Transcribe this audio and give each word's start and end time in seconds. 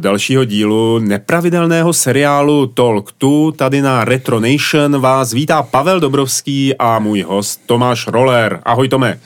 dalšího 0.00 0.44
dílu 0.44 0.98
nepravidelného 0.98 1.92
seriálu 1.92 2.66
Talk 2.66 3.12
2 3.20 3.52
tady 3.56 3.82
na 3.82 4.04
Retro 4.04 4.40
Nation 4.40 5.00
vás 5.00 5.32
vítá 5.32 5.62
Pavel 5.62 6.00
Dobrovský 6.00 6.74
a 6.78 6.98
můj 6.98 7.22
host 7.22 7.60
Tomáš 7.66 8.06
Roller. 8.06 8.60
Ahoj 8.64 8.88
Tome. 8.88 9.18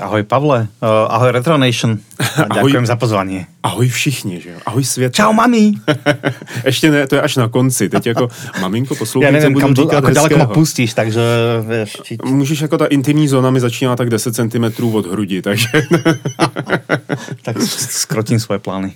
Ahoj 0.00 0.22
Pavle, 0.22 0.60
uh, 0.60 0.88
ahoj 1.08 1.32
Retro 1.32 1.58
Nation. 1.58 1.98
Ahoj. 2.36 2.68
Ďakujem 2.68 2.86
za 2.86 2.96
pozvanie. 2.96 3.46
Ahoj 3.62 3.88
všichni, 3.88 4.40
že 4.40 4.50
jo? 4.50 4.58
Ahoj 4.66 4.84
svět. 4.84 5.14
Čau 5.14 5.32
mami. 5.32 5.72
Ještě 6.64 6.90
ne, 6.90 7.06
to 7.06 7.14
je 7.14 7.22
až 7.22 7.36
na 7.36 7.48
konci. 7.48 7.88
Teď 7.88 8.06
jako 8.06 8.28
maminko 8.60 8.94
poslouchej, 8.94 9.26
Ja 9.26 9.32
neviem, 9.32 9.54
kam, 9.56 9.74
říkat 9.74 10.04
ako 10.04 10.10
ďaleko 10.10 10.38
ma 10.38 10.46
pustíš, 10.46 10.94
takže 10.94 11.22
vieš, 11.66 11.90
či, 12.02 12.12
Můžeš 12.24 12.60
jako 12.60 12.78
ta 12.78 12.86
intimní 12.86 13.28
zóna 13.28 13.50
mi 13.50 13.60
začíná 13.60 13.96
tak 13.96 14.10
10 14.10 14.34
cm 14.36 14.64
od 14.92 15.06
hrudi, 15.06 15.42
takže 15.42 15.68
tak 17.42 17.56
skrotím 17.88 18.40
svoje 18.40 18.58
plány. 18.58 18.92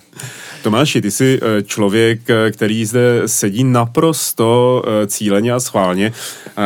Tomáši, 0.69 1.01
ty 1.01 1.11
jsi 1.11 1.41
eh, 1.43 1.63
člověk, 1.63 2.31
eh, 2.31 2.51
který 2.51 2.85
zde 2.85 3.23
sedí 3.27 3.65
naprosto 3.65 4.83
eh, 4.85 5.07
cíleně 5.07 5.53
a 5.53 5.61
schválně. 5.61 6.13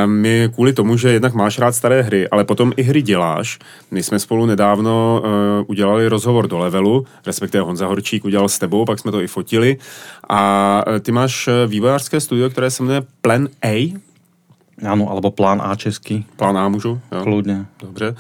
My 0.07 0.51
kvůli 0.55 0.73
tomu, 0.73 0.97
že 0.97 1.13
jednak 1.13 1.35
máš 1.35 1.59
rád 1.59 1.73
staré 1.73 2.03
hry, 2.03 2.29
ale 2.29 2.45
potom 2.45 2.73
i 2.77 2.83
hry 2.83 3.03
děláš. 3.03 3.59
My 3.91 4.03
jsme 4.03 4.19
spolu 4.19 4.47
nedávno 4.47 5.23
udělali 5.67 6.09
rozhovor 6.09 6.49
do 6.49 6.59
levelu, 6.59 7.07
respektive 7.27 7.65
Honza 7.65 7.87
Horčík 7.87 8.25
udělal 8.25 8.49
s 8.49 8.59
tebou, 8.59 8.85
pak 8.85 8.99
jsme 8.99 9.11
to 9.13 9.21
i 9.21 9.27
fotili. 9.27 9.77
A 10.29 10.83
ty 11.01 11.13
máš 11.13 11.49
vývojářské 11.67 12.21
studio, 12.21 12.51
které 12.51 12.71
se 12.71 12.83
jmenuje 12.83 13.03
Plan 13.21 13.49
A. 13.63 13.93
Áno, 14.83 15.07
alebo 15.13 15.31
plán 15.31 15.63
A 15.63 15.77
český, 15.77 16.27
Plán 16.37 16.59
A 16.59 16.69
můžu? 16.69 17.01
Jo. 17.13 17.23
kľudne. 17.23 17.67
Dobře. 17.79 18.15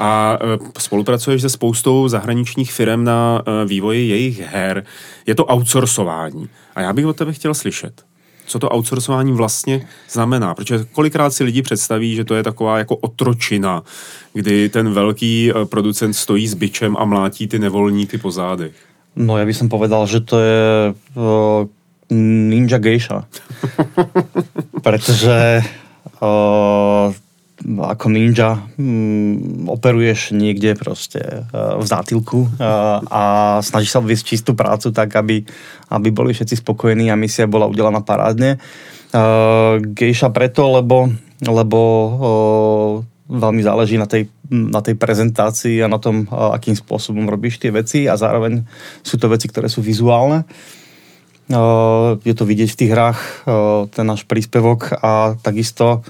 A 0.00 0.38
e, 0.40 0.80
spolupracuješ 0.80 1.42
se 1.42 1.48
spoustou 1.48 2.08
zahraničních 2.08 2.72
firm 2.72 3.04
na 3.04 3.42
e, 3.46 3.64
vývoji 3.66 4.08
jejich 4.08 4.40
her. 4.40 4.84
Je 5.26 5.34
to 5.34 5.44
outsourcování. 5.44 6.48
A 6.74 6.80
já 6.80 6.92
bych 6.92 7.06
od 7.06 7.16
tebe 7.16 7.32
chtěl 7.32 7.54
slyšet, 7.54 8.02
co 8.46 8.58
to 8.58 8.68
outsourcování 8.74 9.32
vlastně 9.32 9.86
znamená. 10.10 10.54
Protože 10.54 10.84
kolikrát 10.92 11.30
si 11.30 11.44
lidi 11.44 11.62
představí, 11.62 12.14
že 12.14 12.24
to 12.24 12.34
je 12.34 12.42
taková 12.42 12.78
jako 12.78 12.96
otročina, 12.96 13.82
kdy 14.32 14.68
ten 14.68 14.92
velký 14.92 15.50
e, 15.50 15.64
producent 15.64 16.16
stojí 16.16 16.48
s 16.48 16.54
bičem 16.54 16.96
a 16.96 17.04
mlátí 17.04 17.48
ty 17.48 17.58
nevolníky 17.58 18.18
po 18.18 18.30
zádech. 18.30 18.72
No 19.18 19.34
ja 19.38 19.44
by 19.44 19.54
som 19.54 19.66
povedal, 19.66 20.06
že 20.06 20.22
to 20.22 20.38
je 20.38 20.62
uh, 21.18 21.66
Ninja 22.14 22.78
Geisha. 22.78 23.26
Pretože 24.86 25.66
uh, 26.22 27.10
ako 27.60 28.08
ninja 28.08 28.64
mm, 28.80 29.68
operuješ 29.68 30.32
niekde 30.32 30.72
proste 30.80 31.20
uh, 31.20 31.76
v 31.76 31.84
zátilku 31.84 32.48
uh, 32.48 33.04
a 33.04 33.22
snažíš 33.60 33.92
sa 33.92 34.00
odviesť 34.00 34.24
čistú 34.24 34.52
prácu 34.56 34.88
tak, 34.96 35.12
aby, 35.12 35.44
aby 35.92 36.08
boli 36.08 36.32
všetci 36.32 36.64
spokojní 36.64 37.12
a 37.12 37.20
misia 37.20 37.44
bola 37.44 37.68
udelaná 37.68 38.00
parádne. 38.00 38.56
Uh, 39.12 39.76
Geisha 39.92 40.32
preto, 40.32 40.72
lebo, 40.72 41.12
lebo 41.44 41.80
uh, 41.84 42.92
veľmi 43.30 43.62
záleží 43.62 44.00
na 44.00 44.08
tej, 44.08 44.32
na 44.50 44.80
tej 44.82 44.98
prezentácii 44.98 45.84
a 45.84 45.92
na 45.92 46.02
tom, 46.02 46.26
akým 46.26 46.74
spôsobom 46.74 47.28
robíš 47.30 47.62
tie 47.62 47.70
veci 47.70 48.10
a 48.10 48.18
zároveň 48.18 48.66
sú 49.06 49.20
to 49.22 49.30
veci, 49.30 49.46
ktoré 49.46 49.70
sú 49.70 49.86
vizuálne. 49.86 50.42
Je 52.26 52.34
to 52.34 52.42
vidieť 52.46 52.70
v 52.74 52.78
tých 52.78 52.90
hrách, 52.90 53.20
ten 53.94 54.06
náš 54.06 54.26
príspevok 54.26 54.98
a 54.98 55.38
takisto 55.38 56.02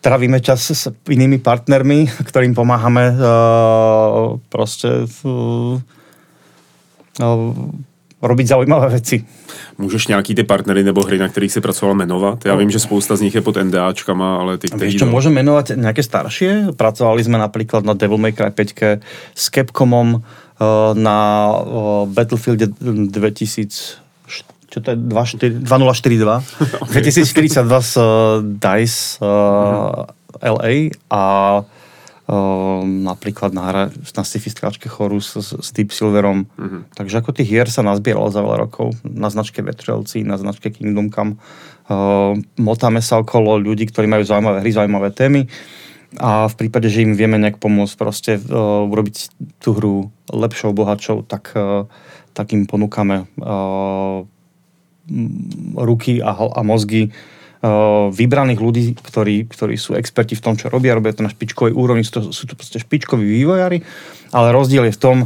trávime 0.00 0.40
čas 0.40 0.64
s 0.64 0.88
inými 1.08 1.38
partnermi, 1.38 2.08
ktorým 2.28 2.56
pomáhame 2.56 3.12
uh, 3.12 4.40
proste 4.48 5.04
uh, 5.24 5.76
uh, 7.20 7.54
robiť 8.20 8.46
zaujímavé 8.46 8.88
veci. 8.88 9.24
Můžeš 9.78 10.06
nějaký 10.06 10.34
ty 10.34 10.44
partnery 10.44 10.84
nebo 10.84 11.02
hry, 11.02 11.18
na 11.18 11.28
kterých 11.28 11.52
si 11.52 11.60
pracoval, 11.60 11.94
jmenovat? 11.94 12.44
Já 12.44 12.54
vím, 12.54 12.70
že 12.70 12.78
spousta 12.78 13.16
z 13.16 13.20
nich 13.20 13.34
je 13.34 13.40
pod 13.40 13.56
NDAčkama, 13.56 14.36
ale 14.36 14.58
ty, 14.58 14.68
který... 14.68 14.92
Vieš 14.92 15.00
čo, 15.00 15.06
môžem 15.08 15.32
menovať 15.32 15.80
nejaké 15.80 16.04
staršie? 16.04 16.76
Pracovali 16.76 17.24
sme 17.24 17.40
napríklad 17.40 17.80
na 17.80 17.96
Devil 17.96 18.20
May 18.20 18.36
Cry 18.36 18.52
5 18.52 19.00
s 19.32 19.44
Capcomom 19.48 20.20
na 20.94 21.18
Battlefield 22.12 22.60
2000 22.60 23.99
čo 24.70 24.78
to 24.78 24.94
je 24.94 24.98
24 24.98 25.66
2042 25.66 26.22
2042 26.94 27.66
s 27.82 27.92
uh, 27.98 28.38
DICE 28.40 29.18
uh, 29.18 30.06
LA 30.38 30.94
a 31.10 31.24
uh, 31.66 32.80
napríklad 32.86 33.50
na, 33.50 33.62
hra, 33.66 33.82
na 33.90 34.22
sci-fi 34.22 34.48
stráčke 34.48 34.86
Chorus 34.86 35.34
s, 35.34 35.50
s 35.58 35.68
Deep 35.74 35.90
Silverom. 35.90 36.46
Mhm. 36.54 36.94
Takže 36.94 37.18
ako 37.18 37.34
tých 37.34 37.50
hier 37.50 37.66
sa 37.66 37.82
nazbieralo 37.82 38.30
za 38.30 38.40
veľa 38.46 38.70
rokov. 38.70 38.94
Na 39.02 39.28
značke 39.28 39.60
Vetrelci, 39.60 40.22
na 40.22 40.38
značke 40.38 40.70
Kingdom 40.70 41.10
Come. 41.10 41.34
Uh, 41.90 42.38
motáme 42.54 43.02
sa 43.02 43.18
okolo 43.18 43.58
ľudí, 43.58 43.90
ktorí 43.90 44.06
majú 44.06 44.22
zaujímavé 44.22 44.62
hry, 44.62 44.70
zaujímavé 44.70 45.10
témy 45.10 45.50
a 46.18 46.50
v 46.50 46.54
prípade, 46.58 46.90
že 46.90 47.06
im 47.06 47.14
vieme 47.14 47.38
nejak 47.38 47.62
pomôcť 47.62 47.94
proste 47.94 48.32
uh, 48.38 48.82
urobiť 48.86 49.30
tú 49.62 49.74
hru 49.78 49.94
lepšou, 50.30 50.74
bohatšou, 50.74 51.22
tak, 51.22 51.54
uh, 51.54 51.86
tak 52.34 52.50
im 52.50 52.66
ponúkame 52.66 53.30
uh, 53.38 54.26
ruky 55.76 56.22
a, 56.22 56.32
a 56.32 56.60
mozgy 56.62 57.10
uh, 57.10 58.08
vybraných 58.10 58.60
ľudí, 58.60 58.84
ktorí, 58.96 59.50
ktorí 59.50 59.74
sú 59.76 59.98
experti 59.98 60.38
v 60.38 60.44
tom, 60.44 60.54
čo 60.54 60.72
robia, 60.72 60.96
robia 60.96 61.14
to 61.14 61.26
na 61.26 61.32
špičkovej 61.32 61.74
úrovni, 61.74 62.06
sú 62.06 62.12
to, 62.18 62.20
sú 62.30 62.44
to 62.46 62.54
proste 62.54 62.80
špičkoví 62.80 63.22
vývojári, 63.22 63.82
ale 64.30 64.54
rozdiel 64.54 64.88
je 64.88 64.96
v 64.96 65.02
tom, 65.02 65.18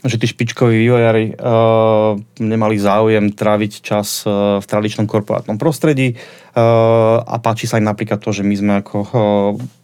že 0.00 0.16
tí 0.16 0.24
špičkoví 0.24 0.80
vývojári 0.80 1.36
uh, 1.36 2.16
nemali 2.40 2.80
záujem 2.80 3.36
tráviť 3.36 3.72
čas 3.84 4.24
uh, 4.24 4.56
v 4.60 4.64
tradičnom 4.64 5.04
korporátnom 5.04 5.60
prostredí 5.60 6.16
uh, 6.16 7.20
a 7.20 7.36
páči 7.36 7.68
sa 7.68 7.76
im 7.76 7.84
napríklad 7.84 8.16
to, 8.16 8.32
že 8.32 8.40
my 8.40 8.54
sme 8.56 8.72
ako 8.80 8.96
uh, 8.96 9.10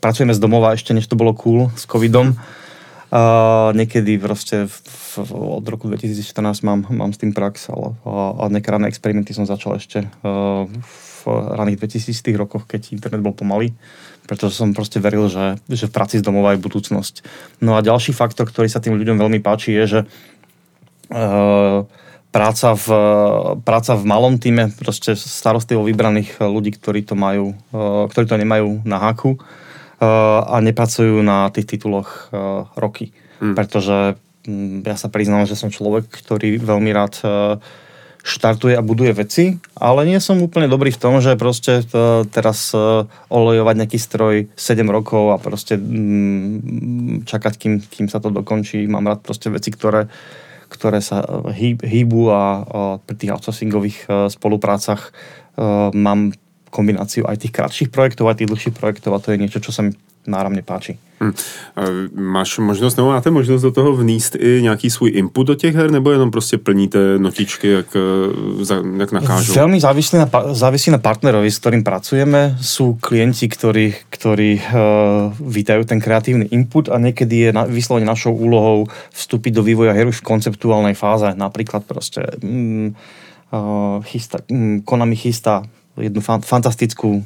pracujeme 0.01 0.33
z 0.33 0.41
domova 0.41 0.73
ešte, 0.73 0.97
než 0.97 1.05
to 1.05 1.21
bolo 1.21 1.37
cool 1.37 1.69
s 1.77 1.85
covidom. 1.85 2.33
Uh, 2.33 2.66
niekedy 3.73 4.19
proste 4.19 4.67
v, 4.67 4.75
v, 5.23 5.31
od 5.63 5.67
roku 5.67 5.87
2014 5.87 6.67
mám, 6.67 6.91
mám 6.91 7.15
s 7.15 7.23
tým 7.23 7.31
prax, 7.31 7.71
ale 7.71 7.95
uh, 8.03 8.43
a 8.43 8.51
nejaké 8.51 8.75
rané 8.75 8.91
experimenty 8.91 9.31
som 9.31 9.47
začal 9.47 9.79
ešte 9.79 10.11
uh, 10.27 10.67
v 10.67 11.21
raných 11.31 11.79
2000 12.03 12.19
rokoch, 12.35 12.67
keď 12.67 12.91
internet 12.91 13.23
bol 13.23 13.35
pomalý, 13.35 13.71
pretože 14.27 14.59
som 14.59 14.75
proste 14.75 14.99
veril, 14.99 15.31
že, 15.31 15.59
že 15.71 15.87
v 15.87 15.95
práci 15.95 16.19
z 16.19 16.27
domova 16.27 16.55
je 16.55 16.63
budúcnosť. 16.63 17.23
No 17.63 17.79
a 17.79 17.85
ďalší 17.87 18.11
faktor, 18.11 18.51
ktorý 18.51 18.67
sa 18.67 18.83
tým 18.83 18.99
ľuďom 18.99 19.23
veľmi 19.23 19.39
páči, 19.39 19.75
je, 19.79 19.85
že 19.87 20.01
uh, 21.15 21.87
práca 22.35 22.69
v, 22.75 22.87
práca 23.63 23.95
v 23.95 24.03
malom 24.03 24.35
týme, 24.43 24.75
proste 24.83 25.15
starostlivo 25.15 25.87
vybraných 25.87 26.43
ľudí, 26.43 26.75
ktorí 26.75 27.07
to 27.07 27.15
majú, 27.15 27.55
uh, 27.71 28.11
ktorí 28.11 28.27
to 28.27 28.35
nemajú 28.35 28.83
na 28.83 28.99
háku, 28.99 29.39
uh, 29.39 29.66
a 30.01 30.57
nepracujú 30.61 31.25
na 31.25 31.49
tých 31.49 31.77
tituloch 31.77 32.29
uh, 32.29 32.69
roky. 32.77 33.17
Hmm. 33.41 33.57
Pretože 33.57 34.21
mm, 34.45 34.85
ja 34.85 34.97
sa 34.97 35.09
priznám, 35.09 35.49
že 35.49 35.57
som 35.57 35.73
človek, 35.73 36.09
ktorý 36.13 36.61
veľmi 36.61 36.91
rád 36.93 37.15
uh, 37.25 37.57
štartuje 38.27 38.75
a 38.77 38.85
buduje 38.85 39.17
veci, 39.17 39.45
ale 39.79 40.05
nie 40.05 40.19
som 40.21 40.43
úplne 40.43 40.67
dobrý 40.67 40.91
v 40.91 41.01
tom, 41.01 41.23
že 41.25 41.39
proste 41.39 41.81
teraz 42.29 42.75
uh, 42.77 43.09
olejovať 43.33 43.75
nejaký 43.77 43.99
stroj 44.03 44.35
7 44.53 44.85
rokov 44.85 45.33
a 45.33 45.41
proste 45.41 45.81
mm, 45.81 47.25
čakať, 47.25 47.55
kým, 47.57 47.75
kým 47.81 48.07
sa 48.13 48.21
to 48.21 48.29
dokončí. 48.29 48.85
Mám 48.85 49.09
rád 49.09 49.21
proste 49.25 49.49
veci, 49.49 49.73
ktoré, 49.73 50.13
ktoré 50.69 51.01
sa 51.01 51.25
hýb, 51.49 51.81
hýbu 51.81 52.23
a 52.29 52.43
pri 53.01 53.15
tých 53.17 53.33
outsourcingových 53.33 53.99
uh, 54.07 54.29
spoluprácach 54.29 55.17
mám 55.97 56.37
kombináciu 56.77 57.25
aj 57.25 57.41
tých 57.41 57.57
kratších 57.57 57.89
projektov, 57.89 58.29
aj 58.29 58.45
tých 58.45 58.51
dlhších 58.53 58.77
projektov 58.77 59.17
a 59.17 59.23
to 59.25 59.33
je 59.33 59.41
niečo, 59.41 59.65
čo 59.65 59.73
sa 59.73 59.81
mi 59.81 59.97
náramne 60.29 60.61
páči. 60.61 60.99
Hm. 61.23 61.33
A 61.77 61.83
Máš 62.13 62.59
možnost, 62.59 62.97
nebo 62.97 63.09
máte 63.09 63.31
možnost 63.31 63.63
do 63.63 63.71
toho 63.71 63.97
vníst 63.97 64.37
i 64.37 64.59
nějaký 64.63 64.91
svůj 64.91 65.11
input 65.15 65.47
do 65.47 65.55
těch 65.55 65.75
her, 65.75 65.91
nebo 65.91 66.11
jenom 66.11 66.31
prostě 66.31 66.59
plníte 66.59 67.19
notičky, 67.19 67.69
jak, 67.69 67.87
za- 68.61 68.83
jak 68.99 69.13
nakážou? 69.13 69.53
Veľmi 69.55 69.81
závislí 69.81 70.19
na, 70.19 70.29
závisí 70.53 70.91
na 70.91 70.99
partnerovi, 70.99 71.49
s 71.49 71.59
ktorým 71.59 71.81
pracujeme. 71.81 72.59
Sú 72.61 72.99
klienti, 73.01 73.49
ktorí, 73.49 73.95
ktorí 74.13 74.61
uh, 74.61 75.33
vítajú 75.41 75.89
ten 75.89 76.03
kreatívny 76.03 76.53
input 76.53 76.93
a 76.93 76.99
niekedy 77.01 77.49
je 77.49 77.51
na, 77.55 77.65
vyslovene 77.65 78.05
našou 78.05 78.37
úlohou 78.37 78.91
vstúpiť 79.17 79.57
do 79.57 79.63
vývoja 79.65 79.97
hier 79.97 80.11
už 80.11 80.21
v 80.21 80.29
konceptuálnej 80.37 80.99
fáze. 80.99 81.33
Napríklad 81.33 81.89
proste 81.89 82.37
mm, 82.45 82.89
uh, 83.57 84.05
chystá, 84.05 84.45
mm, 84.51 84.85
Konami 84.85 85.17
chystá 85.17 85.65
jednu 85.99 86.21
fan, 86.21 86.45
fantastickú 86.45 87.21
uh, 87.21 87.25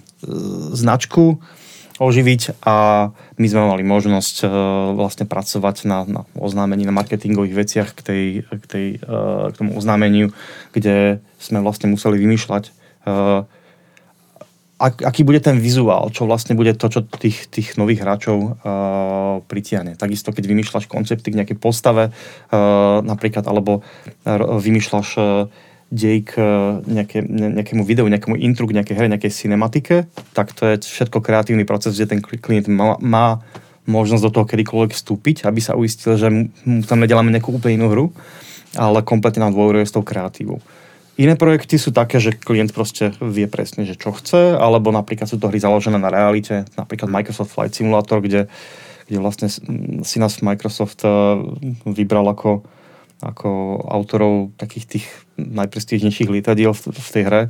značku, 0.72 1.42
oživiť 2.00 2.64
a 2.64 3.08
my 3.36 3.46
sme 3.46 3.60
mali 3.60 3.84
možnosť 3.84 4.36
uh, 4.42 4.50
vlastne 4.96 5.28
pracovať 5.28 5.84
na, 5.84 6.08
na 6.08 6.20
oznámení, 6.32 6.88
na 6.88 6.96
marketingových 6.96 7.54
veciach 7.54 7.88
k, 7.92 8.00
tej, 8.00 8.24
k, 8.48 8.64
tej, 8.64 8.86
uh, 9.04 9.52
k 9.52 9.54
tomu 9.60 9.76
oznámeniu, 9.76 10.32
kde 10.72 11.20
sme 11.36 11.60
vlastne 11.60 11.92
museli 11.92 12.16
vymýšľať 12.16 12.64
uh, 13.04 13.44
ak, 14.80 15.04
aký 15.04 15.28
bude 15.28 15.44
ten 15.44 15.60
vizuál, 15.60 16.08
čo 16.08 16.24
vlastne 16.24 16.56
bude 16.56 16.72
to, 16.72 16.88
čo 16.88 17.04
tých, 17.04 17.52
tých 17.52 17.76
nových 17.76 18.00
hráčov 18.00 18.38
uh, 18.40 18.50
pritiahne. 19.44 19.92
Takisto, 20.00 20.32
keď 20.32 20.48
vymýšľaš 20.48 20.88
koncepty 20.88 21.28
k 21.28 21.36
nejakej 21.36 21.60
postave, 21.60 22.08
uh, 22.08 23.04
napríklad, 23.04 23.44
alebo 23.44 23.84
vymýšľaš 24.24 25.08
uh, 25.20 25.52
dej 25.90 26.22
k 26.22 26.38
nejaké, 26.86 27.26
nejakému 27.26 27.82
videu, 27.82 28.06
nejakému 28.06 28.38
intru, 28.38 28.70
k 28.70 28.78
nejakej 28.78 28.94
hre, 28.94 29.06
nejakej 29.10 29.34
cinematike, 29.34 30.06
tak 30.32 30.54
to 30.54 30.62
je 30.70 30.86
všetko 30.86 31.18
kreatívny 31.18 31.66
proces, 31.66 31.98
kde 31.98 32.14
ten 32.16 32.20
klient 32.22 32.70
má, 32.70 32.94
má 33.02 33.42
možnosť 33.90 34.22
do 34.22 34.34
toho 34.38 34.46
kedykoľvek 34.46 34.94
vstúpiť, 34.94 35.36
aby 35.50 35.58
sa 35.58 35.74
uistil, 35.74 36.14
že 36.14 36.30
mu 36.30 36.86
tam 36.86 37.02
nedeláme 37.02 37.34
nejakú 37.34 37.50
úplne 37.50 37.82
inú 37.82 37.90
hru, 37.90 38.06
ale 38.78 39.02
kompletne 39.02 39.42
nám 39.42 39.58
dôveruje 39.58 39.82
s 39.82 39.94
tou 39.94 40.06
kreatívou. 40.06 40.62
Iné 41.20 41.36
projekty 41.36 41.76
sú 41.76 41.92
také, 41.92 42.16
že 42.16 42.32
klient 42.32 42.72
proste 42.72 43.12
vie 43.20 43.44
presne, 43.50 43.84
že 43.84 43.98
čo 43.98 44.14
chce, 44.14 44.56
alebo 44.56 44.88
napríklad 44.94 45.28
sú 45.28 45.36
to 45.36 45.50
hry 45.52 45.60
založené 45.60 46.00
na 46.00 46.08
realite, 46.08 46.64
napríklad 46.78 47.12
Microsoft 47.12 47.52
Flight 47.52 47.76
Simulator, 47.76 48.24
kde, 48.24 48.48
kde 49.04 49.18
vlastne 49.20 49.52
si 50.06 50.16
nás 50.16 50.40
Microsoft 50.40 51.02
eh, 51.04 51.10
vybral 51.84 52.24
ako, 52.30 52.64
ako 53.20 53.80
autorov 53.84 54.56
takých 54.56 54.84
tých 54.96 55.06
najprestížnejších 55.36 56.32
lietadiel 56.32 56.72
v, 56.72 56.82
v 56.90 57.10
tej 57.12 57.24
hre 57.28 57.42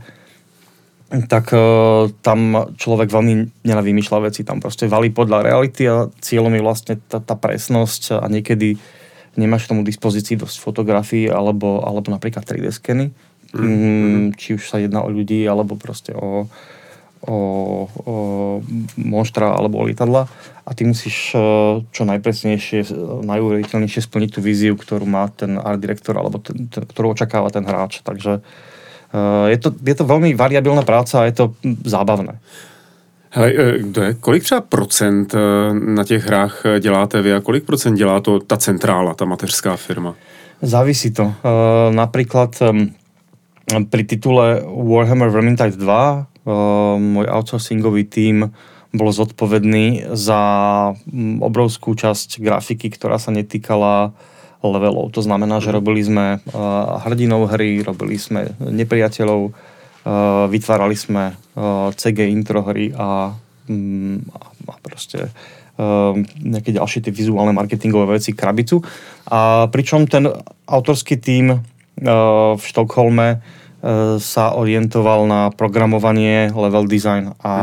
tak 1.27 1.51
uh, 1.51 2.07
tam 2.23 2.71
človek 2.79 3.11
veľmi 3.11 3.67
nenavýmyšľa 3.67 4.31
veci, 4.31 4.47
tam 4.47 4.63
proste 4.63 4.87
valí 4.87 5.11
podľa 5.11 5.43
reality 5.43 5.83
a 5.91 6.07
cieľom 6.23 6.55
je 6.55 6.63
vlastne 6.63 6.95
tá, 7.11 7.19
tá 7.19 7.35
presnosť 7.35 8.23
a 8.23 8.31
niekedy 8.31 8.79
nemáš 9.35 9.67
k 9.67 9.75
tomu 9.75 9.83
dispozícii 9.83 10.39
dosť 10.39 10.63
fotografií 10.63 11.27
alebo, 11.27 11.83
alebo 11.83 12.15
napríklad 12.15 12.47
3D 12.47 12.71
skeny, 12.71 13.11
Mm-hmm. 13.51 14.39
Či 14.39 14.49
už 14.55 14.63
sa 14.63 14.79
jedná 14.79 15.03
o 15.03 15.11
ľudí, 15.11 15.43
alebo 15.43 15.75
proste 15.75 16.15
o, 16.15 16.47
o, 17.27 17.37
o 18.07 18.15
monštra 18.97 19.53
alebo 19.53 19.79
o 19.79 19.85
lietadla 19.85 20.29
a 20.67 20.71
ty 20.75 20.85
musíš 20.85 21.35
e, 21.35 21.39
čo 21.93 22.03
najpresnejšie, 22.09 22.95
najuveriteľnejšie 23.27 24.01
splniť 24.07 24.31
tú 24.37 24.41
víziu, 24.41 24.77
ktorú 24.77 25.05
má 25.05 25.29
ten 25.29 25.61
art 25.61 25.81
director 25.81 26.17
alebo 26.17 26.41
ten, 26.41 26.71
ten, 26.73 26.87
ktorú 26.87 27.13
očakáva 27.13 27.53
ten 27.53 27.67
hráč. 27.67 28.01
Takže 28.01 28.41
uh, 28.41 29.47
je, 29.51 29.59
to, 29.59 29.75
je 29.75 29.95
to 29.97 30.05
veľmi 30.07 30.33
variabilná 30.39 30.87
práca 30.87 31.21
a 31.21 31.29
je 31.29 31.35
to 31.37 31.45
zábavné. 31.85 32.39
Hele, 33.31 33.49
je, 33.53 34.15
kolik 34.21 34.43
třeba 34.43 34.61
procent 34.61 35.35
na 35.73 36.05
těch 36.05 36.27
hrách 36.27 36.63
děláte 36.81 37.23
vy 37.23 37.35
a 37.35 37.41
kolik 37.41 37.65
procent 37.65 37.95
dělá 37.95 38.21
to 38.21 38.41
ta 38.41 38.57
centrála, 38.57 39.15
ta 39.15 39.25
mateřská 39.25 39.77
firma? 39.77 40.15
Závisí 40.63 41.11
to. 41.11 41.33
Napríklad 41.91 42.53
pri 43.91 44.03
titule 44.05 44.61
Warhammer 44.67 45.31
Vermintide 45.31 45.77
2 45.79 46.13
uh, 46.13 46.25
môj 46.97 47.27
outsourcingový 47.29 48.09
tím 48.09 48.53
bol 48.91 49.15
zodpovedný 49.15 50.11
za 50.19 50.41
mm, 51.07 51.45
obrovskú 51.47 51.95
časť 51.95 52.43
grafiky, 52.43 52.91
ktorá 52.91 53.23
sa 53.23 53.31
netýkala 53.31 54.11
levelov. 54.61 55.15
To 55.17 55.23
znamená, 55.25 55.63
že 55.63 55.73
robili 55.73 56.05
sme 56.05 56.37
uh, 56.37 57.01
hrdinov 57.07 57.49
hry, 57.55 57.81
robili 57.81 58.21
sme 58.21 58.53
nepriateľov, 58.61 59.41
uh, 59.49 59.53
vytvárali 60.51 60.97
sme 60.99 61.33
uh, 61.33 61.89
CG 61.97 62.29
intro 62.29 62.61
hry 62.67 62.93
a, 62.93 63.33
um, 63.71 64.21
a 64.69 64.75
proste 64.83 65.31
nejaké 66.45 66.77
ďalšie 66.77 67.09
tie 67.09 67.09
vizuálne 67.09 67.57
marketingové 67.57 68.21
veci, 68.21 68.37
krabicu. 68.37 68.85
A 69.33 69.65
pričom 69.73 70.05
ten 70.05 70.29
autorský 70.69 71.17
tím 71.17 71.57
v 71.97 72.61
Štokholme 72.61 73.41
sa 74.21 74.53
orientoval 74.53 75.25
na 75.25 75.41
programovanie, 75.49 76.53
level 76.53 76.85
design 76.85 77.33
a 77.41 77.55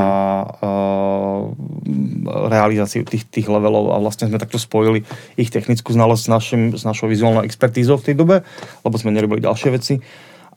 hmm. 0.49 2.25
realizáciu 2.49 3.05
tých, 3.05 3.29
tých 3.29 3.45
levelov 3.45 3.93
a 3.93 4.01
vlastne 4.01 4.25
sme 4.25 4.41
takto 4.41 4.57
spojili 4.57 5.05
ich 5.37 5.53
technickú 5.53 5.93
znalosť 5.93 6.23
s, 6.25 6.29
našim, 6.29 6.61
s 6.73 6.81
našou 6.81 7.05
vizuálnou 7.05 7.45
expertízou 7.45 8.01
v 8.01 8.11
tej 8.11 8.15
dobe, 8.17 8.35
lebo 8.81 8.95
sme 8.97 9.13
nerobili 9.13 9.45
ďalšie 9.45 9.69
veci 9.69 10.01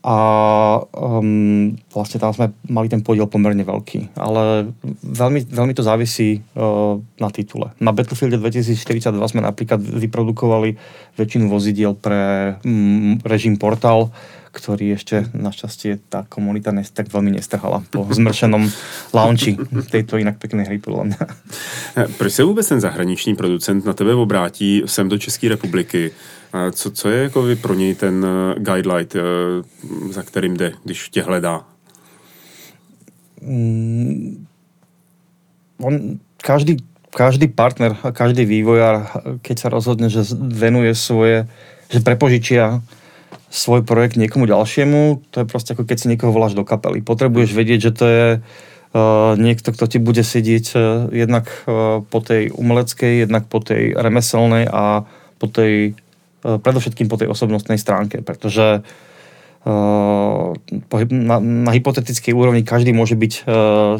a 0.00 0.16
um, 0.96 1.76
vlastne 1.92 2.16
tam 2.16 2.32
sme 2.32 2.56
mali 2.72 2.88
ten 2.88 3.04
podiel 3.04 3.28
pomerne 3.28 3.60
veľký. 3.60 4.16
Ale 4.16 4.72
veľmi, 5.04 5.44
veľmi 5.44 5.74
to 5.76 5.84
závisí 5.84 6.40
uh, 6.56 6.96
na 7.20 7.28
titule. 7.28 7.76
Na 7.84 7.92
Battlefield 7.92 8.40
2042 8.40 9.12
sme 9.28 9.44
napríklad 9.44 9.76
vyprodukovali 9.76 10.80
väčšinu 11.20 11.52
vozidiel 11.52 11.92
pre 11.92 12.56
um, 12.64 13.20
režim 13.28 13.60
Portal, 13.60 14.08
ktorý 14.50 14.98
ešte 14.98 15.30
našťastie 15.36 16.10
tá 16.10 16.26
komunita 16.26 16.72
nes, 16.72 16.90
tak 16.90 17.12
veľmi 17.12 17.36
nestrhala 17.36 17.84
po 17.92 18.08
zmršenom 18.18 18.72
launchi 19.12 19.60
tejto 19.92 20.16
inak 20.16 20.40
peknej 20.40 20.64
hry 20.64 20.80
podľa 20.80 21.12
mňa. 21.12 21.22
Proč 22.18 22.32
se 22.32 22.44
vůbec 22.44 22.68
ten 22.68 22.80
zahraniční 22.80 23.36
producent 23.36 23.84
na 23.84 23.92
tebe 23.92 24.14
obrátí 24.14 24.82
sem 24.86 25.08
do 25.08 25.18
České 25.18 25.48
republiky? 25.48 26.10
Co, 26.50 26.90
co 26.90 27.10
je 27.10 27.22
jako 27.22 27.44
pro 27.60 27.74
něj 27.74 27.94
ten 27.94 28.26
eh, 28.26 28.60
guidelight, 28.60 29.16
eh, 29.16 29.22
za 30.10 30.22
kterým 30.22 30.56
jde, 30.56 30.72
když 30.84 31.08
tě 31.08 31.22
hledá? 31.22 31.64
Mm, 33.42 34.46
on, 35.80 36.18
každý, 36.42 36.76
každý 37.10 37.48
partner 37.48 37.96
a 38.02 38.12
každý 38.12 38.44
vývojár, 38.44 39.06
keď 39.42 39.56
sa 39.58 39.68
rozhodne, 39.68 40.12
že 40.12 40.26
venuje 40.36 40.94
svoje, 40.94 41.48
že 41.88 42.04
prepožičia 42.04 42.84
svoj 43.50 43.82
projekt 43.82 44.14
niekomu 44.20 44.46
ďalšiemu, 44.46 45.26
to 45.30 45.42
je 45.42 45.46
proste 45.48 45.72
ako 45.74 45.82
keď 45.88 45.96
si 45.98 46.06
niekoho 46.06 46.30
voláš 46.30 46.54
do 46.54 46.62
kapely. 46.62 47.02
Potrebuješ 47.02 47.50
vedieť, 47.50 47.80
že 47.80 47.92
to 47.96 48.04
je 48.06 48.26
uh, 48.38 49.34
niekto, 49.34 49.74
kto 49.74 49.84
ti 49.90 49.98
bude 49.98 50.22
sedieť 50.22 50.66
uh, 50.76 50.80
jednak 51.10 51.50
uh, 51.66 51.98
po 52.06 52.22
tej 52.22 52.54
umeleckej, 52.54 53.26
jednak 53.26 53.50
po 53.50 53.58
tej 53.58 53.98
remeselnej 53.98 54.70
a 54.70 55.02
po 55.42 55.46
tej, 55.50 55.98
predovšetkým 56.42 57.06
po 57.08 57.20
tej 57.20 57.28
osobnostnej 57.28 57.76
stránke, 57.76 58.24
pretože 58.24 58.80
uh, 58.80 60.56
na, 61.10 61.36
na 61.40 61.70
hypotetickej 61.72 62.32
úrovni 62.32 62.64
každý 62.64 62.96
môže 62.96 63.16
byť 63.16 63.32
uh, 63.40 63.44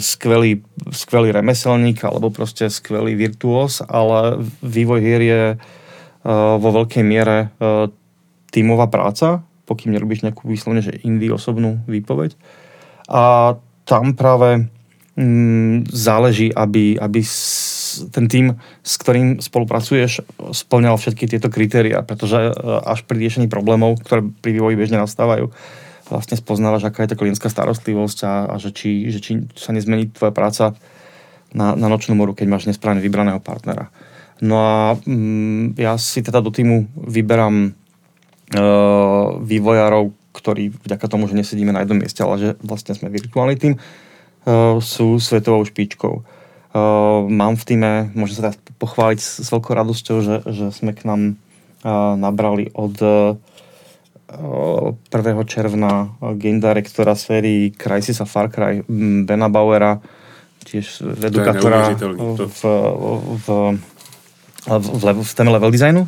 skvelý, 0.00 0.64
skvelý 0.90 1.32
remeselník 1.36 2.00
alebo 2.04 2.32
proste 2.32 2.72
skvelý 2.72 3.14
virtuós, 3.16 3.84
ale 3.84 4.40
vývoj 4.64 5.00
hier 5.00 5.22
je 5.22 5.44
vo 6.60 6.68
veľkej 6.68 7.00
miere 7.00 7.48
tímová 8.52 8.92
práca, 8.92 9.40
pokým 9.64 9.94
nerobíš 9.94 10.26
nejakú 10.26 10.50
výslovne, 10.50 10.82
že 10.82 11.00
indie 11.06 11.32
osobnú 11.32 11.80
výpoveď. 11.86 12.34
A 13.08 13.54
tam 13.86 14.18
práve 14.18 14.66
mm, 15.14 15.86
záleží, 15.90 16.50
aby, 16.50 16.98
aby 16.98 17.22
ten 18.10 18.26
tým, 18.30 18.46
s 18.84 18.94
ktorým 19.00 19.42
spolupracuješ, 19.42 20.24
splňal 20.52 20.96
všetky 20.98 21.26
tieto 21.26 21.48
kritéria, 21.48 22.04
pretože 22.04 22.50
e, 22.50 22.52
až 22.84 23.02
pri 23.08 23.16
riešení 23.22 23.46
problémov, 23.50 24.02
ktoré 24.04 24.22
pri 24.22 24.50
vývoji 24.56 24.76
bežne 24.76 25.02
nastávajú, 25.02 25.50
vlastne 26.10 26.36
spoznávaš, 26.38 26.86
aká 26.86 27.06
je 27.06 27.14
to 27.14 27.20
klientská 27.20 27.48
starostlivosť 27.50 28.18
a, 28.26 28.34
a 28.50 28.54
že, 28.58 28.70
či, 28.74 29.10
že 29.10 29.18
či 29.22 29.32
sa 29.54 29.70
nezmení 29.70 30.10
tvoja 30.10 30.34
práca 30.34 30.74
na, 31.54 31.74
na 31.78 31.86
nočnú 31.86 32.18
moru, 32.18 32.34
keď 32.34 32.46
máš 32.50 32.66
nesprávne 32.66 33.02
vybraného 33.02 33.38
partnera. 33.38 33.90
No 34.40 34.56
a 34.58 34.76
mm, 34.96 35.76
ja 35.76 35.94
si 36.00 36.24
teda 36.24 36.40
do 36.40 36.50
týmu 36.50 36.88
vyberám 36.96 37.76
Eh, 38.50 39.26
vývojárov, 39.46 40.10
ktorí 40.34 40.74
vďaka 40.82 41.06
tomu, 41.06 41.30
že 41.30 41.38
nesedíme 41.38 41.70
na 41.70 41.86
jednom 41.86 42.02
mieste, 42.02 42.18
ale 42.26 42.34
že 42.34 42.48
vlastne 42.66 42.98
sme 42.98 43.06
virtuálny 43.06 43.54
tým, 43.54 43.78
eh, 43.78 44.74
sú 44.82 45.22
svetovou 45.22 45.62
špičkou. 45.62 46.26
Eh, 46.70 47.20
mám 47.26 47.58
v 47.58 47.64
týme, 47.66 47.92
môžem 48.14 48.38
sa 48.38 48.42
teraz 48.50 48.56
pochváliť 48.78 49.20
s 49.20 49.48
veľkou 49.50 49.74
radosťou, 49.74 50.16
že, 50.22 50.36
že 50.46 50.66
sme 50.70 50.94
k 50.94 51.04
nám 51.04 51.22
nabrali 52.20 52.68
od 52.76 52.92
1. 53.00 53.40
června 55.48 56.12
game 56.36 56.60
directora 56.60 57.16
sérii 57.16 57.72
Crysis 57.72 58.20
a 58.20 58.28
Far 58.28 58.52
Cry 58.52 58.84
Bena 59.24 59.48
Bauera, 59.48 59.98
tiež 60.60 61.02
edukátora 61.24 61.96
v, 61.96 62.04
v, 62.46 62.60
v, 63.40 63.46
v, 64.68 65.04
v 65.24 65.32
téme 65.34 65.50
level 65.50 65.72
designu. 65.72 66.04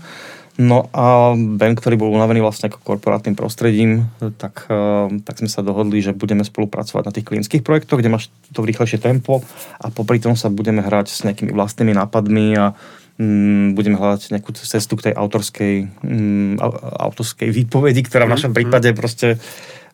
No 0.61 0.93
a 0.93 1.33
Ben, 1.33 1.73
ktorý 1.73 1.97
bol 1.97 2.13
unavený 2.13 2.45
vlastne 2.45 2.69
ako 2.69 2.85
korporátnym 2.85 3.33
prostredím, 3.33 4.13
tak, 4.37 4.69
eh, 4.69 5.09
tak 5.25 5.41
sme 5.41 5.49
sa 5.49 5.65
dohodli, 5.65 6.05
že 6.05 6.13
budeme 6.13 6.45
spolupracovať 6.45 7.03
na 7.09 7.15
tých 7.15 7.25
klientských 7.25 7.65
projektoch, 7.65 8.05
kde 8.05 8.13
máš 8.13 8.29
to 8.53 8.61
v 8.61 8.69
rýchlejšie 8.69 9.01
tempo 9.01 9.41
a 9.81 9.89
popri 9.89 10.21
tom 10.21 10.37
sa 10.37 10.53
budeme 10.53 10.85
hrať 10.85 11.09
s 11.09 11.25
nejakými 11.25 11.57
vlastnými 11.57 11.97
nápadmi 11.97 12.47
a 12.61 12.77
mm, 13.17 13.73
budeme 13.73 13.97
hľadať 13.97 14.37
nejakú 14.37 14.53
cestu 14.53 15.01
k 15.01 15.09
tej 15.09 15.15
autorskej, 15.17 15.75
mm, 16.05 16.61
autorskej 17.01 17.49
výpovedi, 17.49 18.05
ktorá 18.05 18.29
v 18.29 18.35
našom 18.37 18.53
mhm. 18.53 18.57
prípade 18.61 18.89
proste 18.93 19.41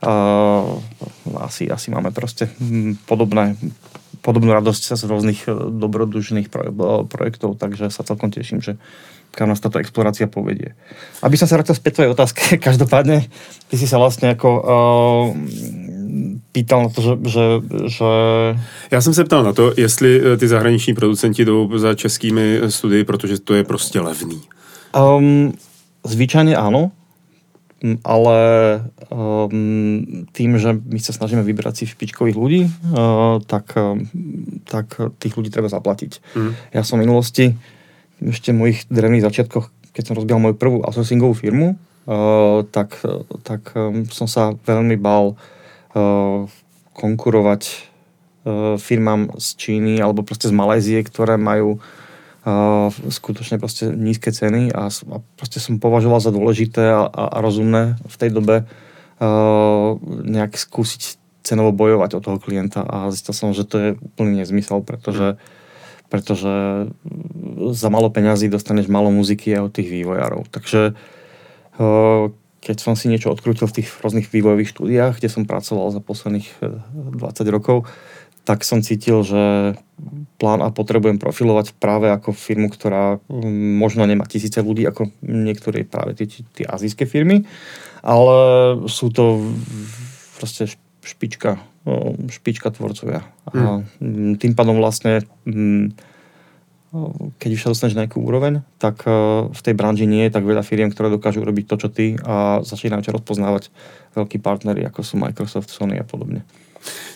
uh, 0.03 0.67
asi, 1.39 1.71
asi 1.71 1.89
máme 1.95 2.11
proste 2.11 2.51
mm, 2.59 3.07
podobné 3.07 3.55
podobnú 4.19 4.51
radosť 4.51 4.99
z 4.99 5.03
rôznych 5.07 5.47
e, 5.47 5.55
dobrodužných 5.55 6.51
pro, 6.51 7.07
projektov, 7.07 7.55
takže 7.55 7.89
sa 7.89 8.03
celkom 8.03 8.35
teším, 8.35 8.59
že 8.59 8.77
kam 9.39 9.55
nás 9.55 9.63
táto 9.63 9.79
explorácia 9.79 10.27
povedie. 10.27 10.75
Aby 11.23 11.39
som 11.39 11.47
sa 11.47 11.55
vrátil 11.55 11.79
späť 11.79 12.03
tvojej 12.03 12.11
otázke, 12.11 12.43
každopádne, 12.69 13.31
ty 13.71 13.75
si 13.79 13.87
sa 13.87 14.03
vlastne 14.03 14.35
ako 14.35 14.49
uh, 14.51 15.31
pýtal 16.51 16.83
na 16.83 16.91
to, 16.91 16.99
že, 16.99 17.13
že, 17.23 17.45
že... 17.87 18.11
Já 18.91 19.01
jsem 19.01 19.15
se 19.15 19.25
ptal 19.25 19.43
na 19.47 19.53
to, 19.53 19.73
jestli 19.77 20.37
ty 20.37 20.49
zahraniční 20.49 20.95
producenti 20.95 21.45
jdou 21.45 21.79
za 21.79 21.95
českými 21.95 22.61
studii, 22.69 23.05
protože 23.05 23.39
to 23.39 23.55
je 23.55 23.65
prostě 23.65 24.01
levný. 24.01 24.43
Um, 24.97 25.53
zvyčajne 26.09 26.57
áno, 26.57 26.97
ale 28.03 28.39
um, 29.13 30.27
tým, 30.33 30.59
že 30.59 30.81
my 30.81 30.99
sa 30.99 31.13
snažíme 31.13 31.45
vybrať 31.45 31.75
si 31.77 31.85
špičkových 31.93 32.37
ľudí, 32.41 32.63
uh, 32.65 33.39
tak, 33.45 33.77
uh, 33.77 34.01
tak 34.65 34.97
tých 35.21 35.37
ľudí 35.37 35.53
treba 35.53 35.69
zaplatiť. 35.69 36.13
Mm. 36.35 36.53
Ja 36.73 36.83
som 36.83 36.99
v 36.99 37.05
minulosti, 37.05 37.53
ešte 38.23 38.51
v 38.51 38.61
mojich 38.61 38.79
drevných 38.91 39.25
začiatkoch, 39.25 39.71
keď 39.95 40.03
som 40.03 40.17
rozbiehal 40.19 40.43
moju 40.43 40.57
prvú 40.59 40.83
outsourcingovú 40.83 41.35
firmu, 41.35 41.75
uh, 41.75 42.67
tak, 42.71 42.99
tak 43.47 43.73
um, 43.75 44.07
som 44.11 44.27
sa 44.27 44.55
veľmi 44.55 44.99
bal 44.99 45.35
uh, 45.35 46.47
konkurovať 46.95 47.63
uh, 47.69 48.75
firmám 48.79 49.39
z 49.39 49.47
Číny 49.55 50.03
alebo 50.03 50.27
proste 50.27 50.51
z 50.51 50.55
Malézie, 50.55 50.99
ktoré 51.03 51.39
majú 51.39 51.79
skutočne 53.13 53.61
proste 53.61 53.93
nízke 53.93 54.33
ceny 54.33 54.73
a, 54.73 54.89
a 54.89 55.17
proste 55.37 55.61
som 55.61 55.77
považoval 55.77 56.17
za 56.17 56.33
dôležité 56.33 56.81
a, 56.81 57.05
a, 57.05 57.45
rozumné 57.45 58.01
v 58.09 58.17
tej 58.17 58.31
dobe 58.33 58.65
nejak 60.25 60.57
skúsiť 60.57 61.19
cenovo 61.49 61.73
bojovať 61.73 62.11
o 62.17 62.21
toho 62.21 62.39
klienta 62.41 62.85
a 62.85 63.09
zistil 63.09 63.35
som, 63.35 63.51
že 63.57 63.65
to 63.65 63.77
je 63.77 63.89
úplný 64.01 64.45
nezmysel, 64.45 64.85
pretože 64.85 65.37
pretože 66.09 66.89
za 67.73 67.89
malo 67.93 68.09
peňazí 68.09 68.49
dostaneš 68.49 68.89
malo 68.89 69.13
muziky 69.13 69.53
a 69.57 69.65
od 69.65 69.73
tých 69.73 69.93
vývojárov. 69.93 70.49
Takže 70.49 70.97
uh, 71.77 72.33
keď 72.59 72.77
som 72.83 72.99
si 72.99 73.07
niečo 73.07 73.31
odkrútil 73.31 73.71
v 73.71 73.83
tých 73.83 73.89
rôznych 74.03 74.29
vývojových 74.29 74.73
štúdiách, 74.75 75.23
kde 75.23 75.31
som 75.31 75.47
pracoval 75.47 75.95
za 75.95 76.03
posledných 76.03 76.49
20 76.61 77.23
rokov, 77.55 77.87
tak 78.43 78.65
som 78.65 78.81
cítil, 78.81 79.21
že 79.29 79.77
plán 80.41 80.65
A 80.65 80.73
potrebujem 80.73 81.21
profilovať 81.21 81.77
práve 81.77 82.09
ako 82.09 82.33
firmu, 82.33 82.73
ktorá 82.73 83.21
mm, 83.29 83.77
možno 83.77 84.09
nemá 84.09 84.25
tisíce 84.25 84.57
ľudí, 84.65 84.89
ako 84.89 85.13
niektoré 85.21 85.85
práve 85.85 86.17
tie, 86.17 86.41
tie 86.57 86.65
azijské 86.65 87.05
firmy, 87.05 87.45
ale 88.01 88.37
sú 88.89 89.13
to 89.13 89.53
proste 90.41 90.73
špička, 91.05 91.61
špička 92.29 92.73
tvorcovia. 92.73 93.25
A 93.49 93.83
hmm. 93.85 94.37
tým 94.37 94.53
pádom 94.53 94.79
vlastne 94.79 95.25
mm, 95.49 95.97
keď 97.37 97.51
už 97.53 97.61
sa 97.61 97.73
dostaneš 97.73 98.01
na 98.01 98.09
nejakú 98.09 98.25
úroveň, 98.25 98.65
tak 98.81 99.05
v 99.53 99.61
tej 99.61 99.75
branži 99.77 100.09
nie 100.09 100.25
je 100.25 100.33
tak 100.33 100.49
veľa 100.49 100.65
firiem, 100.65 100.89
ktoré 100.89 101.13
dokážu 101.13 101.45
robiť 101.45 101.65
to, 101.69 101.77
čo 101.77 101.89
ty 101.93 102.17
a 102.25 102.65
začínajú 102.65 103.05
ťa 103.05 103.17
rozpoznávať 103.21 103.69
veľkí 104.17 104.41
partnery, 104.41 104.89
ako 104.89 105.05
sú 105.05 105.21
Microsoft, 105.21 105.69
Sony 105.69 106.01
a 106.01 106.05
podobne 106.09 106.49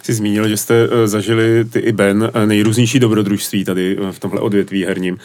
jsi 0.02 0.14
zmínil, 0.14 0.48
že 0.48 0.56
jste 0.56 0.74
eh, 0.74 1.08
zažili 1.08 1.64
ty 1.64 1.78
i 1.78 1.92
Ben 1.92 2.30
eh, 2.34 2.46
nejrůznější 2.46 2.98
dobrodružství 2.98 3.64
tady 3.64 3.96
eh, 3.98 4.12
v 4.12 4.18
tomhle 4.18 4.40
odvětví 4.40 4.84
herním. 4.84 5.18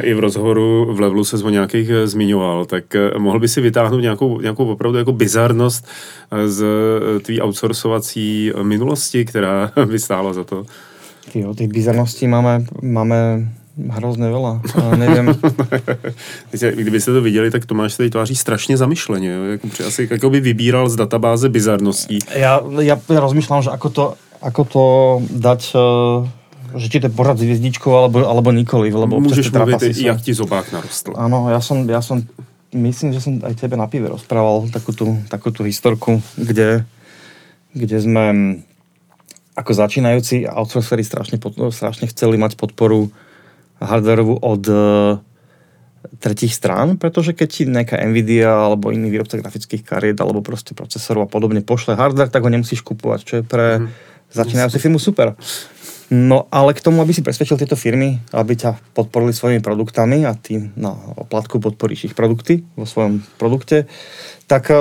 I 0.00 0.14
v 0.14 0.18
rozhovoru 0.18 0.94
v 0.94 1.00
Levelu 1.00 1.24
se 1.24 1.36
o 1.36 1.48
nějakých 1.48 1.90
zmiňoval, 2.04 2.64
tak 2.64 2.84
mohl 3.18 3.40
by 3.40 3.48
si 3.48 3.60
vytáhnout 3.60 4.00
nějakou, 4.00 4.40
nějakou 4.40 4.66
opravdu 4.66 4.98
jako 4.98 5.12
bizarnost 5.12 5.86
z 6.46 6.64
tvý 7.22 7.42
outsourcovací 7.42 8.52
minulosti, 8.62 9.24
která 9.24 9.72
by 9.84 9.98
stála 9.98 10.32
za 10.32 10.44
to? 10.44 10.66
Jo, 11.34 11.54
těch 11.54 11.68
bizarností 11.68 12.28
máme, 12.28 12.64
máme 12.82 13.48
hrozně 13.90 14.26
veľa. 14.26 14.60
nevím. 14.96 15.34
Kdybyste 16.74 17.12
to 17.12 17.20
viděli, 17.22 17.50
tak 17.50 17.66
Tomáš 17.66 17.92
se 17.92 17.96
tady 17.96 18.10
tváří 18.10 18.36
strašně 18.36 18.76
zamyšleně. 18.76 19.36
Při 19.70 19.84
asi 19.84 20.08
jako 20.10 20.30
by 20.30 20.40
vybíral 20.40 20.88
z 20.88 20.96
databáze 20.96 21.48
bizarností. 21.48 22.18
Já, 22.34 22.60
já, 22.80 23.00
já 23.14 23.20
rozmýšlám, 23.20 23.62
že 23.62 23.70
ako 23.70 23.88
to, 23.90 24.14
ako 24.42 24.64
to 24.64 24.82
dať 25.30 25.74
uh 25.74 26.28
že 26.76 26.88
či 26.92 27.00
to 27.00 27.06
je 27.08 27.16
pořád 27.16 27.38
s 27.38 27.42
hvězdičkou, 27.42 27.96
alebo, 27.96 28.28
alebo 28.28 28.52
nikoli. 28.52 28.92
Lebo 28.92 29.20
Můžeš 29.20 29.50
mluvit, 29.50 29.80
som... 29.80 30.06
jak 30.06 30.20
ti 30.20 30.34
zobák 30.34 30.72
narostl. 30.72 31.16
Áno, 31.16 31.48
ja 31.48 31.64
som, 31.64 31.88
ja 31.88 32.04
som, 32.04 32.20
myslím, 32.76 33.16
že 33.16 33.24
som 33.24 33.40
aj 33.40 33.56
tebe 33.56 33.80
na 33.80 33.88
pive 33.88 34.12
rozprával 34.12 34.68
takú 34.68 34.92
tú, 34.92 35.16
takú 35.32 35.48
tú 35.48 35.64
historku, 35.64 36.20
kde, 36.36 36.84
kde 37.72 37.96
sme 37.96 38.24
ako 39.56 39.72
začínajúci 39.74 40.44
outsourcery 40.44 41.02
strašne, 41.02 41.40
strašne 41.72 42.06
chceli 42.12 42.36
mať 42.36 42.60
podporu 42.60 43.08
hardwareovú 43.78 44.38
od 44.42 44.62
e, 44.66 44.76
tretích 46.18 46.54
strán, 46.54 46.98
pretože 46.98 47.34
keď 47.34 47.48
ti 47.48 47.62
nejaká 47.66 47.98
Nvidia 48.06 48.70
alebo 48.70 48.90
iný 48.90 49.10
výrobca 49.10 49.38
grafických 49.38 49.82
kariet 49.82 50.18
alebo 50.18 50.42
proste 50.42 50.74
procesorov 50.74 51.26
a 51.26 51.30
podobne 51.30 51.62
pošle 51.62 51.94
hardware, 51.94 52.30
tak 52.30 52.42
ho 52.42 52.50
nemusíš 52.50 52.82
kupovať, 52.82 53.20
čo 53.22 53.34
je 53.40 53.44
pre 53.46 53.66
mm. 53.82 53.86
začínajúcu 54.34 54.78
firmu 54.78 54.98
super. 54.98 55.34
No 56.08 56.48
ale 56.48 56.72
k 56.72 56.80
tomu, 56.80 57.04
aby 57.04 57.12
si 57.12 57.20
presvedčil 57.20 57.60
tieto 57.60 57.76
firmy, 57.76 58.16
aby 58.32 58.56
ťa 58.56 58.96
podporili 58.96 59.36
svojimi 59.36 59.60
produktami 59.60 60.24
a 60.24 60.32
ty 60.32 60.72
na 60.72 60.96
oplatku 61.20 61.60
podporíš 61.60 62.08
ich 62.08 62.16
produkty 62.16 62.64
vo 62.80 62.88
svojom 62.88 63.20
produkte, 63.36 63.84
tak, 64.48 64.72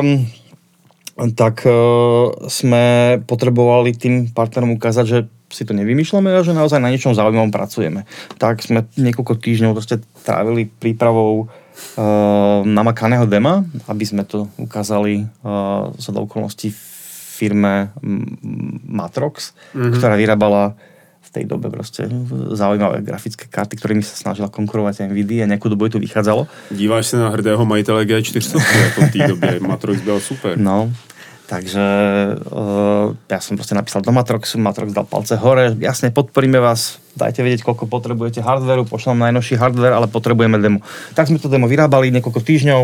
tak 1.35 1.55
uh, 1.67 2.31
sme 2.47 3.19
potrebovali 3.27 3.91
tým 3.91 4.31
partnerom 4.31 4.79
ukázať, 4.79 5.05
že 5.05 5.19
si 5.47 5.63
to 5.63 5.71
nevymýšľame 5.71 6.31
a 6.31 6.43
že 6.43 6.55
naozaj 6.55 6.83
na 6.83 6.91
niečom 6.91 7.15
zaujímavom 7.15 7.51
pracujeme. 7.51 8.03
Tak 8.35 8.63
sme 8.63 8.83
niekoľko 8.99 9.39
týždňov 9.39 9.75
proste 9.75 10.03
trávili 10.27 10.67
prípravou 10.67 11.47
uh, 11.47 12.61
namakaného 12.67 13.23
dema, 13.27 13.63
aby 13.87 14.03
sme 14.03 14.27
to 14.27 14.51
ukázali 14.59 15.27
uh, 15.43 15.91
za 15.95 16.11
do 16.11 16.27
okolností 16.27 16.71
firme 17.37 17.93
Matrox, 18.89 19.53
mm-hmm. 19.71 19.93
ktorá 19.93 20.17
vyrábala 20.17 20.73
v 21.27 21.29
tej 21.29 21.43
dobe 21.45 21.67
proste 21.67 22.07
zaujímavé 22.55 23.03
grafické 23.03 23.51
karty, 23.51 23.75
ktorými 23.77 24.01
sa 24.01 24.15
snažila 24.15 24.47
konkurovať 24.47 25.11
NVIDIA 25.11 25.43
a 25.43 25.51
nejakú 25.51 25.67
dobu 25.67 25.91
to 25.91 25.99
vychádzalo. 25.99 26.47
Díváš 26.71 27.13
sa 27.13 27.27
na 27.27 27.29
hrdého 27.29 27.61
majitele 27.67 28.07
G400 28.07 28.57
ako 28.63 28.99
v 29.05 29.09
tej 29.11 29.21
dobe, 29.35 29.47
Matrox 29.59 30.01
byl 30.01 30.17
super. 30.23 30.55
No, 30.55 30.89
Takže 31.47 31.85
uh, 32.43 33.15
ja 33.31 33.39
som 33.39 33.55
proste 33.55 33.71
napísal 33.71 34.03
do 34.03 34.11
Matroxu, 34.11 34.59
Matrox 34.59 34.91
dal 34.91 35.07
palce 35.07 35.39
hore, 35.39 35.71
jasne 35.79 36.11
podporíme 36.11 36.59
vás, 36.59 36.99
dajte 37.15 37.39
vedieť, 37.39 37.63
koľko 37.63 37.87
potrebujete 37.87 38.43
hardveru, 38.43 38.83
pošlem 38.83 39.15
najnovší 39.15 39.55
hardware, 39.55 39.95
ale 39.95 40.11
potrebujeme 40.11 40.59
demo. 40.59 40.83
Tak 41.15 41.31
sme 41.31 41.39
to 41.39 41.47
demo 41.47 41.71
vyrábali 41.71 42.11
niekoľko 42.11 42.43
týždňov 42.43 42.81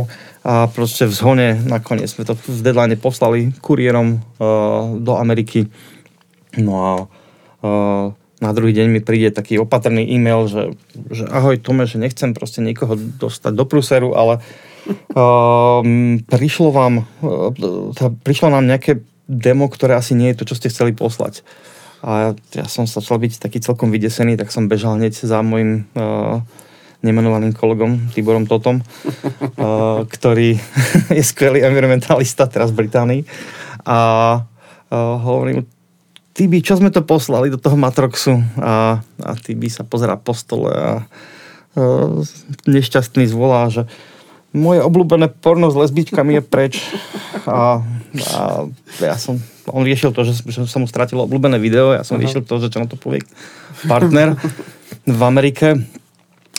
a 0.48 0.72
proste 0.72 1.04
v 1.04 1.14
zhone 1.14 1.48
nakoniec 1.68 2.08
sme 2.08 2.24
to 2.24 2.40
v 2.40 2.64
deadline 2.64 2.96
poslali 2.96 3.52
kuriérom 3.60 4.24
uh, 4.40 4.96
do 4.96 5.20
Ameriky. 5.20 5.68
No 6.56 6.72
a 6.80 6.92
uh, 7.04 8.16
na 8.40 8.52
druhý 8.56 8.72
deň 8.72 8.88
mi 8.88 9.04
príde 9.04 9.36
taký 9.36 9.60
opatrný 9.60 10.08
e-mail, 10.08 10.48
že, 10.48 10.72
že 11.12 11.28
ahoj 11.28 11.60
Tome, 11.60 11.84
že 11.84 12.00
nechcem 12.00 12.32
proste 12.32 12.64
niekoho 12.64 12.96
dostať 12.96 13.52
do 13.60 13.68
pruseru, 13.68 14.16
ale 14.16 14.40
Um, 15.16 16.20
prišlo 16.28 16.76
vám, 16.76 17.08
uh, 17.24 17.56
prišlo 18.24 18.52
nám 18.52 18.68
nejaké 18.68 19.00
demo, 19.32 19.72
ktoré 19.72 19.96
asi 19.96 20.14
nie 20.18 20.32
je 20.32 20.44
to, 20.44 20.48
čo 20.52 20.58
ste 20.60 20.72
chceli 20.72 20.92
poslať. 20.92 21.46
A 22.04 22.36
ja 22.52 22.68
som 22.68 22.84
začal 22.84 23.16
byť 23.16 23.40
taký 23.40 23.64
celkom 23.64 23.88
vydesený, 23.88 24.36
tak 24.36 24.52
som 24.52 24.68
bežal 24.68 25.00
hneď 25.00 25.16
za 25.16 25.40
môjim 25.40 25.88
uh, 25.96 26.44
nemenovaným 27.00 27.56
kolegom 27.56 28.12
Tiborom 28.12 28.44
Totom, 28.44 28.84
uh, 28.84 30.04
ktorý 30.04 30.60
je 31.18 31.24
skvelý 31.24 31.64
environmentalista 31.64 32.48
teraz 32.52 32.76
v 32.76 32.84
Británii. 32.84 33.22
A 33.88 34.00
uh, 34.40 35.16
hovorím, 35.24 35.64
Tibi, 36.34 36.66
čo 36.66 36.76
sme 36.76 36.90
to 36.90 37.06
poslali 37.06 37.54
do 37.54 37.62
toho 37.62 37.78
Matroxu? 37.78 38.42
A, 38.58 39.00
a 39.00 39.32
Tibi 39.38 39.70
sa 39.70 39.86
pozera 39.86 40.18
po 40.18 40.36
stole 40.36 40.74
a 40.74 40.94
uh, 41.00 42.20
nešťastný 42.68 43.32
zvolá, 43.32 43.72
že 43.72 43.88
moje 44.54 44.80
obľúbené 44.86 45.34
porno 45.34 45.68
s 45.68 45.76
lesbičkami 45.76 46.40
je 46.40 46.44
preč. 46.46 46.74
A, 47.50 47.82
a 48.34 48.42
ja 49.02 49.18
som, 49.18 49.42
on 49.68 49.84
riešil 49.84 50.14
to, 50.14 50.24
že, 50.24 50.46
že 50.46 50.70
som 50.70 50.86
mu 50.86 50.88
stratil 50.88 51.20
obľúbené 51.20 51.58
video, 51.58 51.92
ja 51.92 52.06
som 52.06 52.16
uh-huh. 52.16 52.24
riešil 52.24 52.46
to, 52.46 52.62
že 52.62 52.70
čo 52.70 52.80
na 52.80 52.88
to 52.88 52.96
povie 52.96 53.26
partner 53.90 54.38
v 55.04 55.22
Amerike. 55.26 55.82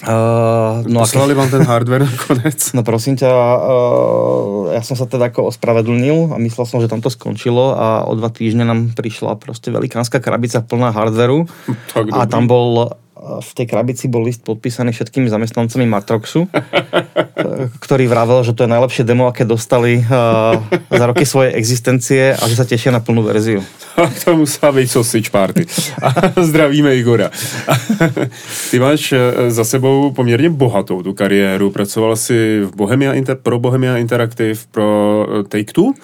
Uh, 0.05 0.85
no 0.91 1.01
Poslali 1.07 1.33
vám 1.33 1.49
ten 1.49 1.65
hardware 1.65 2.05
konec? 2.29 2.61
No 2.77 2.85
prosím 2.85 3.17
ťa, 3.17 3.31
uh, 3.31 4.75
ja 4.75 4.83
som 4.85 5.01
sa 5.01 5.09
teda 5.09 5.33
ako 5.33 5.49
ospravedlnil 5.49 6.35
a 6.35 6.37
myslel 6.43 6.67
som, 6.69 6.83
že 6.83 6.91
tam 6.93 7.01
to 7.01 7.09
skončilo 7.09 7.73
a 7.73 8.05
o 8.05 8.13
dva 8.13 8.29
týždne 8.29 8.69
nám 8.69 8.93
prišla 8.93 9.41
proste 9.41 9.73
velikánska 9.73 10.21
krabica 10.21 10.61
plná 10.61 10.93
hardveru 10.93 11.49
a 12.13 12.27
tam 12.29 12.45
bol 12.51 13.01
v 13.25 13.51
tej 13.57 13.67
krabici 13.67 14.05
bol 14.09 14.25
list 14.25 14.45
podpísaný 14.45 14.93
všetkými 14.93 15.33
zamestnancami 15.33 15.89
Matroxu, 15.89 16.45
ktorý 17.85 18.05
vravel, 18.05 18.45
že 18.45 18.53
to 18.53 18.69
je 18.69 18.75
najlepšie 18.75 19.05
demo, 19.09 19.25
aké 19.25 19.49
dostali 19.49 20.05
uh, 20.05 20.61
za 20.93 21.05
roky 21.09 21.25
svojej 21.25 21.57
existencie 21.57 22.37
a 22.37 22.45
že 22.45 22.57
sa 22.57 22.69
tešia 22.69 22.93
na 22.93 23.01
plnú 23.01 23.25
verziu. 23.25 23.65
to 24.25 24.37
musela 24.37 24.77
byť 24.77 24.87
sausage 24.91 25.31
party. 25.33 25.65
Zdravíme 26.51 26.93
Igora. 26.97 27.31
Ty 28.71 28.77
máš 28.79 29.15
za 29.49 29.65
sebou 29.65 30.11
poměrně 30.11 30.51
bohatou 30.51 31.03
tu 31.03 31.13
kariéru. 31.13 31.71
Pracoval 31.71 32.17
si 32.17 32.61
v 32.61 32.77
Bohemia 32.77 33.15
pro 33.43 33.59
Bohemia 33.59 33.97
Interactive, 33.97 34.61
pro 34.71 35.27
Take-Two 35.49 35.95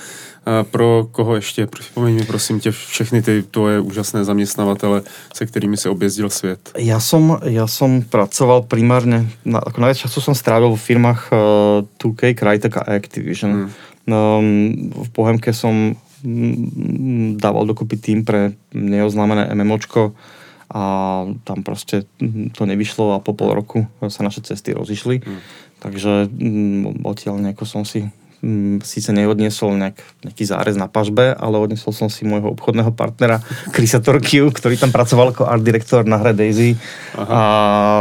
pro 0.63 1.07
koho 1.11 1.35
ještě? 1.35 1.67
Připomeň 1.67 2.15
mi 2.15 2.25
prosím 2.25 2.61
tě 2.61 2.71
všechny 2.71 3.23
ty 3.23 3.43
tvoje 3.43 3.81
úžasné 3.81 4.25
zaměstnavatele, 4.25 5.03
se 5.35 5.47
kterými 5.47 5.77
si 5.77 5.89
objezdil 5.89 6.31
svět. 6.31 6.73
Ja 6.79 7.01
som, 7.01 7.39
ja 7.45 7.67
som 7.67 8.03
pracoval 8.03 8.65
primárne, 8.65 9.29
na, 9.45 9.61
ako 9.61 9.79
najviac 9.81 10.09
času 10.09 10.21
som 10.21 10.35
strávil 10.35 10.73
v 10.73 10.81
firmách 10.81 11.21
uh, 11.33 11.39
2K, 12.01 12.35
Crytek 12.35 12.77
a 12.77 12.83
Activision. 12.97 13.53
Hmm. 13.53 13.69
Um, 14.11 14.91
v 14.91 15.09
Bohemke 15.13 15.53
som 15.53 15.93
um, 15.93 17.37
dával 17.37 17.69
dokopy 17.69 17.97
tým 18.01 18.25
pre 18.25 18.57
neoznámené 18.73 19.53
MMOčko 19.55 20.17
a 20.71 20.83
tam 21.45 21.67
proste 21.67 22.07
to 22.55 22.63
nevyšlo 22.63 23.19
a 23.19 23.23
po 23.23 23.35
pol 23.35 23.53
roku 23.55 23.91
sa 24.09 24.23
naše 24.23 24.41
cesty 24.41 24.73
rozišli. 24.73 25.21
Hmm. 25.21 25.41
Takže 25.81 26.33
um, 26.33 26.97
odtiaľ 27.05 27.39
nejako 27.41 27.65
som 27.69 27.85
si 27.85 28.09
Mm, 28.09 28.20
síce 28.81 29.13
neodniesol 29.13 29.77
nejak, 29.77 30.01
nejaký 30.25 30.45
zárez 30.49 30.77
na 30.81 30.89
pažbe, 30.89 31.37
ale 31.37 31.61
odniesol 31.61 31.93
som 31.93 32.09
si 32.09 32.25
môjho 32.25 32.57
obchodného 32.57 32.93
partnera 32.97 33.45
Krisa 33.77 34.01
Torkiu, 34.01 34.49
ktorý 34.49 34.81
tam 34.81 34.91
pracoval 34.91 35.37
ako 35.37 35.45
art 35.45 35.61
direktor 35.61 36.09
na 36.09 36.17
hre 36.17 36.33
Daisy. 36.33 36.77
Aha. 37.21 37.29
A 37.29 37.41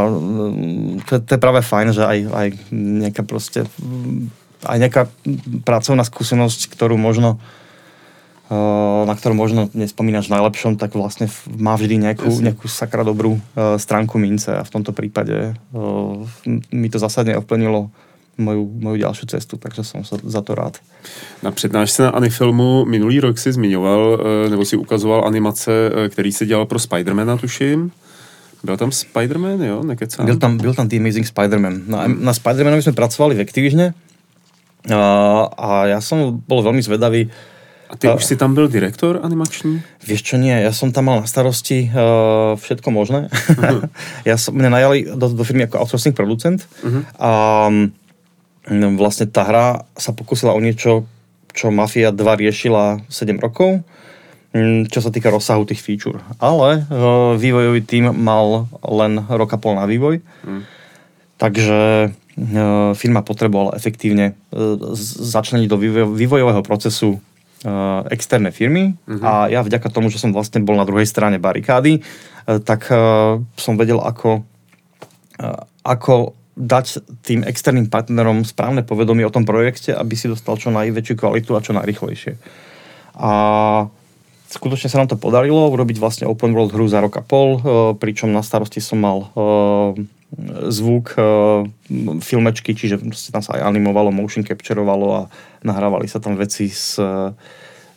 mm, 0.08 1.04
to, 1.04 1.20
to 1.20 1.30
je 1.36 1.40
práve 1.40 1.60
fajn, 1.60 1.88
že 1.92 2.02
aj, 2.08 2.18
aj 2.32 2.48
nejaká 2.72 3.22
proste 3.28 3.68
aj 4.60 4.76
nejaká 4.76 5.02
pracovná 5.64 6.04
skúsenosť, 6.04 6.68
ktorú 6.72 7.00
možno 7.00 7.40
na 9.06 9.14
ktorú 9.14 9.38
možno 9.38 9.70
nespomínaš 9.78 10.26
v 10.26 10.34
najlepšom, 10.34 10.74
tak 10.74 10.98
vlastne 10.98 11.30
má 11.54 11.78
vždy 11.78 12.02
nejakú, 12.02 12.26
nejakú 12.42 12.66
sakra 12.66 13.06
dobrú 13.06 13.38
stránku 13.54 14.18
mince 14.18 14.50
a 14.50 14.66
v 14.66 14.74
tomto 14.74 14.90
prípade 14.90 15.54
mi 16.74 16.90
to 16.90 16.98
zásadne 16.98 17.38
ovplnilo 17.38 17.94
moju, 18.38 18.70
moju 18.80 18.96
ďalšiu 18.96 19.26
cestu, 19.26 19.56
takže 19.56 19.84
som 19.84 20.04
sa 20.04 20.16
za 20.22 20.40
to 20.42 20.54
rád. 20.54 20.78
Na 21.42 21.50
přednášce 21.50 22.02
na 22.02 22.10
Anifilmu 22.10 22.84
minulý 22.84 23.20
rok 23.20 23.38
si 23.38 23.52
zmiňoval, 23.52 24.20
eh, 24.46 24.50
nebo 24.50 24.64
si 24.64 24.76
ukazoval 24.76 25.24
animace, 25.24 25.72
eh, 25.72 26.08
který 26.08 26.32
si 26.32 26.46
dělal 26.46 26.66
pro 26.66 26.78
Spidermana, 26.78 27.36
tuším. 27.36 27.92
Byl 28.64 28.76
tam 28.76 28.90
Spider-Man, 28.90 29.62
jo? 29.62 29.82
Nekecám. 29.82 30.26
Byl 30.26 30.36
tam, 30.36 30.56
byl 30.56 30.74
tam 30.74 30.88
The 30.88 30.96
Amazing 30.96 31.26
Spider-Man. 31.26 31.80
Na, 31.86 32.06
na 32.06 32.32
Spider-Manovi 32.32 32.84
sme 32.84 32.92
pracovali 32.92 33.32
v 33.32 33.40
Activisione 33.40 33.96
a, 34.92 35.00
a 35.56 35.68
ja 35.88 35.98
som 36.04 36.40
bol 36.44 36.60
veľmi 36.60 36.84
zvedavý. 36.84 37.32
A 37.90 37.96
ty 37.96 38.06
a, 38.06 38.14
už 38.14 38.24
si 38.24 38.36
tam 38.36 38.54
byl 38.54 38.68
direktor 38.68 39.20
animační? 39.22 39.82
Vieš 40.06 40.22
čo, 40.22 40.36
nie. 40.36 40.52
Ja 40.52 40.70
som 40.76 40.92
tam 40.92 41.10
mal 41.10 41.20
na 41.20 41.26
starosti 41.26 41.90
uh, 41.90 42.54
všetko 42.54 42.88
možné. 42.92 43.32
Uh-huh. 43.32 43.88
ja 44.28 44.36
som, 44.38 44.54
mne 44.54 44.70
najali 44.70 45.10
do, 45.16 45.26
do 45.32 45.42
firmy 45.42 45.66
ako 45.66 45.82
outsourcing 45.82 46.14
producent 46.14 46.62
uh-huh. 46.84 47.02
a 47.18 47.30
No, 47.72 47.99
vlastne 48.70 49.26
tá 49.26 49.42
hra 49.42 49.66
sa 49.98 50.14
pokusila 50.14 50.54
o 50.54 50.60
niečo, 50.62 51.02
čo 51.50 51.74
Mafia 51.74 52.14
2 52.14 52.22
riešila 52.22 53.02
7 53.10 53.42
rokov, 53.42 53.82
mm, 54.54 54.86
čo 54.86 55.02
sa 55.02 55.10
týka 55.10 55.34
rozsahu 55.34 55.66
tých 55.66 55.82
feature. 55.82 56.22
Ale 56.38 56.86
uh, 56.86 57.34
vývojový 57.34 57.82
tým 57.82 58.14
mal 58.14 58.70
len 58.86 59.26
roka 59.26 59.58
pol 59.58 59.74
na 59.74 59.90
vývoj, 59.90 60.22
mm. 60.22 60.62
takže 61.42 61.78
uh, 62.14 62.94
firma 62.94 63.26
potrebovala 63.26 63.74
efektívne 63.74 64.38
uh, 64.54 64.78
začleniť 65.18 65.66
do 65.66 65.76
vývoj, 65.78 66.06
vývojového 66.14 66.62
procesu 66.62 67.18
externé 68.08 68.56
firmy 68.56 68.96
mm-hmm. 68.96 69.20
a 69.20 69.52
ja 69.52 69.60
vďaka 69.60 69.92
tomu, 69.92 70.08
že 70.08 70.16
som 70.16 70.32
vlastne 70.32 70.64
bol 70.64 70.80
na 70.80 70.88
druhej 70.88 71.04
strane 71.04 71.36
barikády, 71.36 72.00
tak 72.64 72.88
som 73.60 73.76
vedel, 73.76 74.00
ako, 74.00 74.48
ako 75.84 76.39
dať 76.60 77.00
tým 77.24 77.40
externým 77.42 77.88
partnerom 77.88 78.44
správne 78.44 78.84
povedomie 78.84 79.24
o 79.24 79.32
tom 79.32 79.48
projekte, 79.48 79.96
aby 79.96 80.12
si 80.12 80.28
dostal 80.28 80.60
čo 80.60 80.68
najväčšiu 80.68 81.14
kvalitu 81.16 81.56
a 81.56 81.64
čo 81.64 81.72
najrychlejšie. 81.72 82.36
A 83.16 83.32
skutočne 84.52 84.92
sa 84.92 85.00
nám 85.00 85.08
to 85.08 85.16
podarilo 85.16 85.72
urobiť 85.72 85.96
vlastne 85.96 86.28
open 86.28 86.52
world 86.52 86.76
hru 86.76 86.84
za 86.90 87.00
rok 87.00 87.16
a 87.16 87.22
pol, 87.24 87.56
e, 87.56 87.60
pričom 87.96 88.28
na 88.28 88.44
starosti 88.44 88.84
som 88.84 89.00
mal 89.00 89.18
e, 89.24 89.28
zvuk, 90.68 91.16
e, 91.16 91.22
filmečky, 92.20 92.76
čiže 92.76 93.00
tam 93.32 93.42
sa 93.42 93.56
aj 93.56 93.66
animovalo, 93.72 94.12
motion 94.12 94.44
captureovalo 94.44 95.06
a 95.16 95.22
nahrávali 95.64 96.06
sa 96.06 96.20
tam 96.20 96.36
veci 96.36 96.68
s 96.68 97.00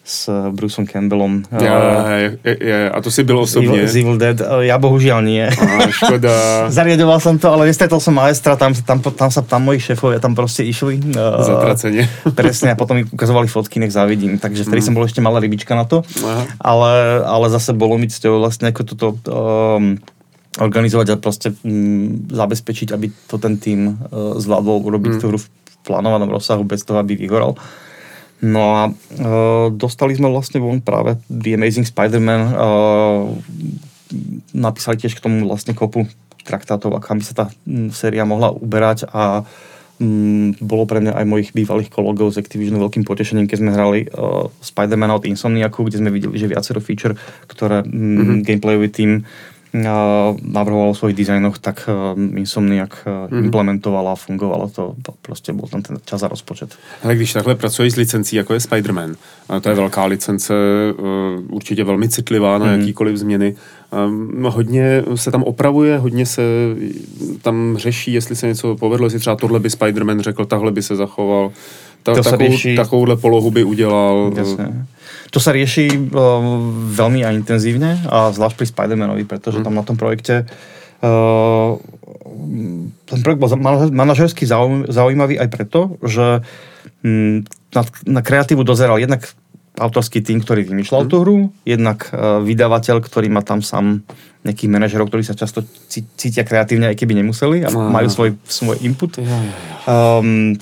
s 0.03 0.27
Bruceom 0.51 0.83
Campbellom. 0.83 1.47
Ja, 1.47 2.19
ja, 2.43 2.53
ja, 2.59 2.89
a 2.91 3.01
to 3.01 3.11
si 3.11 3.23
byl 3.23 3.39
osobně? 3.39 3.87
Z 3.87 3.95
Evil 3.95 4.17
Dead. 4.19 4.35
Ja 4.67 4.75
bohužiaľ 4.75 5.23
nie. 5.23 5.47
A, 5.47 5.87
škoda. 5.87 6.31
Zariadoval 6.75 7.23
som 7.23 7.39
to, 7.39 7.47
ale 7.47 7.71
nestretol 7.71 8.03
som 8.03 8.11
maestra, 8.11 8.59
tam, 8.59 8.75
tam, 8.75 8.99
tam 8.99 9.31
sa 9.31 9.39
tam 9.39 9.63
moji 9.63 9.79
šéfovia 9.79 10.19
tam 10.19 10.35
proste 10.35 10.67
išli. 10.67 10.99
Zatracenie. 11.15 12.03
Presne, 12.39 12.75
a 12.75 12.79
potom 12.79 12.99
mi 12.99 13.07
ukazovali 13.07 13.47
fotky, 13.47 13.79
nech 13.79 13.95
závidím. 13.95 14.43
Takže 14.43 14.67
vtedy 14.67 14.83
mm. 14.83 14.87
som 14.91 14.93
bol 14.93 15.07
ešte 15.07 15.23
malá 15.23 15.39
rybička 15.39 15.71
na 15.71 15.87
to. 15.87 16.03
Aha. 16.19 16.51
Ale, 16.59 17.23
ale 17.23 17.45
zase 17.47 17.71
bolo 17.71 17.95
mi 17.95 18.11
cťou 18.11 18.43
vlastne 18.43 18.75
ako 18.75 18.81
toto 18.83 19.07
um, 19.31 20.03
organizovať 20.59 21.15
a 21.15 21.15
proste 21.15 21.55
um, 21.63 22.27
zabezpečiť, 22.27 22.91
aby 22.91 23.07
to 23.31 23.39
ten 23.39 23.55
tým 23.55 23.95
uh, 24.11 24.35
zvládol 24.35 24.83
urobiť 24.83 25.11
mm. 25.15 25.19
tú 25.23 25.25
hru 25.31 25.39
v 25.39 25.47
plánovanom 25.87 26.27
rozsahu 26.27 26.67
bez 26.67 26.83
toho, 26.83 26.99
aby 26.99 27.15
vyhoral. 27.15 27.55
No 28.41 28.61
a 28.73 28.81
uh, 28.89 29.67
dostali 29.69 30.17
sme 30.17 30.31
vlastne 30.31 30.63
von 30.63 30.81
práve 30.81 31.19
The 31.29 31.59
Amazing 31.59 31.87
Spider-Man. 31.87 32.41
Uh, 32.55 33.37
napísali 34.53 34.99
tiež 34.99 35.17
k 35.17 35.23
tomu 35.23 35.45
vlastne 35.45 35.73
kopu 35.73 36.05
traktátov, 36.43 36.99
kam 36.99 37.19
by 37.19 37.25
sa 37.25 37.35
tá 37.35 37.45
séria 37.95 38.27
mohla 38.27 38.51
uberať 38.51 39.07
a 39.09 39.47
um, 39.97 40.51
bolo 40.59 40.83
pre 40.83 40.99
mňa 40.99 41.15
aj 41.15 41.25
mojich 41.25 41.49
bývalých 41.55 41.89
kolegov 41.89 42.35
z 42.35 42.43
Activisionu 42.43 42.83
veľkým 42.83 43.07
potešením, 43.07 43.47
keď 43.47 43.57
sme 43.63 43.71
hrali 43.71 43.99
uh, 44.11 44.51
Spider-Man 44.59 45.15
od 45.15 45.23
Insomniacu, 45.23 45.87
kde 45.87 46.03
sme 46.03 46.11
videli, 46.11 46.35
že 46.35 46.51
viacero 46.51 46.83
feature, 46.83 47.15
ktoré 47.47 47.87
mm-hmm. 47.87 48.43
gameplayový 48.43 48.89
tým 48.91 49.11
navrhoval 49.73 50.89
o 50.89 50.95
svojich 50.95 51.17
dizajnoch, 51.17 51.59
tak 51.59 51.89
Insomniac 52.35 52.89
mm-hmm. 52.89 53.43
implementovala 53.43 54.11
a 54.11 54.15
fungovalo 54.15 54.69
to. 54.69 54.93
Proste 55.21 55.53
bol 55.53 55.65
tam 55.69 55.81
ten 55.81 55.97
čas 56.05 56.23
a 56.23 56.27
rozpočet. 56.27 56.77
Ale 57.03 57.15
když 57.15 57.33
takhle 57.33 57.55
pracuješ 57.55 57.93
s 57.93 57.95
licencí, 57.95 58.35
jako 58.35 58.53
je 58.53 58.59
Spider-Man, 58.59 59.15
to 59.61 59.69
je 59.69 59.75
velká 59.75 60.05
licence, 60.05 60.53
e, 60.53 60.93
určitě 61.49 61.83
velmi 61.83 62.09
citlivá 62.09 62.57
na 62.57 62.65
mm-hmm. 62.65 62.79
jakýkoliv 62.79 63.17
změny. 63.17 63.55
Hodně 64.41 65.03
se 65.15 65.31
tam 65.31 65.43
opravuje, 65.43 65.97
hodně 65.97 66.25
se 66.25 66.41
tam 67.41 67.77
řeší, 67.77 68.13
jestli 68.13 68.35
se 68.35 68.47
něco 68.47 68.75
povedlo, 68.75 69.05
jestli 69.05 69.19
třeba 69.19 69.35
tohle 69.35 69.59
by 69.59 69.69
Spider-Man 69.69 70.19
řekl, 70.19 70.45
tahle 70.45 70.71
by 70.71 70.81
se 70.81 70.95
zachoval. 70.95 71.51
Ta, 72.03 72.13
to 72.13 72.23
takovou, 72.23 72.49
rieši... 72.49 72.75
Takovouhle 72.75 73.15
polohu 73.15 73.51
by 73.51 73.63
udělal. 73.63 74.31
Jasne. 74.37 74.85
To 75.33 75.41
sa 75.41 75.49
rieši 75.49 75.89
uh, 75.89 76.45
veľmi 76.93 77.25
a 77.25 77.33
intenzívne, 77.33 78.05
a 78.05 78.29
zvlášť 78.29 78.53
pri 78.53 78.67
Spider-Manovi, 78.69 79.25
pretože 79.25 79.57
mm. 79.57 79.65
tam 79.65 79.73
na 79.73 79.81
tom 79.81 79.97
projekte 79.97 80.45
uh, 80.45 81.81
ten 83.09 83.19
projekt 83.25 83.41
bol 83.41 83.49
manažersky 83.89 84.45
zaujímavý 84.85 85.41
aj 85.41 85.49
preto, 85.49 85.97
že 86.05 86.45
um, 87.01 87.41
na, 87.73 87.81
na 88.05 88.21
kreatívu 88.21 88.61
dozeral 88.61 89.01
jednak 89.01 89.25
autorský 89.73 90.21
tým, 90.21 90.45
ktorý 90.45 90.69
vymýšľal 90.69 91.01
mm. 91.01 91.09
tú 91.09 91.15
hru, 91.25 91.37
jednak 91.65 92.13
uh, 92.13 92.37
vydavateľ, 92.45 93.01
ktorý 93.01 93.33
má 93.33 93.41
tam 93.41 93.65
sám 93.65 94.05
nejakých 94.45 94.69
manažerov, 94.69 95.09
ktorí 95.09 95.25
sa 95.25 95.33
často 95.33 95.65
cítia 95.89 96.45
kreatívne, 96.45 96.93
aj 96.93 96.99
keby 97.01 97.17
nemuseli 97.25 97.65
a 97.65 97.73
majú 97.73 98.05
svoj, 98.05 98.37
svoj 98.45 98.77
input. 98.85 99.17
Um, 99.89 100.61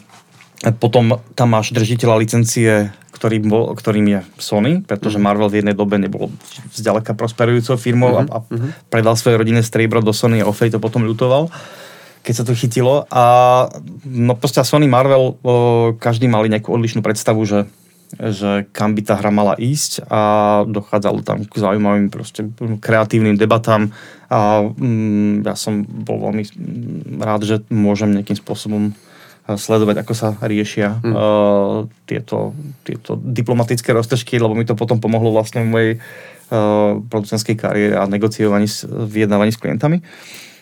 potom 0.69 1.17
tam 1.33 1.57
máš 1.57 1.73
držiteľa 1.73 2.15
licencie 2.21 2.93
ktorým, 3.21 3.53
bol, 3.53 3.77
ktorým 3.77 4.07
je 4.09 4.19
Sony, 4.41 4.81
pretože 4.81 5.21
mhm. 5.21 5.25
Marvel 5.29 5.53
v 5.53 5.61
jednej 5.61 5.77
dobe 5.77 6.01
nebol 6.01 6.33
zďaleka 6.73 7.13
prosperujúcou 7.13 7.77
firmou 7.77 8.17
uh-huh. 8.17 8.25
a, 8.25 8.41
a 8.41 8.49
mhm. 8.49 8.89
predal 8.89 9.13
svoje 9.13 9.37
rodinné 9.37 9.61
striebro 9.61 10.01
do 10.01 10.09
Sony 10.09 10.41
a 10.41 10.49
Ofej 10.49 10.73
to 10.73 10.81
potom 10.81 11.05
ľutoval 11.05 11.53
keď 12.21 12.33
sa 12.37 12.45
to 12.45 12.53
chytilo. 12.53 13.09
A 13.09 13.23
no 14.05 14.37
proste 14.37 14.61
Sony 14.61 14.85
Marvel 14.85 15.41
o, 15.41 15.93
každý 15.97 16.29
mali 16.29 16.53
nejakú 16.53 16.69
odlišnú 16.69 17.01
predstavu, 17.01 17.41
že, 17.49 17.65
že 18.13 18.69
kam 18.69 18.93
by 18.93 19.01
tá 19.01 19.17
hra 19.17 19.33
mala 19.33 19.57
ísť 19.57 20.05
a 20.05 20.21
dochádzalo 20.69 21.25
tam 21.25 21.49
k 21.49 21.53
zaujímavým 21.57 22.13
proste 22.13 22.45
kreatívnym 22.77 23.41
debatám 23.41 23.89
a 24.29 24.61
mm, 24.69 25.49
ja 25.49 25.57
som 25.57 25.81
bol 25.81 26.29
veľmi 26.29 26.43
rád, 27.17 27.41
že 27.41 27.65
môžem 27.73 28.13
nejakým 28.13 28.37
spôsobom 28.37 28.93
sledovať, 29.47 30.05
ako 30.05 30.13
sa 30.13 30.37
riešia 30.41 31.01
hmm. 31.01 31.13
uh, 31.13 31.89
tieto, 32.05 32.53
tieto 32.83 33.17
diplomatické 33.17 33.93
roztržky, 33.93 34.39
lebo 34.39 34.55
mi 34.55 34.65
to 34.65 34.75
potom 34.75 35.01
pomohlo 35.01 35.31
vlastne 35.33 35.65
v 35.65 35.71
mojej 35.71 35.91
uh, 35.97 37.01
producentskej 37.09 37.55
kariére 37.57 37.95
a 37.97 38.05
negociovaní, 38.05 38.69
vyjednávaní 39.07 39.51
s 39.51 39.57
klientami. 39.57 40.01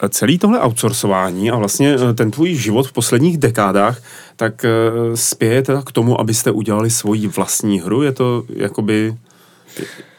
Celý 0.09 0.39
tohle 0.39 0.59
outsourcování 0.59 1.51
a 1.51 1.57
vlastně 1.57 1.97
ten 2.15 2.31
tvůj 2.31 2.55
život 2.55 2.87
v 2.87 2.91
posledních 2.91 3.37
dekádách, 3.37 4.01
tak 4.35 4.65
spěje 5.15 5.61
teda 5.61 5.81
k 5.81 5.91
tomu, 5.91 6.19
abyste 6.19 6.51
udělali 6.51 6.89
svoji 6.89 7.27
vlastní 7.27 7.79
hru? 7.81 8.03
Je 8.03 8.11
to 8.11 8.43
jakoby, 8.55 9.15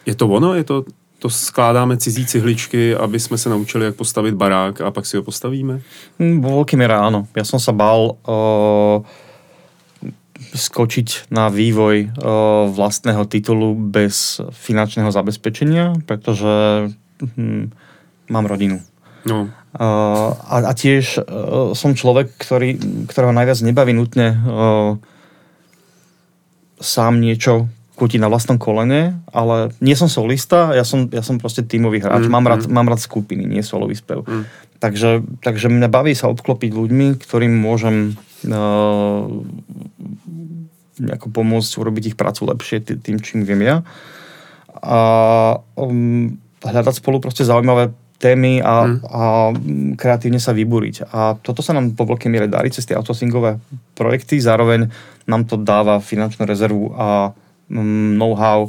je 0.06 0.14
to 0.14 0.28
ono? 0.28 0.54
Je 0.54 0.64
to 0.64 0.84
to 1.20 1.28
skládáme 1.28 2.00
cizí 2.00 2.24
cihličky, 2.24 2.96
aby 2.96 3.20
sme 3.20 3.36
sa 3.36 3.52
naučili, 3.52 3.84
jak 3.84 4.00
postaviť 4.00 4.32
barák 4.32 4.74
a 4.80 4.88
pak 4.88 5.04
si 5.04 5.20
ho 5.20 5.22
postavíme? 5.22 5.84
Vo 6.16 6.50
veľkej 6.64 6.80
miere 6.80 6.96
áno. 6.96 7.28
Ja 7.36 7.44
som 7.44 7.60
sa 7.60 7.76
bál 7.76 8.16
uh, 8.24 9.04
skočiť 10.56 11.28
na 11.28 11.52
vývoj 11.52 11.96
uh, 12.08 12.10
vlastného 12.72 13.28
titulu 13.28 13.76
bez 13.76 14.40
finančného 14.40 15.12
zabezpečenia, 15.12 16.00
pretože 16.08 16.88
hm, 17.20 17.68
mám 18.32 18.48
rodinu. 18.48 18.80
No. 19.28 19.52
Uh, 19.76 20.32
a, 20.48 20.56
a 20.66 20.72
tiež 20.72 21.20
uh, 21.20 21.76
som 21.76 21.92
človek, 21.92 22.32
ktorý, 22.40 22.80
ktorého 23.12 23.36
najviac 23.36 23.60
nebaví 23.60 23.92
nutne 23.92 24.40
uh, 24.40 24.96
sám 26.80 27.20
niečo 27.20 27.68
kúti 28.00 28.16
na 28.16 28.32
vlastnom 28.32 28.56
kolene, 28.56 29.20
ale 29.28 29.76
nie 29.84 29.92
som 29.92 30.08
solista, 30.08 30.72
ja 30.72 30.88
som, 30.88 31.04
ja 31.12 31.20
som 31.20 31.36
proste 31.36 31.60
tímový 31.60 32.00
hráč, 32.00 32.24
mm, 32.24 32.32
mám, 32.32 32.48
rád, 32.48 32.64
mm. 32.64 32.72
mám 32.72 32.88
rád 32.88 33.04
skupiny, 33.04 33.44
nie 33.44 33.60
solový 33.60 33.92
spev. 33.92 34.24
Mm. 34.24 34.48
Takže, 34.80 35.20
takže 35.44 35.68
mňa 35.68 35.92
baví 35.92 36.16
sa 36.16 36.32
obklopiť 36.32 36.72
ľuďmi, 36.72 37.20
ktorým 37.20 37.52
môžem 37.52 38.16
uh, 38.48 39.28
pomôcť 41.28 41.72
urobiť 41.76 42.02
ich 42.08 42.16
prácu 42.16 42.48
lepšie 42.48 42.80
tým, 43.04 43.20
čím 43.20 43.44
viem 43.44 43.60
ja. 43.60 43.76
A 44.80 44.98
um, 45.76 46.40
hľadať 46.64 47.04
spolu 47.04 47.20
proste 47.20 47.44
zaujímavé 47.44 47.92
témy 48.16 48.64
a, 48.64 48.88
mm. 48.88 48.96
a 49.04 49.22
kreatívne 50.00 50.40
sa 50.40 50.56
vybúriť. 50.56 51.12
A 51.12 51.36
toto 51.36 51.60
sa 51.60 51.76
nám 51.76 51.92
po 51.92 52.08
veľkej 52.08 52.32
miere 52.32 52.48
darí 52.48 52.72
cez 52.72 52.88
tie 52.88 52.96
outsourcingové 52.96 53.60
projekty, 53.92 54.40
zároveň 54.40 54.88
nám 55.28 55.44
to 55.44 55.60
dáva 55.60 56.00
finančnú 56.00 56.48
rezervu 56.48 56.96
a 56.96 57.36
know-how 57.70 58.68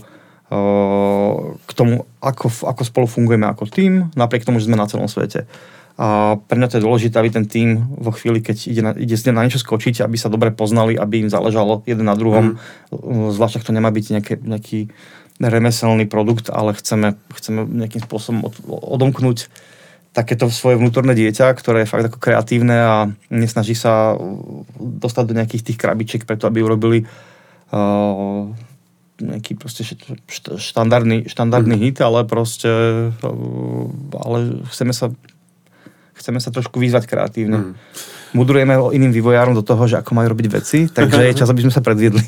eh, 0.50 1.36
k 1.58 1.72
tomu, 1.74 2.06
ako, 2.22 2.48
ako 2.70 2.82
spolu 2.86 3.08
fungujeme 3.10 3.50
ako 3.50 3.66
tým, 3.68 4.14
napriek 4.14 4.46
tomu, 4.46 4.62
že 4.62 4.70
sme 4.70 4.78
na 4.78 4.88
celom 4.88 5.10
svete. 5.10 5.50
A 6.02 6.40
pre 6.40 6.58
mňa 6.58 6.72
to 6.72 6.78
je 6.80 6.86
dôležité, 6.88 7.16
aby 7.20 7.30
ten 7.30 7.46
tým 7.46 7.78
vo 8.00 8.10
chvíli, 8.16 8.42
keď 8.42 8.58
ide 8.66 8.82
na, 8.82 8.92
ide 8.98 9.14
na 9.30 9.46
niečo 9.46 9.62
skočiť, 9.62 10.02
aby 10.02 10.18
sa 10.18 10.34
dobre 10.34 10.50
poznali, 10.50 10.98
aby 10.98 11.22
im 11.22 11.30
záležalo 11.30 11.86
jeden 11.86 12.10
na 12.10 12.18
druhom. 12.18 12.58
Mm. 12.90 13.30
Zvlášť, 13.30 13.62
ak 13.62 13.68
to 13.70 13.76
nemá 13.76 13.94
byť 13.94 14.06
nejaké, 14.18 14.34
nejaký 14.42 14.90
remeselný 15.38 16.10
produkt, 16.10 16.50
ale 16.50 16.74
chceme, 16.74 17.22
chceme 17.38 17.66
nejakým 17.66 18.02
spôsobom 18.02 18.50
od, 18.50 18.56
odomknúť 18.70 19.52
takéto 20.12 20.52
svoje 20.52 20.76
vnútorné 20.76 21.16
dieťa, 21.16 21.56
ktoré 21.56 21.84
je 21.84 21.92
fakt 21.92 22.10
ako 22.12 22.20
kreatívne 22.20 22.78
a 22.82 22.96
nesnaží 23.32 23.78
sa 23.78 24.20
dostať 24.76 25.24
do 25.24 25.38
nejakých 25.40 25.72
tých 25.72 25.78
krabičiek 25.80 26.28
preto, 26.28 26.52
aby 26.52 26.60
urobili 26.60 27.08
uh, 27.72 28.52
nejaký 29.22 29.56
proste 29.56 29.86
štandardný, 30.58 31.30
štandardný 31.30 31.76
mm. 31.78 31.82
hit, 31.82 31.98
ale 32.02 32.26
proste 32.26 32.70
ale 34.18 34.38
chceme 34.74 34.92
sa 34.92 35.14
chceme 36.18 36.38
sa 36.38 36.54
trošku 36.54 36.78
vyzvať 36.78 37.10
kreatívne. 37.10 37.58
Mm. 37.58 37.74
Mudrujeme 38.32 38.80
o 38.80 38.96
iným 38.96 39.12
vývojárom 39.12 39.52
do 39.52 39.60
toho, 39.60 39.84
že 39.92 40.00
ako 40.00 40.16
majú 40.16 40.32
robiť 40.32 40.48
veci, 40.48 40.88
takže 40.88 41.20
je 41.20 41.40
čas, 41.44 41.52
aby 41.52 41.68
sme 41.68 41.74
sa 41.74 41.84
predviedli. 41.84 42.24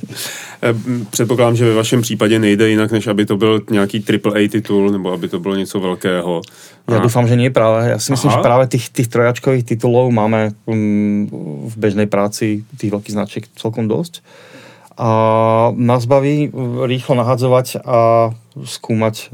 Předpokládám, 1.16 1.56
že 1.56 1.66
ve 1.66 1.76
vašem 1.76 2.02
případě 2.02 2.40
nejde 2.40 2.70
jinak, 2.70 2.92
než 2.92 3.08
aby 3.08 3.26
to 3.26 3.38
byl 3.38 3.62
nějaký 3.70 4.04
AAA 4.04 4.48
titul, 4.50 4.92
nebo 4.92 5.14
aby 5.14 5.28
to 5.28 5.40
bylo 5.40 5.56
něco 5.56 5.80
velkého. 5.80 6.42
Ja 6.84 7.00
dúfam, 7.00 7.24
že 7.24 7.40
nie 7.40 7.48
práve. 7.48 7.96
Ja 7.96 8.00
si 8.00 8.12
myslím, 8.12 8.28
Aha. 8.28 8.36
že 8.36 8.44
práve 8.44 8.66
tých, 8.68 8.92
tých 8.92 9.08
trojačkových 9.08 9.64
titulov 9.64 10.12
máme 10.12 10.52
um, 10.68 11.32
v 11.72 11.76
bežnej 11.80 12.12
práci 12.12 12.68
tých 12.76 12.92
veľkých 12.92 13.16
značiek 13.16 13.44
celkom 13.56 13.88
dosť. 13.88 14.20
A 14.94 15.10
nás 15.74 16.06
baví 16.06 16.54
rýchlo 16.86 17.18
nahadzovať 17.18 17.82
a 17.82 18.30
skúmať 18.62 19.16
e, 19.18 19.26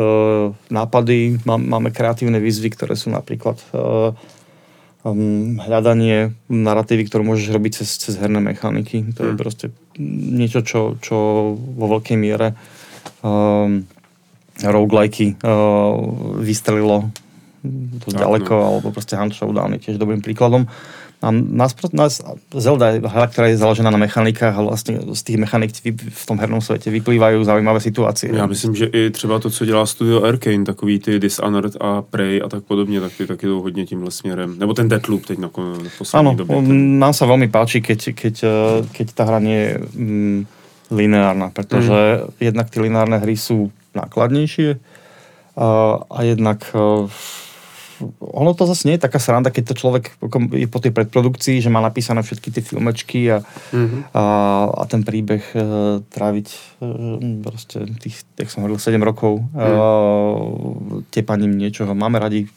nápady. 0.72 1.44
Má, 1.44 1.60
máme 1.60 1.92
kreatívne 1.92 2.40
výzvy, 2.40 2.72
ktoré 2.72 2.96
sú 2.96 3.12
napríklad 3.12 3.60
e, 3.60 3.66
um, 5.04 5.60
hľadanie 5.60 6.32
narratívy, 6.48 7.12
ktorú 7.12 7.28
môžeš 7.28 7.52
robiť 7.52 7.72
cez, 7.84 7.90
cez 8.00 8.14
herné 8.16 8.40
mechaniky. 8.40 9.12
To 9.20 9.28
je 9.28 9.34
mm. 9.36 9.40
proste 9.40 9.66
niečo, 10.10 10.64
čo, 10.64 10.96
čo 11.04 11.18
vo 11.56 11.86
veľkej 12.00 12.16
miere 12.16 12.56
um, 13.20 13.84
roguelike 14.64 15.40
uh, 15.44 15.96
vystrelilo 16.40 17.12
dosť 17.64 18.16
ďaleko, 18.16 18.54
no. 18.56 18.64
alebo 18.64 18.88
proste 18.96 19.20
Hunt 19.20 19.36
Showdown 19.36 19.76
je 19.76 19.92
tiež 19.92 20.00
dobrým 20.00 20.24
príkladom. 20.24 20.68
A 21.20 21.32
nás, 21.32 21.76
nás 21.92 22.24
Zelda 22.56 22.96
je 22.96 23.04
hra, 23.04 23.28
ktorá 23.28 23.52
je 23.52 23.60
založená 23.60 23.92
na 23.92 24.00
mechanikách 24.00 24.56
a 24.56 24.64
vlastne 24.64 25.04
z 25.12 25.22
tých 25.28 25.36
mechanik 25.36 25.76
v 25.76 26.24
tom 26.24 26.40
hernom 26.40 26.64
svete 26.64 26.88
vyplývajú 26.88 27.44
zaujímavé 27.44 27.84
situácie. 27.84 28.32
Já 28.32 28.46
myslím, 28.46 28.76
že 28.76 28.86
i 28.86 29.10
třeba 29.10 29.40
to, 29.40 29.50
co 29.50 29.66
dělá 29.66 29.86
studio 29.86 30.24
Arkane, 30.24 30.64
takový 30.64 31.00
ty 31.00 31.20
Dishonored 31.20 31.76
a 31.82 32.02
Prey 32.02 32.42
a 32.46 32.50
tak 32.50 32.64
podobně, 32.64 33.02
tak 33.02 33.12
ty 33.18 33.28
taky 33.28 33.48
jdou 33.48 33.62
hodně 33.62 33.86
tímhle 33.86 34.12
směrem. 34.12 34.60
Nebo 34.60 34.74
ten 34.74 34.90
Deathloop 34.90 35.26
teď 35.26 35.40
na, 35.40 35.50
poslední 35.98 36.36
době. 36.36 36.56
Ten... 36.56 37.00
nám 37.00 37.14
sa 37.14 37.28
veľmi 37.28 37.52
páči, 37.52 37.84
keď, 37.84 38.00
keď, 38.16 38.36
eh, 38.44 38.52
keď 38.96 39.08
tá 39.12 39.24
hra 39.28 39.40
nie 39.44 39.60
je 39.60 39.72
mm, 39.96 40.40
lineárna, 40.92 41.52
pretože 41.52 42.24
mm. 42.24 42.40
jednak 42.40 42.70
tie 42.70 42.82
lineárne 42.82 43.20
hry 43.20 43.36
sú 43.36 43.72
nákladnejšie 43.94 44.80
a, 45.58 45.68
a 46.00 46.20
jednak 46.24 46.64
uh, 46.72 47.12
ono 48.20 48.52
to 48.56 48.64
zase 48.66 48.88
nie 48.88 48.96
je 48.96 49.06
taká 49.06 49.20
sranda, 49.20 49.52
keď 49.52 49.74
to 49.74 49.80
človek 49.80 50.16
je 50.56 50.68
po 50.68 50.80
tej 50.80 50.96
predprodukcii, 50.96 51.60
že 51.60 51.70
má 51.72 51.84
napísané 51.84 52.24
všetky 52.24 52.50
tie 52.52 52.64
filmečky 52.64 53.20
a, 53.30 53.44
mm-hmm. 53.44 54.16
a, 54.16 54.24
a 54.72 54.84
ten 54.88 55.04
príbeh 55.04 55.44
e, 55.52 55.60
tráviť 56.08 56.48
e, 56.50 56.58
proste 57.44 57.84
tých, 58.00 58.24
jak 58.40 58.50
som 58.50 58.64
hovoril, 58.64 58.80
7 58.80 59.00
rokov 59.04 59.44
mm. 59.44 59.60
e, 59.60 59.68
tepaním 61.12 61.56
niečoho. 61.60 61.92
Máme 61.92 62.20
radi, 62.20 62.48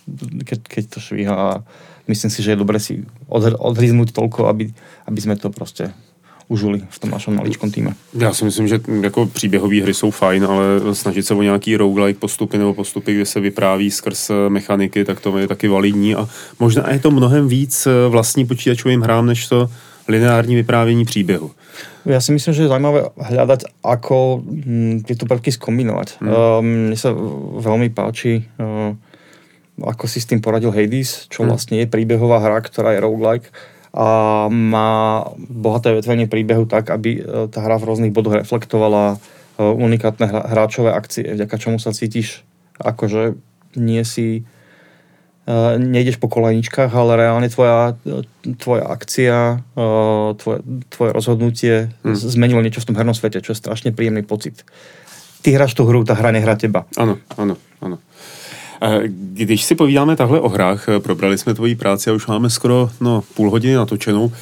keď, 0.46 0.60
keď 0.66 0.82
to 0.92 0.98
švíha 1.02 1.34
a 1.34 1.50
myslím 2.06 2.30
si, 2.30 2.40
že 2.42 2.54
je 2.54 2.62
dobre 2.62 2.78
si 2.78 3.02
odhryznúť 3.30 4.14
toľko, 4.14 4.50
aby, 4.50 4.70
aby 5.10 5.20
sme 5.20 5.34
to 5.34 5.50
proste 5.50 5.90
užili 6.52 6.84
v 6.84 6.98
tom 6.98 7.10
našem 7.10 7.32
maličkom 7.32 7.72
týme. 7.72 7.96
Já 8.12 8.34
si 8.34 8.44
myslím, 8.44 8.68
že 8.68 8.80
jako 9.00 9.26
příběhové 9.26 9.82
hry 9.82 9.94
jsou 9.94 10.10
fajn, 10.10 10.44
ale 10.44 10.64
snažit 10.92 11.26
se 11.26 11.34
o 11.34 11.42
nějaký 11.42 11.76
roguelike 11.76 12.20
postupy 12.20 12.58
nebo 12.58 12.74
postupy, 12.74 13.14
kde 13.14 13.26
se 13.26 13.40
vypráví 13.40 13.90
skrz 13.90 14.30
mechaniky, 14.48 15.04
tak 15.04 15.20
to 15.20 15.38
je 15.38 15.48
taky 15.48 15.68
validní 15.68 16.14
a 16.14 16.28
možná 16.60 16.92
je 16.92 16.98
to 16.98 17.10
mnohem 17.10 17.48
víc 17.48 17.88
vlastní 18.08 18.46
počítačovým 18.46 19.00
hrám, 19.00 19.26
než 19.26 19.48
to 19.48 19.70
lineární 20.08 20.54
vyprávění 20.54 21.04
příběhu. 21.04 21.50
Ja 22.02 22.18
si 22.18 22.34
myslím, 22.34 22.50
že 22.50 22.66
je 22.66 22.72
zaujímavé 22.72 23.14
hľadať, 23.14 23.78
ako 23.86 24.42
hm, 24.42 25.06
tieto 25.06 25.22
prvky 25.22 25.54
skombinovať. 25.54 26.18
Hmm. 26.18 26.30
Uh, 26.30 26.58
mne 26.58 26.98
sa 26.98 27.14
veľmi 27.62 27.94
páči, 27.94 28.42
uh, 28.58 28.98
ako 29.78 30.10
si 30.10 30.18
s 30.18 30.26
tým 30.26 30.42
poradil 30.42 30.74
Hades, 30.74 31.30
čo 31.30 31.46
hmm. 31.46 31.48
vlastne 31.54 31.78
je 31.78 31.86
príbehová 31.86 32.42
hra, 32.42 32.58
ktorá 32.58 32.98
je 32.98 33.04
roguelike 33.06 33.54
a 33.92 34.08
má 34.48 34.88
bohaté 35.36 35.92
vetvenie 35.92 36.24
príbehu 36.24 36.64
tak, 36.64 36.88
aby 36.88 37.20
e, 37.20 37.22
tá 37.52 37.60
hra 37.60 37.76
v 37.76 37.86
rôznych 37.92 38.12
bodoch 38.16 38.32
reflektovala 38.40 39.16
e, 39.16 39.16
unikátne 39.60 40.32
hráčové 40.48 40.96
akcie, 40.96 41.36
vďaka 41.36 41.56
čomu 41.60 41.76
sa 41.76 41.92
cítiš 41.92 42.40
akože 42.80 43.36
nie 43.76 44.00
si 44.08 44.48
e, 45.44 45.76
nejdeš 45.76 46.16
po 46.16 46.32
koleničkách, 46.32 46.88
ale 46.88 47.20
reálne 47.20 47.52
tvoja, 47.52 48.00
tvoja 48.56 48.84
akcia, 48.88 49.60
tvoje, 50.40 50.58
tvoje 50.88 51.10
rozhodnutie 51.12 51.74
hmm. 52.00 52.16
zmenilo 52.16 52.64
niečo 52.64 52.80
v 52.80 52.88
tom 52.88 52.96
hernom 52.96 53.12
svete, 53.12 53.44
čo 53.44 53.52
je 53.52 53.60
strašne 53.60 53.92
príjemný 53.92 54.24
pocit. 54.24 54.64
Ty 55.44 55.60
hráš 55.60 55.76
tú 55.76 55.84
hru, 55.84 56.00
tá 56.08 56.16
hra 56.16 56.32
nehrá 56.32 56.56
teba. 56.56 56.88
Áno, 56.96 57.20
áno, 57.36 57.60
áno. 57.84 58.00
Když 59.32 59.64
si 59.64 59.74
povídáme 59.74 60.16
takhle 60.16 60.40
o 60.40 60.48
hrách, 60.48 60.88
eh, 60.88 61.00
probrali 61.00 61.38
jsme 61.38 61.54
tvoji 61.54 61.74
práci 61.74 62.10
a 62.10 62.12
už 62.12 62.26
máme 62.26 62.50
skoro 62.50 62.90
no, 63.00 63.22
půl 63.34 63.50
hodiny 63.50 63.74
natočenou, 63.74 64.32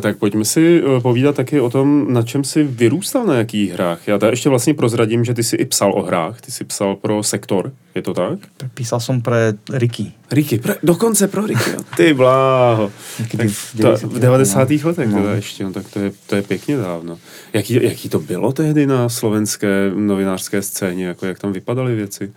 tak 0.00 0.16
pojďme 0.18 0.44
si 0.44 0.82
eh, 0.84 1.00
povídat 1.00 1.36
taky 1.36 1.60
o 1.60 1.70
tom, 1.70 2.12
na 2.12 2.22
čem 2.22 2.44
jsi 2.44 2.62
vyrůstal, 2.64 3.26
na 3.26 3.34
jakých 3.34 3.72
hrách. 3.72 4.08
Já 4.08 4.18
tady 4.18 4.32
ještě 4.32 4.48
vlastně 4.48 4.74
prozradím, 4.74 5.24
že 5.24 5.34
ty 5.34 5.42
si 5.42 5.56
i 5.56 5.64
psal 5.64 5.92
o 5.92 6.02
hrách, 6.02 6.40
ty 6.40 6.52
si 6.52 6.64
psal 6.64 6.96
pro 6.96 7.22
Sektor, 7.22 7.72
je 7.94 8.02
to 8.02 8.14
tak? 8.14 8.38
Písal 8.74 9.00
jsem 9.00 9.22
pro 9.22 9.34
Ricky. 9.72 10.12
Ricky, 10.30 10.58
pre, 10.58 10.74
dokonce 10.82 11.28
pro 11.28 11.46
Ricky, 11.46 11.70
ty 11.96 12.14
bláho. 12.14 12.92
Tak 13.36 13.50
to, 13.80 14.08
v 14.08 14.18
90. 14.18 14.70
No. 14.70 14.76
letech 14.84 15.08
no. 15.08 15.18
teda 15.18 15.34
ještě, 15.34 15.64
no, 15.64 15.72
tak 15.72 15.88
to 15.88 15.98
je, 15.98 16.12
to 16.26 16.36
je 16.36 16.42
pěkně 16.42 16.76
dávno. 16.76 17.18
Jaký, 17.52 17.78
jaký 17.82 18.08
to 18.08 18.18
bylo 18.18 18.52
tehdy 18.52 18.86
na 18.86 19.08
slovenské 19.08 19.90
novinářské 19.94 20.62
scéně, 20.62 21.06
jako 21.06 21.26
jak 21.26 21.38
tam 21.38 21.52
vypadaly 21.52 21.94
věci? 21.94 22.32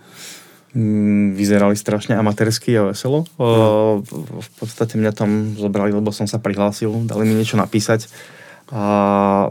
Mm, 0.70 1.34
vyzerali 1.34 1.74
strašne 1.74 2.14
amatérsky 2.14 2.78
a 2.78 2.94
veselo. 2.94 3.26
Mm. 3.38 4.06
V 4.38 4.50
podstate 4.62 4.94
mňa 4.94 5.12
tam 5.12 5.58
zobrali, 5.58 5.90
lebo 5.90 6.14
som 6.14 6.30
sa 6.30 6.38
prihlásil, 6.38 7.10
dali 7.10 7.26
mi 7.26 7.34
niečo 7.34 7.58
napísať 7.58 8.06
A 8.70 9.50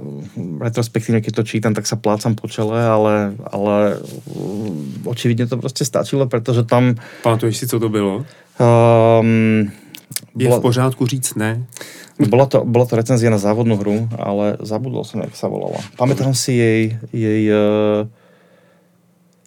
retrospektívne, 0.63 1.19
keď 1.19 1.43
to 1.43 1.43
čítam, 1.43 1.75
tak 1.75 1.84
sa 1.84 1.99
plácam 1.99 2.39
po 2.39 2.47
čele, 2.47 2.79
ale, 2.79 3.36
ale 3.51 3.99
mm, 3.99 5.03
očividne 5.03 5.43
to 5.43 5.60
proste 5.60 5.84
stačilo, 5.84 6.23
pretože 6.32 6.63
tam... 6.63 6.95
Pamatuješ 7.19 7.55
si, 7.58 7.65
co 7.67 7.79
to 7.79 7.89
bylo? 7.91 8.23
Um, 8.55 9.71
Je 10.39 10.47
v 10.47 10.60
pořádku 10.60 11.05
říct 11.05 11.36
ne? 11.36 11.67
Bola 12.19 12.45
to, 12.45 12.67
bola 12.67 12.84
to 12.84 12.99
recenzia 12.99 13.32
na 13.32 13.39
závodnú 13.39 13.79
hru, 13.79 14.12
ale 14.19 14.60
zabudol 14.60 15.08
som, 15.08 15.23
jak 15.23 15.32
sa 15.39 15.47
volala. 15.47 15.79
Pamätám 15.95 16.36
si 16.36 16.51
jej, 16.51 16.99
jej 17.15 17.47
uh, 17.47 18.12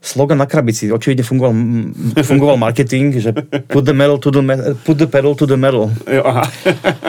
slogan 0.03 0.43
na 0.43 0.51
krabici. 0.51 0.91
Očividne 0.91 1.23
fungoval, 1.23 1.55
fungoval 2.27 2.59
marketing, 2.59 3.23
že 3.23 3.31
put 3.71 3.87
the, 3.87 3.95
metal 3.95 4.19
to 4.19 4.35
the, 4.35 4.43
put 4.83 4.99
the 4.99 5.07
pedal 5.07 5.39
to 5.39 5.47
the 5.47 5.55
metal. 5.55 5.95
Jo, 6.11 6.27
aha. 6.27 6.45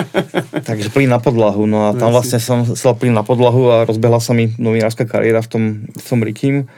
Takže 0.69 0.93
plyn 0.93 1.10
na 1.10 1.17
podlahu. 1.17 1.65
No 1.65 1.89
a 1.89 1.97
tam 1.97 2.13
vlastne 2.13 2.38
som 2.38 2.62
chcel 2.62 2.93
plyn 2.93 3.17
na 3.17 3.25
podlahu 3.25 3.73
a 3.73 3.75
rozbehla 3.89 4.21
sa 4.21 4.38
mi 4.38 4.53
novinárska 4.62 5.10
kariéra 5.10 5.41
v 5.41 5.49
tom, 5.49 5.63
v 5.89 6.06
tom 6.06 6.21
Rikim. 6.21 6.69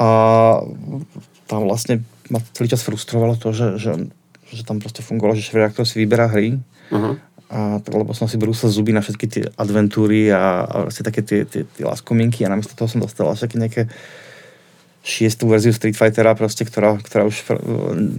A 0.00 0.08
tam 1.44 1.68
vlastne 1.68 2.00
ma 2.32 2.40
celý 2.56 2.72
čas 2.72 2.80
frustrovalo 2.80 3.36
to, 3.36 3.52
že, 3.52 3.76
že, 3.76 3.92
že 4.48 4.64
tam 4.64 4.80
proste 4.80 5.04
fungovalo, 5.04 5.36
že 5.36 5.44
šéf-redaktor 5.44 5.84
si 5.84 6.00
vyberá 6.00 6.32
hry 6.32 6.56
aha. 6.88 7.20
a 7.52 7.58
lebo 7.84 8.16
som 8.16 8.24
si 8.24 8.40
brúsil 8.40 8.72
zuby 8.72 8.96
na 8.96 9.04
všetky 9.04 9.26
tie 9.28 9.44
adventúry 9.60 10.32
a, 10.32 10.64
a 10.64 10.74
vlastne 10.88 11.04
také 11.04 11.20
tie, 11.20 11.44
tie, 11.44 11.68
tie 11.68 11.84
láskominky 11.84 12.48
a 12.48 12.48
namiesto 12.48 12.72
toho 12.72 12.88
som 12.88 13.04
dostal 13.04 13.28
až 13.28 13.44
také 13.44 13.60
nejaké 13.60 13.82
šiestu 15.02 15.50
verziu 15.50 15.74
Street 15.74 15.98
Fightera 15.98 16.38
proste, 16.38 16.62
ktorá, 16.62 16.94
ktorá 17.02 17.26
už 17.26 17.42
pr- 17.42 17.62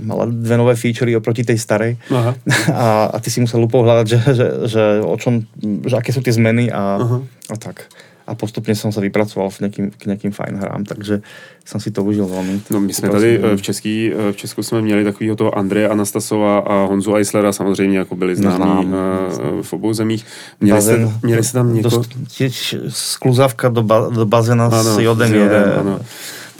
mala 0.04 0.28
dve 0.28 0.60
nové 0.60 0.76
featurey 0.76 1.16
oproti 1.16 1.48
tej 1.48 1.56
starej 1.56 1.96
aha. 2.12 2.36
a, 2.84 2.88
a 3.16 3.18
ty 3.24 3.32
si 3.32 3.40
musel 3.40 3.64
lupou 3.64 3.88
hľadať, 3.88 4.06
že, 4.08 4.20
že, 4.36 4.48
že, 4.68 4.84
o 5.00 5.16
čom, 5.16 5.48
že 5.88 5.96
aké 5.96 6.12
sú 6.12 6.20
tie 6.20 6.36
zmeny 6.36 6.68
a, 6.68 7.00
Aha. 7.00 7.18
a 7.50 7.56
tak. 7.56 7.88
A 8.24 8.40
postupne 8.40 8.72
som 8.72 8.88
sa 8.88 9.04
vypracoval 9.04 9.52
v 9.52 9.68
nejakým, 9.68 9.86
k 10.00 10.04
nejakým 10.08 10.32
fajn 10.32 10.56
hrám, 10.56 10.88
takže 10.88 11.20
som 11.68 11.84
si 11.84 11.92
to 11.92 12.08
užil 12.08 12.24
veľmi. 12.24 12.72
No 12.72 12.80
my 12.80 12.94
jsme 12.94 13.10
tady 13.10 13.40
eh, 13.44 13.58
v, 13.58 13.62
Český, 13.62 14.12
eh, 14.12 14.32
v 14.32 14.36
Česku 14.36 14.64
jsme 14.64 14.82
měli 14.82 15.04
takového 15.04 15.36
toho 15.36 15.58
Andreje 15.58 15.90
Anastasova 15.90 16.60
a 16.60 16.74
Honzu 16.88 17.16
Eislera, 17.16 17.52
samozřejmě 17.52 17.98
jako 17.98 18.16
byli 18.16 18.36
známí 18.36 18.56
Znám, 18.56 18.96
eh, 18.96 19.62
v 19.62 19.74
obou 19.74 19.94
zemích. 19.94 20.26
Měli 20.60 20.82
jste, 20.82 21.10
měli 21.24 21.44
jste 21.44 21.54
tam 21.54 21.74
někoho... 21.74 22.04
Tiež 22.28 22.76
skluzavka 22.88 23.70
do, 23.70 23.84
ba, 23.84 24.10
do 24.10 24.26
bazéna 24.26 24.72
s 24.72 25.00
jodem 25.00 25.30
s 25.30 25.32
je... 25.32 25.74
ano. 25.74 26.00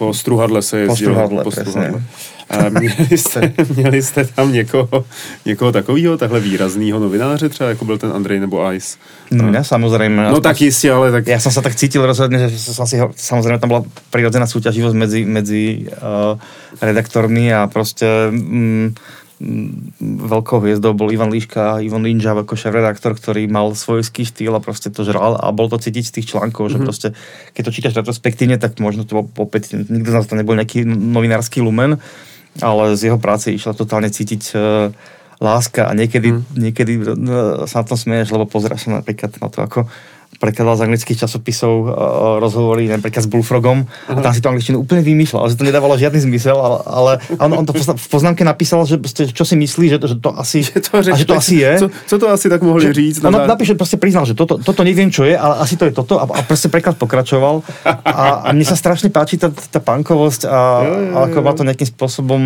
Po 0.08 0.14
struhadle 0.14 0.62
se 0.62 0.80
jezdilo. 0.80 0.96
struhadle, 0.96 1.44
po 1.44 1.52
struhadle. 1.52 2.04
A 2.50 2.70
měli, 2.70 3.18
jste, 3.18 3.54
měli 3.76 4.04
jste 4.04 4.26
tam 4.26 4.54
někoho, 4.54 5.06
někoho 5.46 5.72
takového, 5.72 6.18
takhle 6.18 6.40
výrazného 6.40 7.00
novináře, 7.00 7.50
třeba 7.50 7.70
jako 7.70 7.86
byl 7.86 7.98
ten 7.98 8.12
Andrej 8.12 8.40
nebo 8.40 8.74
Ice? 8.74 8.98
No 9.32 9.50
mňa 9.50 9.64
samozrejme. 9.64 10.30
No 10.30 10.42
tak 10.42 10.62
jistě, 10.62 10.92
ale 10.92 11.12
tak... 11.12 11.26
Ja 11.28 11.40
som 11.42 11.50
sa 11.50 11.66
tak 11.66 11.74
cítil 11.74 12.06
rozhodne, 12.06 12.38
že 12.46 12.60
som 12.60 12.86
si 12.86 13.02
ho, 13.02 13.10
samozrejme 13.18 13.58
tam 13.58 13.70
bola 13.74 13.84
prirodzená 14.14 14.46
súťaživosť 14.46 14.94
medzi, 14.94 15.22
medzi 15.26 15.64
uh, 15.90 16.38
redaktormi 16.78 17.50
a 17.50 17.66
proste 17.66 18.30
mm, 18.30 18.38
mm, 18.38 18.88
veľkou 20.00 20.62
hviezdou 20.62 20.94
bol 20.94 21.10
Ivan 21.10 21.34
Líška, 21.34 21.82
Ivan 21.82 22.06
Linžav 22.06 22.38
ako 22.40 22.54
šéf-redaktor, 22.54 23.18
ktorý 23.18 23.50
mal 23.50 23.74
svojský 23.74 24.24
štýl 24.24 24.54
a 24.56 24.64
proste 24.64 24.94
to 24.94 25.04
žral 25.04 25.36
a 25.36 25.50
bol 25.50 25.68
to 25.68 25.82
cítiť 25.82 26.04
z 26.06 26.14
tých 26.20 26.30
článkov, 26.36 26.70
že 26.70 26.78
proste 26.80 27.08
keď 27.52 27.62
to 27.66 27.76
čítaš 27.76 27.94
retrospektívne, 27.98 28.62
tak 28.62 28.78
možno 28.80 29.04
to 29.04 29.26
opäť, 29.36 29.74
nikto 29.76 30.10
z 30.12 30.16
nás 30.16 30.30
to 30.30 30.38
nebol 30.38 30.56
nejaký 30.56 30.86
novinársky 30.86 31.60
lumen, 31.60 32.00
ale 32.62 32.94
z 32.94 33.12
jeho 33.12 33.20
práce 33.20 33.50
išla 33.50 33.74
totálne 33.74 34.14
cítiť 34.14 34.44
uh, 34.54 34.94
láska 35.42 35.90
a 35.90 35.92
niekedy, 35.98 36.40
niekedy 36.54 36.94
uh, 37.02 37.66
sa 37.66 37.82
na 37.82 37.86
tom 37.90 37.98
smeješ, 37.98 38.32
lebo 38.32 38.46
pozeráš 38.46 38.88
sa 38.88 39.02
napríklad 39.02 39.34
na 39.42 39.50
to, 39.50 39.60
ako 39.66 39.80
prekladal 40.38 40.76
z 40.78 40.82
anglických 40.90 41.18
časopisov 41.24 41.74
uh, 41.84 41.92
rozhovory 42.40 42.90
napríklad 42.90 43.24
s 43.24 43.30
Bullfrogom 43.30 43.86
a 44.08 44.12
tam 44.20 44.32
si 44.34 44.42
to 44.42 44.50
angličtinu 44.50 44.82
úplne 44.82 45.02
vymýšľal, 45.02 45.50
že 45.50 45.56
to 45.58 45.64
nedávalo 45.66 45.98
žiadny 45.98 46.20
zmysel, 46.20 46.58
ale, 46.58 46.78
ale 46.86 47.12
on, 47.38 47.52
on 47.54 47.66
to 47.66 47.74
v 47.74 48.08
poznámke 48.10 48.42
napísal, 48.42 48.84
že 48.86 48.98
čo 49.10 49.44
si 49.44 49.56
myslí, 49.56 49.86
že 49.94 49.98
to, 50.02 50.08
že 50.12 50.18
to 50.20 50.30
asi, 50.34 50.60
Že 50.74 50.80
to 50.82 50.92
a 50.98 51.02
že 51.02 51.26
to 51.26 51.36
asi 51.36 51.56
je. 51.62 51.72
Co, 51.80 51.88
co 51.90 52.16
to 52.20 52.26
asi 52.30 52.48
tak 52.50 52.62
mohli 52.62 52.86
Že- 52.90 52.94
říct? 52.94 53.18
No, 53.22 53.32
na 53.32 53.38
no, 53.38 53.38
zá- 53.46 53.50
napíše, 53.56 53.74
proste 53.76 53.98
priznal, 53.98 54.26
že 54.26 54.34
toto, 54.34 54.58
toto 54.58 54.82
neviem, 54.84 55.12
čo 55.12 55.24
je, 55.24 55.38
ale 55.38 55.60
asi 55.60 55.76
to 55.78 55.86
je 55.86 55.94
toto 55.94 56.18
a, 56.22 56.26
a 56.26 56.42
proste 56.44 56.70
preklad 56.70 56.98
pokračoval 56.98 57.64
a, 57.86 58.48
a 58.48 58.50
mne 58.54 58.66
sa 58.66 58.76
strašne 58.76 59.10
páči 59.10 59.38
tá, 59.38 59.50
tá 59.50 59.80
punkovosť 59.80 60.46
a, 60.50 60.60
Jo, 60.84 60.94
jo, 60.94 61.14
a 61.14 61.18
ako 61.30 61.40
jo. 61.40 61.44
ma 61.46 61.52
to 61.54 61.64
nejakým 61.64 61.90
spôsobom 61.90 62.42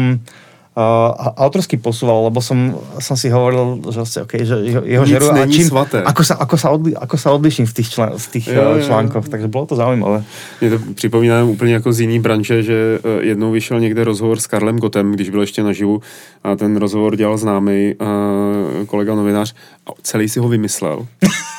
uh, 0.78 1.34
autorsky 1.42 1.78
posúval, 1.82 2.30
lebo 2.30 2.38
som, 2.38 2.78
som 3.02 3.18
si 3.18 3.34
hovoril, 3.34 3.82
že, 3.90 3.98
vlastne, 3.98 4.22
okay, 4.30 4.46
že 4.46 4.62
jeho, 4.62 5.04
Nic 5.04 5.10
žeru 5.10 5.26
a 5.34 5.46
čím, 5.50 5.66
svaté. 5.66 6.06
ako 6.06 6.22
sa, 6.24 6.34
ako, 6.38 6.56
sa 6.58 6.68
odli, 6.70 6.94
ako 6.94 7.16
sa 7.18 7.34
odliším 7.34 7.66
v 7.66 7.74
tých, 7.74 7.90
člen, 7.90 8.10
v 8.14 8.28
tých 8.30 8.46
Jo, 8.48 8.62
jo, 8.62 8.72
jo. 8.78 8.86
článkoch, 8.86 9.26
takže 9.30 9.48
bolo 9.48 9.66
to 9.66 9.76
zaujímavé. 9.76 10.24
Mě 10.62 10.70
to 10.70 10.80
připomíná 10.94 11.44
úplně 11.44 11.74
jako 11.74 11.94
z 11.94 12.00
jiný 12.00 12.20
branže, 12.20 12.64
že 12.64 13.00
eh, 13.04 13.26
jednou 13.26 13.52
vyšel 13.52 13.80
někde 13.80 14.04
rozhovor 14.04 14.40
s 14.40 14.48
Karlem 14.48 14.78
Gotem, 14.78 15.12
když 15.12 15.30
byl 15.30 15.42
ještě 15.42 15.64
naživu 15.64 16.02
a 16.44 16.56
ten 16.56 16.78
rozhovor 16.78 17.16
dělal 17.16 17.38
známý 17.38 17.96
uh, 18.02 18.86
kolega 18.86 19.16
novinář 19.16 19.56
a 19.88 19.92
celý 20.04 20.30
si 20.30 20.40
ho 20.40 20.48
vymyslel. 20.48 21.08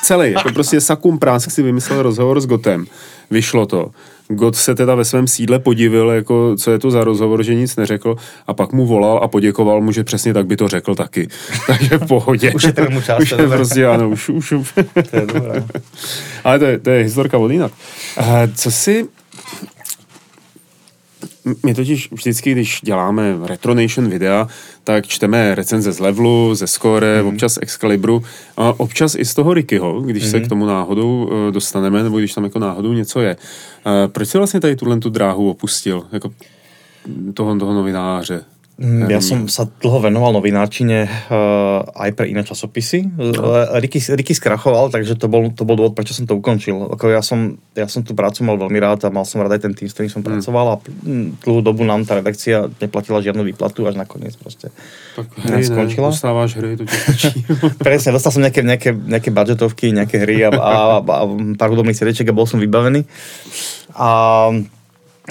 celý, 0.03 0.31
jako 0.31 0.51
prostě 0.53 0.81
sakum 0.81 1.19
prásk 1.19 1.51
si 1.51 1.63
vymyslel 1.63 2.01
rozhovor 2.01 2.41
s 2.41 2.45
Gotem. 2.45 2.85
Vyšlo 3.31 3.65
to. 3.65 3.91
Got 4.31 4.55
se 4.55 4.75
teda 4.75 4.95
ve 4.95 5.05
svém 5.05 5.27
sídle 5.27 5.59
podivil, 5.59 6.09
jako, 6.09 6.55
co 6.55 6.71
je 6.71 6.79
to 6.79 6.91
za 6.91 7.03
rozhovor, 7.03 7.43
že 7.43 7.55
nic 7.55 7.75
neřekl 7.75 8.15
a 8.47 8.53
pak 8.53 8.73
mu 8.73 8.85
volal 8.85 9.19
a 9.23 9.27
poděkoval 9.27 9.81
mu, 9.81 9.91
že 9.91 10.03
přesně 10.03 10.33
tak 10.33 10.45
by 10.45 10.57
to 10.57 10.67
řekl 10.67 10.95
taky. 10.95 11.27
Takže 11.67 11.97
v 11.97 12.07
pohodě. 12.07 12.53
Ušetril 12.53 12.89
mu 12.89 13.01
čas, 13.01 13.19
Už 13.21 13.31
je 13.31 13.41
je 13.41 13.47
prostě, 13.47 13.85
ano, 13.85 14.09
už, 14.09 14.29
už, 14.29 14.51
už. 14.51 14.73
To 15.09 15.15
je 15.15 15.25
dobré. 15.25 15.63
Ale 16.43 16.59
to 16.59 16.65
je, 16.65 16.79
to 16.79 16.89
je 16.89 17.03
historka 17.03 17.37
od 17.37 17.51
jinak. 17.51 17.71
Eh, 18.17 18.49
Co 18.55 18.71
si... 18.71 19.07
My 21.65 21.73
totiž 21.73 22.11
vždycky, 22.11 22.51
když 22.51 22.79
děláme 22.83 23.37
Retronation 23.43 24.09
videa, 24.09 24.47
tak 24.83 25.07
čteme 25.07 25.55
recenze 25.55 25.91
z 25.91 25.99
Levelu, 25.99 26.55
ze 26.55 26.67
Score, 26.67 27.23
mm. 27.23 27.27
občas 27.27 27.59
Excalibru 27.61 28.23
a 28.57 28.79
občas 28.79 29.15
i 29.15 29.25
z 29.25 29.33
toho 29.33 29.53
Rickyho, 29.53 30.01
když 30.01 30.23
mm. 30.23 30.29
se 30.29 30.39
k 30.39 30.47
tomu 30.47 30.65
náhodou 30.65 31.31
eh, 31.31 31.51
dostaneme, 31.51 32.03
nebo 32.03 32.19
když 32.19 32.33
tam 32.33 32.43
jako 32.43 32.59
náhodou 32.59 32.93
něco 32.93 33.19
je. 33.21 33.37
Eh, 33.85 34.07
Proč 34.07 34.29
si 34.29 34.37
vlastně 34.37 34.59
tady 34.59 34.75
tuhle 34.75 34.99
tu 34.99 35.09
dráhu 35.09 35.49
opustil? 35.49 36.03
Jako 36.11 36.31
toho, 37.33 37.59
toho 37.59 37.73
novináře? 37.73 38.45
Mm, 38.79 39.11
Ja 39.11 39.19
som 39.19 39.51
sa 39.51 39.67
dlho 39.67 39.99
venoval 40.07 40.31
novinárčine 40.39 41.03
uh, 41.03 41.83
aj 41.83 42.15
pre 42.15 42.31
iné 42.31 42.47
časopisy. 42.47 43.11
No. 43.11 43.35
Ricky, 43.75 43.99
Ricky 43.99 44.31
skrachoval, 44.31 44.87
takže 44.87 45.19
to 45.19 45.27
bol, 45.27 45.51
to 45.51 45.67
bol 45.67 45.75
dôvod, 45.75 45.99
prečo 45.99 46.15
som 46.15 46.23
to 46.23 46.39
ukončil. 46.39 46.87
Ako 46.95 47.11
ja, 47.11 47.19
som, 47.19 47.59
ja 47.75 47.91
som 47.91 48.07
tú 48.07 48.15
prácu 48.15 48.47
mal 48.47 48.55
veľmi 48.55 48.79
rád 48.79 49.03
a 49.03 49.11
mal 49.11 49.27
som 49.27 49.43
rád 49.43 49.59
aj 49.59 49.67
ten 49.67 49.75
tým, 49.75 49.91
s 49.91 49.99
ktorým 49.99 50.07
som 50.07 50.23
pracoval 50.23 50.65
a 50.71 50.75
mm, 50.79 51.43
dlhú 51.43 51.59
dobu 51.59 51.83
nám 51.83 52.07
tá 52.07 52.23
redakcia 52.23 52.71
neplatila 52.79 53.19
žiadnu 53.19 53.43
výplatu, 53.51 53.83
až 53.83 53.99
nakoniec 53.99 54.39
proste. 54.39 54.71
Tak 55.19 55.27
hry 55.43 55.59
ne, 55.59 55.67
skončila? 55.67 56.15
dostáváš 56.15 56.55
hry, 56.55 56.79
to. 56.79 56.87
Presne, 57.83 58.15
dostal 58.15 58.31
som 58.31 58.39
nejaké, 58.39 58.63
nejaké, 58.63 58.95
nejaké 58.95 59.27
budžetovky, 59.35 59.91
nejaké 59.91 60.23
hry 60.23 60.47
a, 60.47 60.55
a, 60.55 60.73
a 61.03 61.23
pár 61.59 61.69
hudobných 61.75 61.99
CD-čiek 61.99 62.31
a 62.31 62.37
bol 62.37 62.47
som 62.47 62.63
vybavený. 62.63 63.03
A 63.99 64.47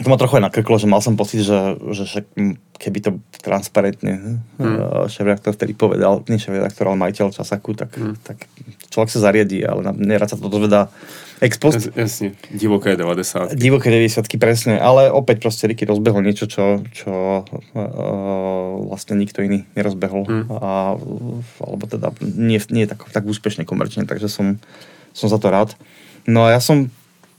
to 0.02 0.10
ma 0.10 0.16
trochu 0.16 0.38
aj 0.38 0.44
nakrklo, 0.50 0.78
že 0.78 0.86
mal 0.86 1.02
som 1.02 1.18
pocit, 1.18 1.42
že, 1.42 1.74
že 1.92 2.02
však, 2.06 2.24
hm, 2.38 2.54
keby 2.78 2.98
to 3.02 3.10
transparentne 3.42 4.42
hmm. 4.58 5.10
šéf-redaktor 5.10 5.54
vtedy 5.58 5.74
povedal, 5.74 6.22
nie 6.30 6.38
šéf-redaktor, 6.38 6.90
ale 6.90 7.02
majiteľ 7.08 7.34
časaku, 7.34 7.74
tak, 7.74 7.94
hmm. 7.98 8.14
tak 8.22 8.46
človek 8.90 9.10
sa 9.10 9.24
zariadí, 9.30 9.66
ale 9.66 9.82
nerad 9.98 10.30
sa 10.30 10.38
to 10.38 10.46
dozvedá 10.46 10.86
ex 11.40 11.58
post. 11.58 11.74
Jas- 11.74 11.96
Jasně, 11.96 12.32
divoké 12.50 12.96
90. 12.96 13.54
Divoké 13.54 13.90
90 13.90 14.38
presne, 14.38 14.80
ale 14.80 15.10
opäť 15.10 15.42
proste 15.42 15.66
Ricky 15.66 15.84
rozbehol 15.84 16.22
niečo, 16.22 16.46
čo, 16.46 16.82
čo 16.90 17.44
uh, 17.46 17.84
vlastne 18.90 19.14
nikto 19.18 19.42
iný 19.42 19.66
nerozbehol. 19.76 20.26
Hmm. 20.26 20.44
A, 20.50 20.94
alebo 21.62 21.84
teda 21.86 22.10
nie, 22.22 22.58
nie 22.70 22.86
tak, 22.86 23.06
tak 23.10 23.26
úspešne 23.26 23.62
komerčne, 23.64 24.06
takže 24.06 24.26
som, 24.30 24.58
som 25.14 25.30
za 25.30 25.38
to 25.38 25.50
rád. 25.50 25.74
No 26.26 26.44
a 26.44 26.58
ja 26.58 26.60
som 26.60 26.90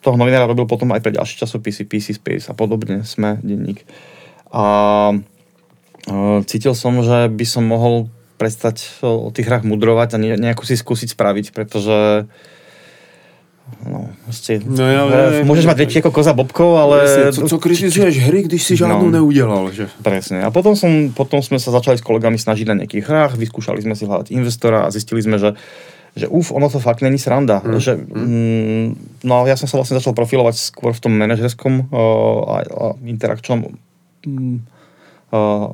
toho 0.09 0.17
novinára 0.17 0.49
robil 0.49 0.65
potom 0.65 0.89
aj 0.89 1.05
pre 1.05 1.13
ďalšie 1.13 1.45
časopisy, 1.45 1.85
PC 1.85 2.17
Space 2.17 2.49
a 2.49 2.57
podobne, 2.57 3.05
sme 3.05 3.37
denník. 3.45 3.85
A 4.49 4.65
uh, 5.13 6.39
cítil 6.49 6.73
som, 6.73 6.97
že 7.05 7.29
by 7.29 7.45
som 7.45 7.69
mohol 7.69 8.09
prestať 8.41 8.89
o, 9.05 9.27
o 9.27 9.29
tých 9.29 9.45
hrách 9.45 9.67
mudrovať 9.67 10.15
a 10.15 10.17
ne, 10.17 10.33
nejako 10.39 10.63
si 10.65 10.79
skúsiť 10.79 11.13
spraviť, 11.13 11.51
pretože 11.51 12.25
no, 13.83 14.09
proste, 14.23 14.63
No 14.63 14.81
ja, 14.87 15.03
ja, 15.05 15.43
môžeš 15.43 15.67
mať 15.67 15.77
väčšie 15.83 15.99
ako 16.01 16.11
koza 16.15 16.33
bobkov, 16.33 16.71
ale... 16.79 16.95
Jasně, 17.03 17.23
co, 17.35 17.41
co 17.51 17.57
kritizuješ 17.59 18.15
hry, 18.25 18.39
když 18.47 18.63
si 18.63 18.73
žádnou 18.79 19.11
No. 19.11 19.11
neudělal, 19.11 19.71
že? 19.75 19.91
Presne. 20.01 20.41
A 20.41 20.49
potom, 20.49 20.73
som, 20.79 21.11
potom 21.11 21.43
sme 21.43 21.59
sa 21.59 21.69
začali 21.75 21.99
s 21.99 22.01
kolegami 22.01 22.39
snažiť 22.39 22.65
na 22.65 22.79
nejakých 22.79 23.05
hrách, 23.05 23.35
vyskúšali 23.35 23.83
sme 23.83 23.93
si 23.93 24.07
hľadať 24.07 24.31
investora 24.31 24.87
a 24.87 24.91
zistili 24.95 25.19
sme, 25.19 25.35
že 25.35 25.53
že 26.17 26.25
uf, 26.27 26.51
ono 26.51 26.69
to 26.69 26.81
fakt 26.81 27.05
není 27.05 27.17
sranda. 27.21 27.61
Hmm. 27.61 27.77
Že, 27.77 27.93
mm, 27.97 28.87
no 29.25 29.45
ja 29.45 29.55
som 29.59 29.69
sa 29.69 29.77
vlastne 29.77 29.97
začal 29.97 30.17
profilovať 30.17 30.55
skôr 30.57 30.91
v 30.93 31.03
tom 31.03 31.13
manažerskom 31.17 31.89
uh, 31.89 32.41
a, 32.49 32.55
a 32.65 32.85
interakčnom 33.05 33.69
mm, 34.25 34.57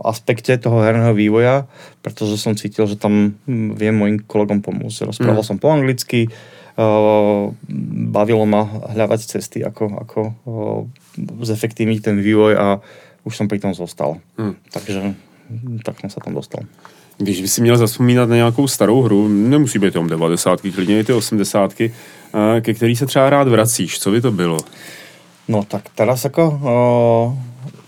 aspekte 0.04 0.60
toho 0.60 0.84
herného 0.84 1.15
vývoja, 1.15 1.63
pretože 2.04 2.36
som 2.36 2.60
cítil, 2.60 2.91
že 2.91 3.00
tam 3.00 3.39
hm, 3.48 3.80
viem 3.80 3.95
mojim 3.95 4.19
kolegom 4.19 4.60
pomôcť. 4.60 5.08
Rozprával 5.08 5.43
mm. 5.43 5.48
som 5.48 5.58
po 5.63 5.71
anglicky, 5.71 6.28
bavilo 8.12 8.43
ma 8.43 8.67
hľadať 8.67 9.19
cesty, 9.24 9.63
ako, 9.63 9.95
ako 10.04 10.19
zefektívniť 11.39 12.00
ten 12.04 12.19
vývoj 12.19 12.54
a 12.60 12.67
už 13.24 13.32
som 13.32 13.48
pri 13.48 13.63
tom 13.63 13.71
zostal. 13.71 14.19
Mm. 14.36 14.60
Takže 14.76 15.15
tak 15.88 16.04
som 16.04 16.12
sa 16.12 16.19
tam 16.19 16.36
dostal. 16.36 16.67
Když 17.17 17.41
by 17.41 17.47
si 17.47 17.62
měl 17.62 17.78
zaspomínat 17.78 18.30
na 18.30 18.36
nějakou 18.36 18.67
starou 18.67 19.01
hru, 19.01 19.28
nemusí 19.28 19.80
být 19.80 19.93
tom 19.93 20.08
90, 20.08 20.62
klidně 20.62 20.99
i 20.99 21.04
ty 21.04 21.13
80, 21.13 21.73
ke 22.62 22.73
který 22.73 22.95
se 22.95 23.06
třeba 23.06 23.30
rád 23.30 23.47
vracíš, 23.47 23.99
co 23.99 24.12
by 24.12 24.21
to 24.21 24.32
bylo? 24.32 24.58
No 25.47 25.62
tak 25.63 25.93
teraz 25.95 26.25
ako 26.25 26.43
o, 26.63 26.75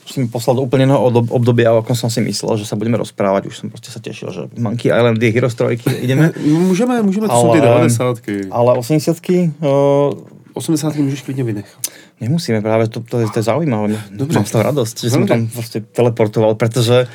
si 0.06 0.22
mi 0.22 0.30
poslal 0.30 0.56
do 0.56 0.62
úplne 0.62 0.86
od 0.94 1.26
obdobia, 1.34 1.74
ako 1.74 1.98
som 1.98 2.10
si 2.14 2.22
myslel, 2.22 2.54
že 2.62 2.70
sa 2.70 2.78
budeme 2.78 3.02
rozprávať. 3.02 3.50
Už 3.50 3.56
som 3.58 3.68
proste 3.74 3.90
sa 3.90 3.98
tešil, 3.98 4.30
že 4.30 4.42
Monkey 4.56 4.94
Island 4.94 5.18
je 5.18 5.34
Heroes 5.34 5.58
3, 5.58 6.06
ideme. 6.06 6.32
Můžeme, 6.46 7.02
můžeme, 7.02 7.28
to 7.28 7.34
ale, 7.34 7.44
sú 7.44 7.48
tie 7.58 7.62
90 7.62 8.54
Ale 8.54 8.72
80 8.78 9.18
o... 9.66 10.14
80 10.54 10.96
můžeš 10.96 11.22
klidne 11.22 11.44
vynechat. 11.44 11.82
Nemusíme, 12.22 12.62
práve 12.62 12.88
to, 12.90 13.06
to, 13.06 13.20
je, 13.20 13.30
to 13.30 13.40
je 13.40 13.44
zaujímavé. 13.44 13.94
Dobře. 14.10 14.42
Mám 14.42 14.46
z 14.46 14.52
toho 14.52 14.64
radosť, 14.64 14.96
že 15.06 15.10
som 15.10 15.30
tam 15.30 15.46
proste 15.54 15.86
teleportoval, 15.86 16.58
pretože 16.58 17.06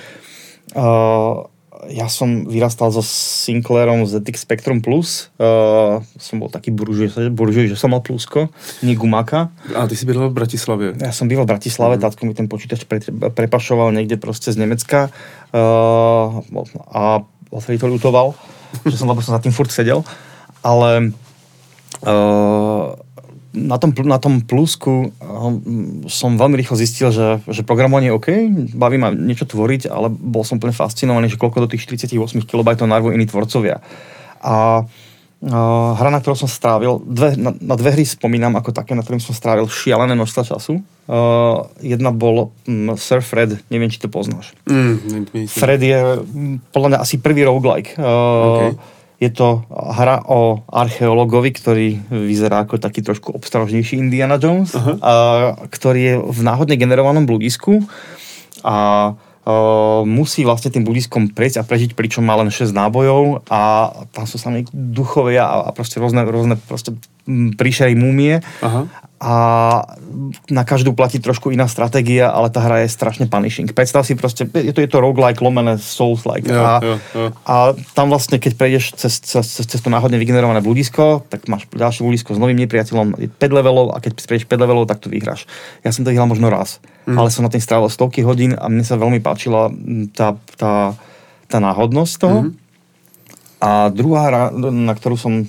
uh, 0.78 1.42
ja 1.90 2.06
som 2.06 2.46
vyrastal 2.46 2.94
so 2.94 3.02
Sinclairom 3.02 4.06
ZX 4.06 4.46
Spectrum 4.46 4.78
Plus. 4.78 5.34
Uh, 5.34 5.98
som 6.14 6.38
bol 6.38 6.46
taký 6.46 6.70
buržuj, 6.70 7.34
buržuj, 7.34 7.66
že 7.66 7.76
som 7.78 7.90
mal 7.90 8.04
plusko, 8.04 8.54
nie 8.86 8.94
gumaka. 8.94 9.50
A 9.74 9.90
ty 9.90 9.98
si 9.98 10.06
bydlel 10.06 10.30
v 10.30 10.38
Bratislavě. 10.38 10.88
Ja 11.02 11.10
som 11.10 11.26
býval 11.26 11.44
v 11.44 11.58
Bratislave, 11.58 11.98
mm. 11.98 12.02
tátko 12.02 12.22
mi 12.26 12.34
ten 12.38 12.46
počítač 12.46 12.86
pre, 12.86 13.02
prepašoval 13.34 13.90
niekde 13.90 14.14
proste 14.14 14.54
z 14.54 14.62
Nemecka 14.62 15.10
uh, 15.10 16.30
a 16.94 17.26
odtedy 17.50 17.82
to 17.82 17.90
ľutoval, 17.90 18.38
že 18.86 18.96
som, 18.96 19.10
lebo 19.10 19.18
som 19.18 19.34
za 19.34 19.42
tým 19.42 19.52
furt 19.52 19.74
sedel. 19.74 20.06
Ale 20.62 21.10
uh, 22.06 22.94
na 23.52 23.76
tom, 23.76 23.92
na 24.08 24.16
tom 24.16 24.40
plusku 24.40 25.12
som 26.08 26.30
veľmi 26.40 26.56
rýchlo 26.56 26.76
zistil, 26.76 27.12
že, 27.12 27.44
že 27.44 27.62
programovanie 27.62 28.08
je 28.08 28.16
OK, 28.16 28.28
baví 28.72 28.96
ma 28.96 29.12
niečo 29.12 29.44
tvoriť, 29.44 29.92
ale 29.92 30.08
bol 30.08 30.40
som 30.42 30.56
úplne 30.56 30.72
fascinovaný, 30.72 31.28
že 31.28 31.40
koľko 31.40 31.68
do 31.68 31.70
tých 31.76 31.84
48 31.84 32.16
kB 32.48 32.68
narvú 32.88 33.12
iní 33.12 33.28
tvorcovia. 33.28 33.84
A 34.40 34.88
hra, 35.98 36.08
na 36.08 36.22
ktorú 36.22 36.38
som 36.38 36.46
strávil, 36.46 37.02
dve, 37.02 37.34
na, 37.34 37.50
na 37.58 37.74
dve 37.74 37.90
hry 37.92 38.06
spomínam 38.06 38.54
ako 38.54 38.70
také, 38.70 38.94
na 38.94 39.02
ktorým 39.02 39.18
som 39.18 39.34
strávil 39.34 39.66
šialené 39.66 40.14
množstva 40.14 40.42
času. 40.46 40.80
Uh, 41.10 41.66
jedna 41.82 42.14
bol 42.14 42.54
um, 42.70 42.94
Sir 42.94 43.26
Fred, 43.26 43.58
neviem, 43.66 43.90
či 43.90 43.98
to 43.98 44.06
poznáš. 44.06 44.54
Mm, 44.70 45.26
Fred 45.50 45.82
je 45.82 46.22
podľa 46.70 46.88
mňa 46.94 46.98
asi 47.02 47.18
prvý 47.18 47.42
roguelike. 47.42 47.98
Uh, 47.98 48.06
okay 48.54 48.72
je 49.22 49.30
to 49.30 49.62
hra 49.70 50.26
o 50.26 50.66
archeologovi, 50.66 51.54
ktorý 51.54 51.88
vyzerá 52.10 52.66
ako 52.66 52.82
taký 52.82 53.06
trošku 53.06 53.30
obstarožnejší 53.38 54.02
Indiana 54.02 54.34
Jones, 54.34 54.74
uh-huh. 54.74 54.98
a, 54.98 55.12
ktorý 55.70 56.00
je 56.02 56.14
v 56.18 56.40
náhodne 56.42 56.74
generovanom 56.74 57.22
bludisku 57.22 57.86
a 58.66 59.14
Uh, 59.42 60.06
musí 60.06 60.46
vlastne 60.46 60.70
tým 60.70 60.86
budiskom 60.86 61.34
prejsť 61.34 61.58
a 61.58 61.66
prežiť, 61.66 61.98
pričom 61.98 62.22
má 62.22 62.38
len 62.38 62.46
6 62.46 62.70
nábojov 62.70 63.42
a 63.50 63.90
tam 64.14 64.22
sú 64.22 64.38
sami 64.38 64.62
duchovia 64.70 65.42
a, 65.42 65.66
a 65.66 65.70
proste 65.74 65.98
rôzne, 65.98 66.22
rôzne 66.22 66.54
proste 66.62 66.94
príšery 67.58 67.98
múmie. 67.98 68.38
Aha 68.62 68.86
a 69.22 69.34
na 70.50 70.66
každú 70.66 70.98
platí 70.98 71.22
trošku 71.22 71.54
iná 71.54 71.70
stratégia, 71.70 72.26
ale 72.26 72.50
tá 72.50 72.58
hra 72.58 72.82
je 72.82 72.90
strašne 72.90 73.30
punishing. 73.30 73.70
Predstav 73.70 74.02
si 74.02 74.18
proste, 74.18 74.50
je 74.50 74.74
to, 74.74 74.82
je 74.82 74.90
to 74.90 74.98
roguelike, 74.98 75.38
lomené 75.38 75.78
Souls-like. 75.78 76.50
Ja, 76.50 76.58
a, 76.58 76.72
ja, 76.82 76.94
ja. 76.98 77.28
a 77.46 77.54
tam 77.94 78.10
vlastne, 78.10 78.42
keď 78.42 78.58
prejdeš 78.58 78.98
cez, 78.98 79.22
cez, 79.22 79.46
cez 79.46 79.78
to 79.78 79.86
náhodne 79.94 80.18
vygenerované 80.18 80.58
bludisko, 80.58 81.22
tak 81.30 81.46
máš 81.46 81.70
ďalšie 81.70 82.02
bludisko 82.02 82.34
s 82.34 82.42
novým 82.42 82.58
nepriateľom, 82.66 83.38
5 83.38 83.58
levelov 83.62 83.94
a 83.94 84.02
keď 84.02 84.26
prejdeš 84.26 84.50
5 84.50 84.58
levelov, 84.58 84.90
tak 84.90 84.98
to 84.98 85.06
vyhráš. 85.06 85.46
Ja 85.86 85.94
som 85.94 86.02
to 86.02 86.10
vyhral 86.10 86.26
možno 86.26 86.50
raz, 86.50 86.82
mm. 87.06 87.14
ale 87.14 87.30
som 87.30 87.46
na 87.46 87.52
tým 87.54 87.62
strávil 87.62 87.94
stovky 87.94 88.26
hodín 88.26 88.58
a 88.58 88.66
mne 88.66 88.82
sa 88.82 88.98
veľmi 88.98 89.22
páčila 89.22 89.70
tá, 90.18 90.34
tá, 90.58 90.98
tá 91.46 91.58
náhodnosť 91.62 92.14
toho. 92.18 92.50
Mm. 92.50 92.52
A 93.62 93.70
druhá 93.94 94.22
hra, 94.26 94.42
na 94.74 94.98
ktorú 94.98 95.14
som 95.14 95.46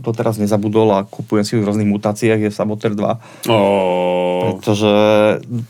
doteraz 0.00 0.40
nezabudol 0.40 0.88
a 0.96 1.04
kupujem 1.04 1.44
si 1.44 1.52
ju 1.56 1.60
v 1.60 1.68
rôznych 1.68 1.88
mutáciách, 1.88 2.40
je 2.40 2.50
Saboteur 2.50 2.96
2. 2.96 3.52
Oh. 3.52 4.56
Pretože 4.56 4.92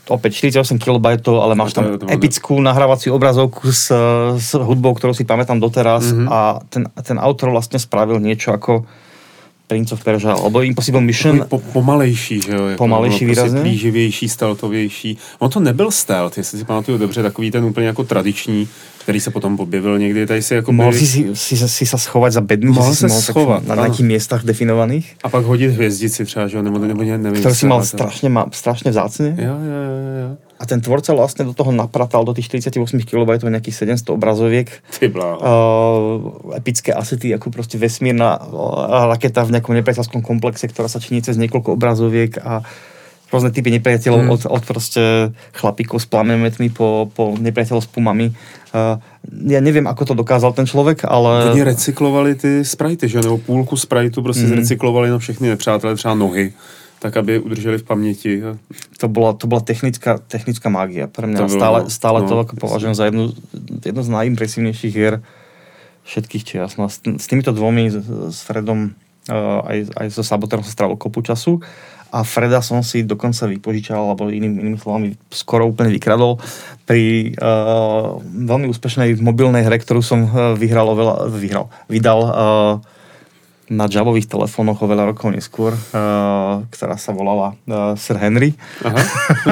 opäť 0.07 0.31
48 0.47 0.79
kB, 0.79 1.05
ale 1.27 1.53
máš 1.53 1.75
tam 1.75 1.99
epickú 2.07 2.57
nahrávaciu 2.63 3.13
obrazovku 3.13 3.69
s, 3.69 3.91
s 4.39 4.49
hudbou, 4.55 4.95
ktorú 4.95 5.11
si 5.11 5.27
pamätám 5.27 5.59
doteraz 5.59 6.09
mm-hmm. 6.09 6.27
a 6.31 6.39
ten, 6.71 6.87
ten 7.03 7.17
autor 7.19 7.51
vlastne 7.51 7.77
spravil 7.77 8.17
niečo 8.23 8.55
ako 8.55 8.87
Prince 9.67 9.95
of 9.95 10.03
Persia, 10.03 10.35
alebo 10.35 10.61
Impossible 10.61 11.01
Mission. 11.01 11.45
Po, 11.49 11.59
pomalejší, 11.59 12.41
že 12.41 12.51
jo? 12.51 12.61
Pomalejší 12.77 13.25
prostě 13.25 13.41
výrazně. 13.41 13.61
Plíživější, 13.61 14.29
stealthovější. 14.29 15.17
On 15.39 15.49
to 15.49 15.59
nebyl 15.59 15.91
stealth, 15.91 16.37
jestli 16.37 16.59
si 16.59 16.65
pamatuju 16.65 16.97
dobře, 16.97 17.23
takový 17.23 17.51
ten 17.51 17.65
úplně 17.65 17.87
jako 17.87 18.03
tradiční 18.03 18.67
který 19.03 19.19
se 19.19 19.31
potom 19.31 19.59
objevil 19.59 19.99
někdy. 19.99 20.25
Tady 20.25 20.41
si 20.41 20.53
jako 20.55 20.71
mohl 20.71 20.93
si, 20.93 21.05
si, 21.05 21.35
si, 21.35 21.67
si 21.67 21.85
sa 21.85 21.97
schovať 21.97 22.31
za 22.33 22.41
bednu, 22.41 22.73
mohl 22.73 22.95
si 22.95 23.09
se 23.09 23.21
schovat, 23.21 23.67
na 23.67 23.75
nějakých 23.75 24.05
městách 24.05 24.43
definovaných. 24.43 25.15
A 25.23 25.29
pak 25.29 25.45
hodit 25.45 25.71
hvězdici 25.71 26.25
třeba, 26.25 26.47
že 26.47 26.63
nebo, 26.63 26.79
nebo 26.79 27.03
nevím. 27.03 27.43
Ktorý 27.43 27.55
si 27.55 27.67
mal 27.67 27.83
strašne, 27.83 28.31
ma, 28.31 28.47
strašne 28.51 28.95
vzácne. 28.95 29.35
Jo, 29.35 29.55
jo, 29.59 29.79
jo, 29.91 30.11
jo. 30.23 30.29
A 30.59 30.63
ten 30.63 30.79
tvorca 30.79 31.11
vlastne 31.11 31.43
do 31.43 31.51
toho 31.51 31.75
napratal 31.75 32.23
do 32.23 32.31
tých 32.31 32.47
48 32.47 33.03
kB 33.03 33.43
nejakých 33.43 33.99
700 33.99 34.15
obrazoviek. 34.15 34.71
Ty 34.95 35.11
bláho. 35.11 35.37
Uh, 35.43 36.55
epické 36.55 36.95
asety, 36.95 37.35
ako 37.35 37.51
proste 37.51 37.75
vesmírna 37.75 38.39
uh, 38.39 39.11
raketa 39.11 39.43
v 39.43 39.59
nejakom 39.59 39.75
nepriateľskom 39.83 40.23
komplexe, 40.23 40.71
ktorá 40.71 40.87
sa 40.87 41.03
činí 41.03 41.19
cez 41.19 41.35
niekoľko 41.35 41.75
obrazoviek 41.75 42.39
a 42.39 42.63
rôzne 43.33 43.49
typy 43.49 43.73
nepriateľov, 43.73 44.21
mm. 44.21 44.29
od, 44.29 44.41
od 44.45 44.63
proste 44.63 45.33
chlapíkov 45.57 45.99
s 45.99 46.07
plamemetmi 46.07 46.69
po, 46.69 47.09
po 47.09 47.33
nepriateľov 47.35 47.81
s 47.81 47.89
pumami. 47.89 48.29
Uh, 48.73 49.01
ja 49.49 49.61
neviem, 49.61 49.89
ako 49.89 50.13
to 50.13 50.13
dokázal 50.13 50.53
ten 50.53 50.69
človek, 50.69 51.09
ale... 51.09 51.51
Oni 51.57 51.65
recyklovali 51.65 52.37
ty 52.37 52.65
sprajty, 52.65 53.09
že? 53.09 53.21
Nebo 53.25 53.37
půlku 53.37 53.77
sprajtu 53.77 54.21
prostě 54.21 54.43
mm. 54.43 54.49
zrecyklovali 54.49 55.09
na 55.09 55.17
všechny 55.17 55.49
nepřátelé, 55.49 55.95
třeba 55.95 56.15
nohy 56.15 56.53
tak 57.03 57.17
aby 57.17 57.39
udrželi 57.39 57.77
v 57.77 57.83
paměti. 57.83 58.41
To 58.97 59.07
bola, 59.11 59.35
to 59.35 59.43
bola 59.43 59.59
technická, 59.59 60.23
technická 60.23 60.71
mágia. 60.71 61.11
Pre 61.11 61.27
mňa 61.27 61.39
to 61.43 61.51
stále, 61.51 61.79
no, 61.83 61.91
stále 61.91 62.23
no, 62.23 62.27
to 62.31 62.35
ako 62.39 62.55
považujem 62.55 62.95
za 62.95 63.11
jednu, 63.11 63.35
jednu 63.83 64.01
z 64.07 64.09
najimpresívnejších 64.09 64.93
hier 64.95 65.19
všetkých 66.07 66.43
čias. 66.47 66.79
No, 66.79 66.87
s, 66.87 67.03
s 67.03 67.25
týmito 67.27 67.51
dvomi, 67.51 67.91
s, 67.91 67.99
s 68.31 68.39
Fredom 68.47 68.95
aj, 69.31 69.77
aj 69.95 70.07
so 70.11 70.23
Saboterom 70.25 70.65
sa 70.67 70.75
strávil 70.75 70.99
kopu 70.99 71.23
času 71.23 71.63
a 72.13 72.21
Freda 72.21 72.61
som 72.61 72.85
si 72.85 73.01
dokonca 73.01 73.49
vypožičal, 73.49 74.13
alebo 74.13 74.29
iným, 74.29 74.61
inými 74.61 74.77
slovami 74.77 75.17
skoro 75.33 75.65
úplne 75.65 75.89
vykradol 75.89 76.37
pri 76.85 77.33
uh, 77.41 78.21
veľmi 78.21 78.69
úspešnej 78.69 79.17
mobilnej 79.17 79.65
hre, 79.65 79.81
ktorú 79.81 80.05
som 80.05 80.29
uh, 80.29 80.53
vyhral, 80.53 80.93
oveľa, 80.93 81.33
vyhral, 81.33 81.73
vydal 81.89 82.19
uh, 82.21 82.31
na 83.73 83.89
javových 83.89 84.29
telefónoch 84.29 84.77
oveľa 84.85 85.09
rokov 85.09 85.33
neskôr, 85.33 85.73
uh, 85.73 86.61
ktorá 86.69 87.01
sa 87.01 87.17
volala 87.17 87.57
uh, 87.65 87.97
Sir 87.97 88.21
Henry. 88.21 88.53
Aha. 88.85 89.01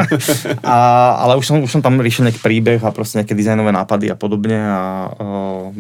a, 0.61 0.77
ale 1.25 1.41
už 1.41 1.45
som, 1.49 1.57
už 1.65 1.71
som 1.73 1.81
tam 1.81 1.97
riešil 1.97 2.29
nejaký 2.29 2.45
príbeh 2.45 2.77
a 2.85 2.93
proste 2.93 3.17
nejaké 3.17 3.33
dizajnové 3.33 3.73
nápady 3.73 4.13
a 4.13 4.15
podobne 4.19 4.61
a 4.61 5.09
uh, 5.09 5.73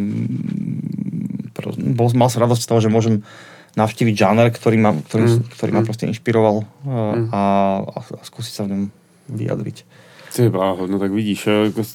bol, 1.93 2.09
mal 2.17 2.25
som 2.33 2.41
radosť 2.41 2.65
z 2.65 2.69
toho, 2.73 2.81
že 2.81 2.89
môžem 2.89 3.21
navštíviť 3.75 4.15
žáner, 4.17 4.47
ktorý 4.51 4.77
ma, 4.77 4.91
ktorý, 4.95 5.23
mm. 5.23 5.55
ktorý 5.55 5.71
ma 5.71 5.81
mm. 5.81 5.87
proste 5.87 6.05
inšpiroval 6.07 6.63
mm. 6.83 7.31
a, 7.31 7.41
a, 7.83 7.99
a 7.99 8.23
skúsiť 8.23 8.53
sa 8.53 8.63
v 8.67 8.69
ňom 8.75 8.81
vyjadriť. 9.31 9.77
Ty 10.31 10.49
bláho, 10.49 10.87
no 10.87 10.99
tak 10.99 11.11
vidíš, 11.11 11.47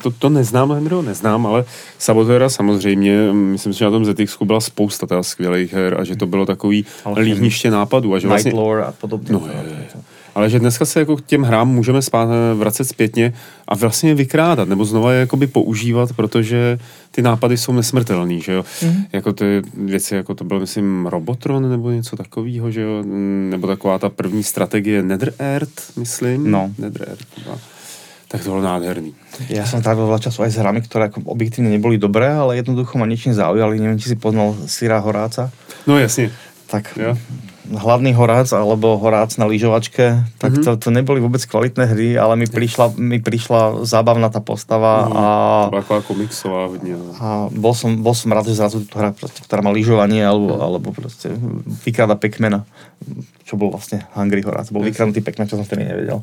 to, 0.02 0.10
to 0.12 0.28
neznám, 0.28 0.72
Henryho, 0.72 1.02
neznám, 1.02 1.46
ale 1.46 1.64
Sabotéra 1.98 2.48
samozřejmě, 2.48 3.32
myslím 3.32 3.72
si, 3.72 3.78
že 3.78 3.84
na 3.84 3.90
tom 3.90 4.04
ZX 4.04 4.36
byla 4.44 4.60
spousta 4.60 5.06
teda 5.06 5.22
skvělých 5.22 5.72
her 5.72 6.00
a 6.00 6.04
že 6.04 6.16
to 6.16 6.26
bylo 6.26 6.46
takový 6.46 6.84
líhniště 7.16 7.70
nápadů. 7.70 8.14
A 8.14 8.18
že 8.18 8.28
vlastně, 8.28 8.52
Night 8.52 8.84
a 8.84 8.92
podobně. 8.92 9.32
No, 9.32 9.42
je, 9.46 9.70
je 9.70 9.88
ale 10.36 10.50
že 10.50 10.60
dneska 10.60 10.84
se 10.84 11.00
jako 11.00 11.16
k 11.16 11.26
těm 11.26 11.42
hrám 11.42 11.68
můžeme 11.68 12.02
spát, 12.02 12.28
vracet 12.54 12.84
zpětně 12.84 13.32
a 13.68 13.74
vlastně 13.74 14.10
je 14.10 14.14
vykrádat, 14.14 14.68
nebo 14.68 14.84
znova 14.84 15.12
je 15.12 15.20
jakoby 15.20 15.46
používat, 15.46 16.12
protože 16.12 16.78
ty 17.10 17.22
nápady 17.22 17.56
jsou 17.56 17.72
nesmrtelný, 17.72 18.40
že 18.40 18.52
jo. 18.52 18.62
Mm-hmm. 18.62 19.04
Jako 19.12 19.32
ty 19.32 19.62
věci, 19.74 20.14
jako 20.14 20.34
to 20.34 20.44
byl, 20.44 20.60
myslím, 20.60 21.06
Robotron 21.06 21.70
nebo 21.70 21.90
něco 21.90 22.16
takového, 22.16 22.70
že 22.70 22.80
jo, 22.80 23.02
nebo 23.50 23.66
taková 23.66 23.98
ta 23.98 24.08
první 24.08 24.42
strategie 24.42 25.02
Netherert, 25.02 25.72
myslím. 25.96 26.50
No. 26.50 26.70
Netherert, 26.78 27.26
no. 27.46 27.58
Tak 28.28 28.42
to 28.44 28.50
bolo 28.50 28.62
nádherný. 28.62 29.14
Ja 29.46 29.62
som 29.62 29.86
trávil 29.86 30.10
veľa 30.10 30.18
času 30.18 30.42
aj 30.42 30.50
s 30.50 30.58
hrami, 30.58 30.82
ktoré 30.82 31.06
ako 31.06 31.30
objektívne 31.30 31.70
neboli 31.70 31.94
dobré, 31.94 32.26
ale 32.26 32.58
jednoducho 32.58 32.98
ma 32.98 33.06
niečím 33.06 33.30
zaujali. 33.30 33.78
Neviem, 33.78 34.02
či 34.02 34.10
si 34.10 34.16
poznal 34.18 34.58
Syra 34.66 34.98
Horáca. 34.98 35.54
No 35.86 35.94
jasne. 35.94 36.34
Tak 36.66 36.98
jo 36.98 37.14
hladný 37.74 38.14
horác 38.14 38.52
alebo 38.54 39.00
horác 39.00 39.34
na 39.40 39.46
lyžovačke, 39.50 40.22
tak 40.38 40.50
mm-hmm. 40.52 40.64
to, 40.64 40.70
to 40.78 40.88
neboli 40.94 41.18
vôbec 41.18 41.42
kvalitné 41.42 41.84
hry, 41.90 42.08
ale 42.14 42.38
mi 42.38 42.46
prišla, 42.46 42.94
mi 42.98 43.18
prišla 43.18 43.82
zábavná 43.82 44.30
tá 44.30 44.38
postava 44.38 45.06
mm-hmm. 45.06 45.16
a... 45.18 45.26
Ako 45.82 46.14
komiksová 46.14 46.70
hodne. 46.70 46.94
No. 46.94 47.10
A 47.18 47.26
bol 47.50 47.74
som, 47.74 47.98
bol 47.98 48.14
som 48.14 48.30
rád, 48.30 48.50
že 48.50 48.58
zrazu 48.58 48.86
to 48.86 48.96
hra, 48.98 49.10
proste, 49.10 49.42
ktorá 49.42 49.60
má 49.62 49.74
lyžovanie 49.74 50.22
alebo, 50.22 50.54
mm. 50.54 50.62
alebo 50.62 50.88
proste 50.94 51.34
vykráda 51.82 52.14
pekmena 52.14 52.62
čo 53.46 53.54
bol 53.54 53.70
vlastne 53.70 54.02
Hungry 54.18 54.42
Horác. 54.42 54.74
Bol 54.74 54.82
vykradnutý 54.82 55.22
pekmen, 55.22 55.46
čo 55.46 55.54
som 55.54 55.62
vtedy 55.62 55.86
nevedel. 55.86 56.22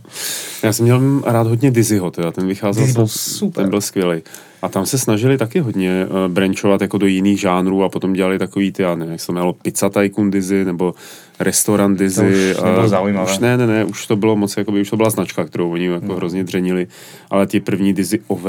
Já 0.63 0.73
jsem 0.73 0.85
měl 0.85 1.21
rád 1.25 1.47
hodně 1.47 1.71
Dizzyho, 1.71 2.11
teda 2.11 2.31
ten 2.31 2.47
vycházel. 2.47 2.83
Dizzy 2.83 2.93
byl 2.93 3.07
super. 3.07 3.63
Ten 3.63 3.69
byl 3.69 3.81
skvělý. 3.81 4.21
A 4.63 4.69
tam 4.71 4.85
se 4.87 4.95
snažili 4.97 5.35
taky 5.37 5.59
hodně 5.59 6.07
uh, 6.07 6.31
branchovat 6.31 6.81
jako 6.81 6.97
do 6.97 7.05
jiných 7.07 7.39
žánrů 7.39 7.83
a 7.83 7.89
potom 7.89 8.13
dělali 8.13 8.39
takový 8.39 8.71
ty, 8.71 8.81
já 8.83 8.95
nevím, 8.95 9.11
jak 9.11 9.21
se 9.21 9.31
jmenovalo, 9.31 9.53
Pizza 9.53 9.89
Tycoon 9.89 10.31
Dizzy 10.31 10.65
nebo 10.65 10.93
Restaurant 11.39 11.99
Dizzy. 11.99 12.55
To 12.55 12.83
už 12.83 12.89
zaujímavé. 12.89 13.27
Už 13.31 13.39
ne, 13.39 13.57
ne, 13.57 13.67
ne, 13.67 13.85
už 13.85 14.07
to 14.07 14.15
bylo 14.15 14.35
moc, 14.35 14.57
jakoby, 14.57 14.81
už 14.81 14.89
to 14.89 14.97
byla 14.97 15.09
značka, 15.09 15.43
kterou 15.43 15.71
oni 15.71 15.85
jako 15.85 16.05
No. 16.05 16.15
hrozně 16.15 16.43
dřenili, 16.43 16.87
ale 17.29 17.47
ty 17.47 17.59
první 17.59 17.93
Dizzy 17.93 18.19
OV, 18.27 18.43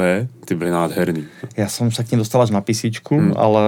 ty 0.45 0.55
byly 0.55 0.71
nádherný. 0.71 1.27
Ja 1.59 1.67
som 1.67 1.91
sa 1.91 2.07
k 2.07 2.15
ním 2.15 2.23
dostal 2.23 2.41
až 2.47 2.55
na 2.55 2.61
PC, 2.63 2.95
Hmm. 3.11 3.33
ale 3.35 3.63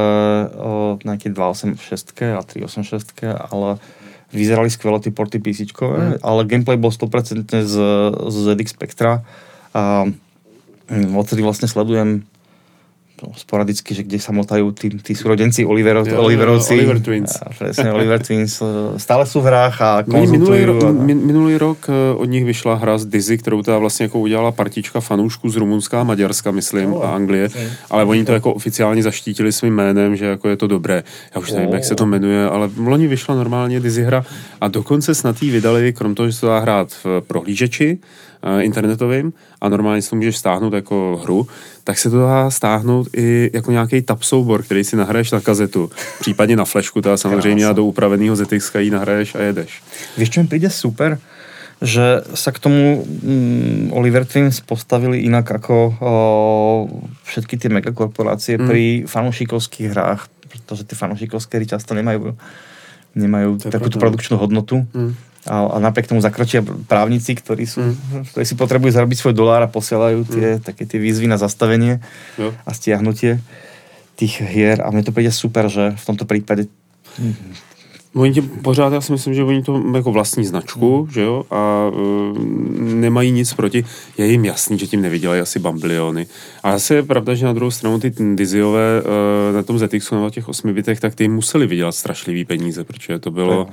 o, 0.55 0.95
nejaké 1.03 1.27
286 1.35 2.15
a 2.31 2.41
386, 2.47 3.27
ale 3.51 3.75
vyzerali 4.31 4.69
skvelo 4.71 5.03
tie 5.03 5.11
porty 5.11 5.39
PC, 5.43 5.67
Hmm. 5.75 6.15
ale 6.23 6.47
gameplay 6.47 6.79
bol 6.79 6.95
100% 6.95 7.43
z, 7.67 7.75
z 8.31 8.35
ZX 8.55 8.71
Spectra 8.71 9.19
a 9.75 10.07
mm, 10.87 11.11
odtedy 11.17 11.43
vlastne 11.43 11.67
sledujem 11.67 12.23
no, 13.23 13.33
sporadicky, 13.33 13.97
že 13.97 14.05
kde 14.05 14.21
sa 14.21 14.29
motajú 14.29 14.69
tí, 14.77 14.93
tí 15.01 15.17
súrodenci 15.17 15.65
Olivero, 15.65 16.05
Jo, 16.05 16.15
jo, 16.15 16.21
Oliverovci. 16.21 16.73
Oliver 16.77 16.99
Twins. 17.01 17.33
A, 17.41 17.49
presne, 17.49 17.89
Oliver 17.93 18.21
Twins. 18.21 18.61
e, 18.61 18.99
Stále 19.01 19.25
sú 19.25 19.41
v 19.41 19.49
hrách 19.49 19.77
a 19.81 19.89
Oni 20.05 20.27
minulý, 20.29 20.61
konzultujú. 20.61 20.65
ro- 20.69 20.89
a- 20.89 21.05
min, 21.05 21.17
minulý 21.25 21.57
rok 21.57 21.89
eh, 21.89 21.93
od 22.13 22.29
nich 22.29 22.45
vyšla 22.45 22.75
hra 22.77 22.97
z 22.97 23.05
Dizzy, 23.05 23.37
kterou 23.37 23.61
teda 23.61 23.77
vlastně 23.77 24.03
jako 24.05 24.19
udělala 24.19 24.51
partička 24.51 24.99
fanoušků 25.01 25.49
z 25.49 25.55
Rumunska 25.55 26.01
a 26.01 26.03
Maďarska, 26.03 26.51
myslím, 26.51 26.89
Jo, 26.93 27.01
a 27.01 27.15
Anglie, 27.15 27.43
jasně. 27.43 27.69
ale 27.89 28.05
oni 28.05 28.25
to 28.25 28.31
jako 28.33 28.53
oficiálně 28.53 29.03
zaštítili 29.03 29.51
svým 29.51 29.73
jménem, 29.75 30.15
že 30.15 30.25
jako 30.25 30.49
je 30.49 30.57
to 30.57 30.67
dobré. 30.67 31.03
Já 31.35 31.41
už 31.41 31.51
nevím, 31.51 31.69
O. 31.69 31.73
jak 31.73 31.85
se 31.85 31.95
to 31.95 32.05
jmenuje, 32.05 32.45
ale 32.45 32.69
loni 32.77 33.07
vyšla 33.07 33.35
normálně 33.35 33.79
Dizzy 33.79 34.03
hra 34.03 34.25
a 34.61 34.67
dokonce 34.67 35.15
snad 35.15 35.41
jí 35.41 35.51
vydali, 35.51 35.93
krom 35.93 36.15
toho, 36.15 36.27
že 36.29 36.33
se 36.33 36.45
dá 36.45 36.59
hrát 36.59 36.87
v 37.03 37.21
prohlížeči, 37.27 37.97
internetovým 38.61 39.33
a 39.61 39.69
normálně 39.69 40.01
si 40.01 40.09
to 40.09 40.15
můžeš 40.15 40.37
stáhnout 40.37 40.73
jako 40.73 41.19
hru, 41.23 41.47
tak 41.83 41.97
se 41.97 42.09
to 42.09 42.19
dá 42.19 42.49
stáhnout 42.51 43.07
i 43.17 43.51
jako 43.53 43.71
nějaký 43.71 44.01
tap 44.01 44.23
soubor, 44.23 44.63
který 44.63 44.83
si 44.83 44.95
nahraješ 44.95 45.31
na 45.31 45.39
kazetu, 45.39 45.89
případně 46.19 46.55
na 46.55 46.65
flešku, 46.65 47.01
teda 47.01 47.17
samozřejmě 47.17 47.65
a 47.65 47.73
do 47.73 47.85
upraveného 47.85 48.35
ZX 48.35 48.75
ji 48.79 48.89
nahraješ 48.91 49.35
a 49.35 49.39
jedeš. 49.41 49.81
Vieš, 50.17 50.29
čo 50.29 50.39
mi 50.43 50.47
príde 50.47 50.69
super? 50.69 51.17
Že 51.77 52.25
sa 52.33 52.49
k 52.49 52.57
tomu 52.57 53.05
mm, 53.05 53.93
Oliver 53.93 54.25
Twins 54.25 54.65
postavili 54.65 55.21
inak 55.29 55.45
ako 55.61 55.75
o, 56.01 56.13
všetky 57.23 57.53
tie 57.61 57.69
megakorporácie 57.69 58.57
Mm. 58.57 58.65
pri 58.65 58.83
fanúšikovských 59.05 59.93
hrách, 59.93 60.25
pretože 60.49 60.89
tie 60.89 60.97
fanúšikovské 60.97 61.61
hry 61.61 61.69
často 61.69 61.93
nemajú, 61.93 62.33
nemajú 63.13 63.61
takúto 63.61 64.01
pravda. 64.01 64.03
produkčnú 64.09 64.35
hodnotu. 64.41 64.89
Mm. 64.89 65.13
A, 65.47 65.65
a 65.73 65.77
napriek 65.79 66.07
tomu 66.07 66.21
zakročia 66.21 66.61
právnici, 66.87 67.35
ktorí, 67.35 67.63
sú, 67.65 67.79
Mm. 67.81 68.27
ktorí 68.31 68.45
si 68.45 68.55
potrebujú 68.55 68.91
zarobiť 68.93 69.17
svoj 69.19 69.33
dolár 69.33 69.63
a 69.63 69.71
posielajú 69.71 70.27
tie, 70.27 70.47
také 70.59 70.85
tie 70.85 70.99
výzvy 70.99 71.27
na 71.27 71.37
zastavenie 71.39 71.99
Jo. 72.37 72.53
a 72.65 72.69
stiahnutie 72.73 73.39
tých 74.15 74.41
hier. 74.43 74.81
A 74.81 74.91
mne 74.91 75.03
to 75.05 75.11
príde 75.15 75.31
super, 75.31 75.69
že 75.69 75.95
v 75.95 76.05
tomto 76.05 76.25
prípade 76.25 76.67
Oni 78.15 78.33
tě 78.33 78.41
pořád, 78.41 78.93
já 78.93 79.01
si 79.01 79.11
myslím, 79.11 79.33
že 79.33 79.43
oni 79.43 79.61
to 79.63 79.83
jako 79.95 80.11
vlastní 80.11 80.45
značku, 80.45 80.97
Hmm. 81.01 81.11
že 81.11 81.21
jo, 81.21 81.45
a 81.51 81.89
uh, 81.93 82.37
nemají 82.79 83.31
nic 83.31 83.53
proti. 83.53 83.85
Je 84.17 84.25
jim 84.25 84.45
jasný, 84.45 84.79
že 84.79 84.87
tím 84.87 85.01
nevydělají 85.01 85.41
asi 85.41 85.59
bambiliony. 85.59 86.25
A 86.63 86.71
zase 86.71 86.95
je 86.95 87.03
pravda, 87.03 87.35
že 87.35 87.45
na 87.45 87.53
druhou 87.53 87.71
stranu 87.71 87.99
ty 87.99 88.09
Diziové 88.35 89.01
uh, 89.01 89.55
na 89.55 89.63
tom 89.63 89.79
ZX 89.79 90.11
na 90.11 90.29
těch 90.29 90.49
8 90.49 90.73
bitech, 90.73 90.99
tak 90.99 91.15
ty 91.15 91.27
museli 91.27 91.67
vydělat 91.67 91.95
strašlivý 91.95 92.45
peníze, 92.45 92.83
protože 92.83 93.19
to 93.19 93.31
bylo, 93.31 93.67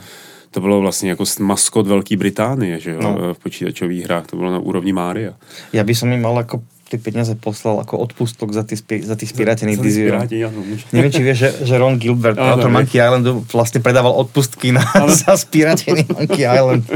to 0.54 0.60
bylo 0.62 0.80
vlastně 0.80 1.10
jako 1.10 1.24
maskot 1.40 1.86
Velké 1.86 2.16
Británie, 2.16 2.78
že 2.80 2.90
jo, 2.94 3.02
No. 3.02 3.18
no. 3.18 3.34
v 3.34 3.38
počítačových 3.38 4.04
hrách, 4.06 4.26
to 4.26 4.36
bylo 4.38 4.50
na 4.54 4.58
úrovni 4.62 4.94
Mária. 4.94 5.34
Ja 5.74 5.82
by 5.82 5.94
som 5.98 6.14
im 6.14 6.22
mal 6.22 6.38
ako 6.38 6.62
tie 6.94 7.02
peniaze 7.02 7.34
poslal 7.34 7.82
ako 7.82 7.98
odpustok 7.98 8.54
za, 8.54 8.62
tie 8.62 8.78
spie, 8.78 9.02
za 9.02 9.18
tých. 9.18 9.34
Piráti, 9.34 10.38
áno, 10.46 10.62
může. 10.62 10.86
Neviem, 10.94 11.10
či 11.10 11.22
vieš, 11.26 11.38
že, 11.42 11.50
že 11.66 11.74
Ron 11.74 11.98
Gilbert, 11.98 12.38
Áno, 12.38 12.62
autor. 12.62 12.70
Monkey 12.70 13.02
Islandu, 13.02 13.42
vlastne 13.50 13.82
predával 13.82 14.14
odpustky 14.14 14.70
na, 14.70 14.86
za 15.26 15.34
spieratený 15.34 16.06
Monkey 16.06 16.46
Island. 16.46 16.86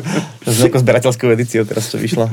S 0.46 0.62
nejakou 0.62 0.80
zberateľskou 0.80 1.28
edíciou 1.34 1.66
teraz, 1.66 1.90
čo 1.90 1.98
vyšla. 1.98 2.30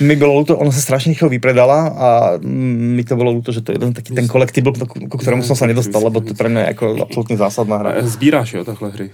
Mi 0.00 0.16
bolo 0.16 0.40
ľúto, 0.40 0.56
ono 0.56 0.72
sa 0.72 0.80
strašne 0.80 1.12
rýchlo 1.12 1.28
vypredala 1.28 1.78
a 1.92 2.08
mi 2.40 3.04
to 3.04 3.14
bolo 3.20 3.36
ľúto, 3.36 3.52
že 3.52 3.60
to 3.60 3.70
je 3.70 3.76
jeden 3.76 3.92
taký 3.92 4.16
ten 4.16 4.24
kolektibl, 4.24 4.72
ku, 4.88 4.96
ktorému 5.06 5.44
som 5.44 5.54
sa 5.54 5.68
nedostal, 5.68 6.00
lebo 6.00 6.24
to 6.24 6.32
pre 6.32 6.48
mňa 6.48 6.60
je 6.64 6.68
ako 6.72 6.84
absolútne 7.04 7.36
zásadná 7.36 7.76
hra. 7.84 7.90
A 8.00 8.08
Sbíráš, 8.08 8.56
jo, 8.56 8.62
takhle 8.64 8.88
hry. 8.96 9.06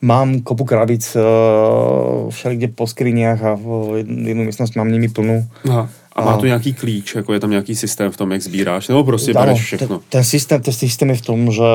Mám 0.00 0.46
kopu 0.46 0.64
krabic 0.64 1.02
uh, 1.18 2.30
všelikde 2.30 2.72
po 2.72 2.86
skriniach 2.86 3.40
a 3.42 3.50
v 3.58 4.00
jednu 4.06 4.46
miestnosť 4.46 4.78
mám 4.78 4.88
nimi 4.88 5.10
plnú. 5.10 5.44
Aha. 5.66 5.90
A 6.14 6.24
má 6.24 6.36
to 6.36 6.46
nějaký 6.46 6.72
klíč, 6.74 7.14
jako 7.14 7.32
je 7.32 7.40
tam 7.40 7.50
nějaký 7.50 7.74
systém 7.74 8.12
v 8.12 8.16
tom, 8.16 8.32
jak 8.32 8.42
sbíráš, 8.42 8.88
nebo 8.88 9.04
prostě 9.04 9.32
Áno, 9.34 9.40
bereš 9.40 9.62
všechno. 9.62 10.00
Ten, 10.08 10.24
systém, 10.24 10.62
ten 10.62 10.74
systém 10.74 11.10
je 11.10 11.16
v 11.16 11.22
tom, 11.22 11.50
že, 11.52 11.72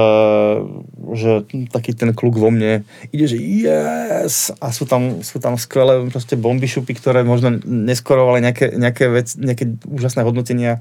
že 1.13 1.29
taký 1.71 1.93
ten 1.93 2.13
kluk 2.13 2.37
vo 2.37 2.51
mne 2.51 2.83
ide, 3.11 3.27
že 3.27 3.35
yes! 3.35 4.51
A 4.61 4.71
sú 4.71 4.85
tam, 4.87 5.19
sú 5.19 5.39
tam 5.43 5.57
skvelé 5.59 6.07
proste 6.07 6.39
bomby 6.39 6.67
šupy, 6.67 6.93
ktoré 6.95 7.23
možno 7.27 7.59
neskorovali 7.67 8.39
nejaké, 8.41 8.79
nejaké, 8.79 9.11
vec, 9.11 9.35
nejaké 9.35 9.75
úžasné 9.91 10.23
hodnotenia 10.23 10.79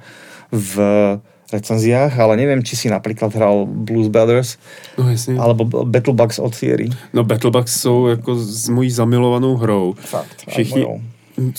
v 0.54 0.74
recenziách, 1.52 2.14
ale 2.14 2.36
neviem, 2.36 2.62
či 2.62 2.76
si 2.76 2.86
napríklad 2.92 3.34
hral 3.34 3.66
Blues 3.66 4.08
Brothers 4.08 4.56
No 4.98 5.10
jasně. 5.10 5.40
alebo 5.40 5.64
Battlebugs 5.84 6.38
od 6.38 6.56
Thierry. 6.56 6.88
No 7.12 7.24
Battlebugs 7.24 7.80
jsou 7.80 8.06
jako 8.06 8.34
s 8.36 8.68
mojí 8.68 8.90
zamilovanou 8.90 9.56
hrou. 9.56 9.94
Fakt. 9.98 10.44
Všichni, 10.48 10.80
mojou. 10.80 11.00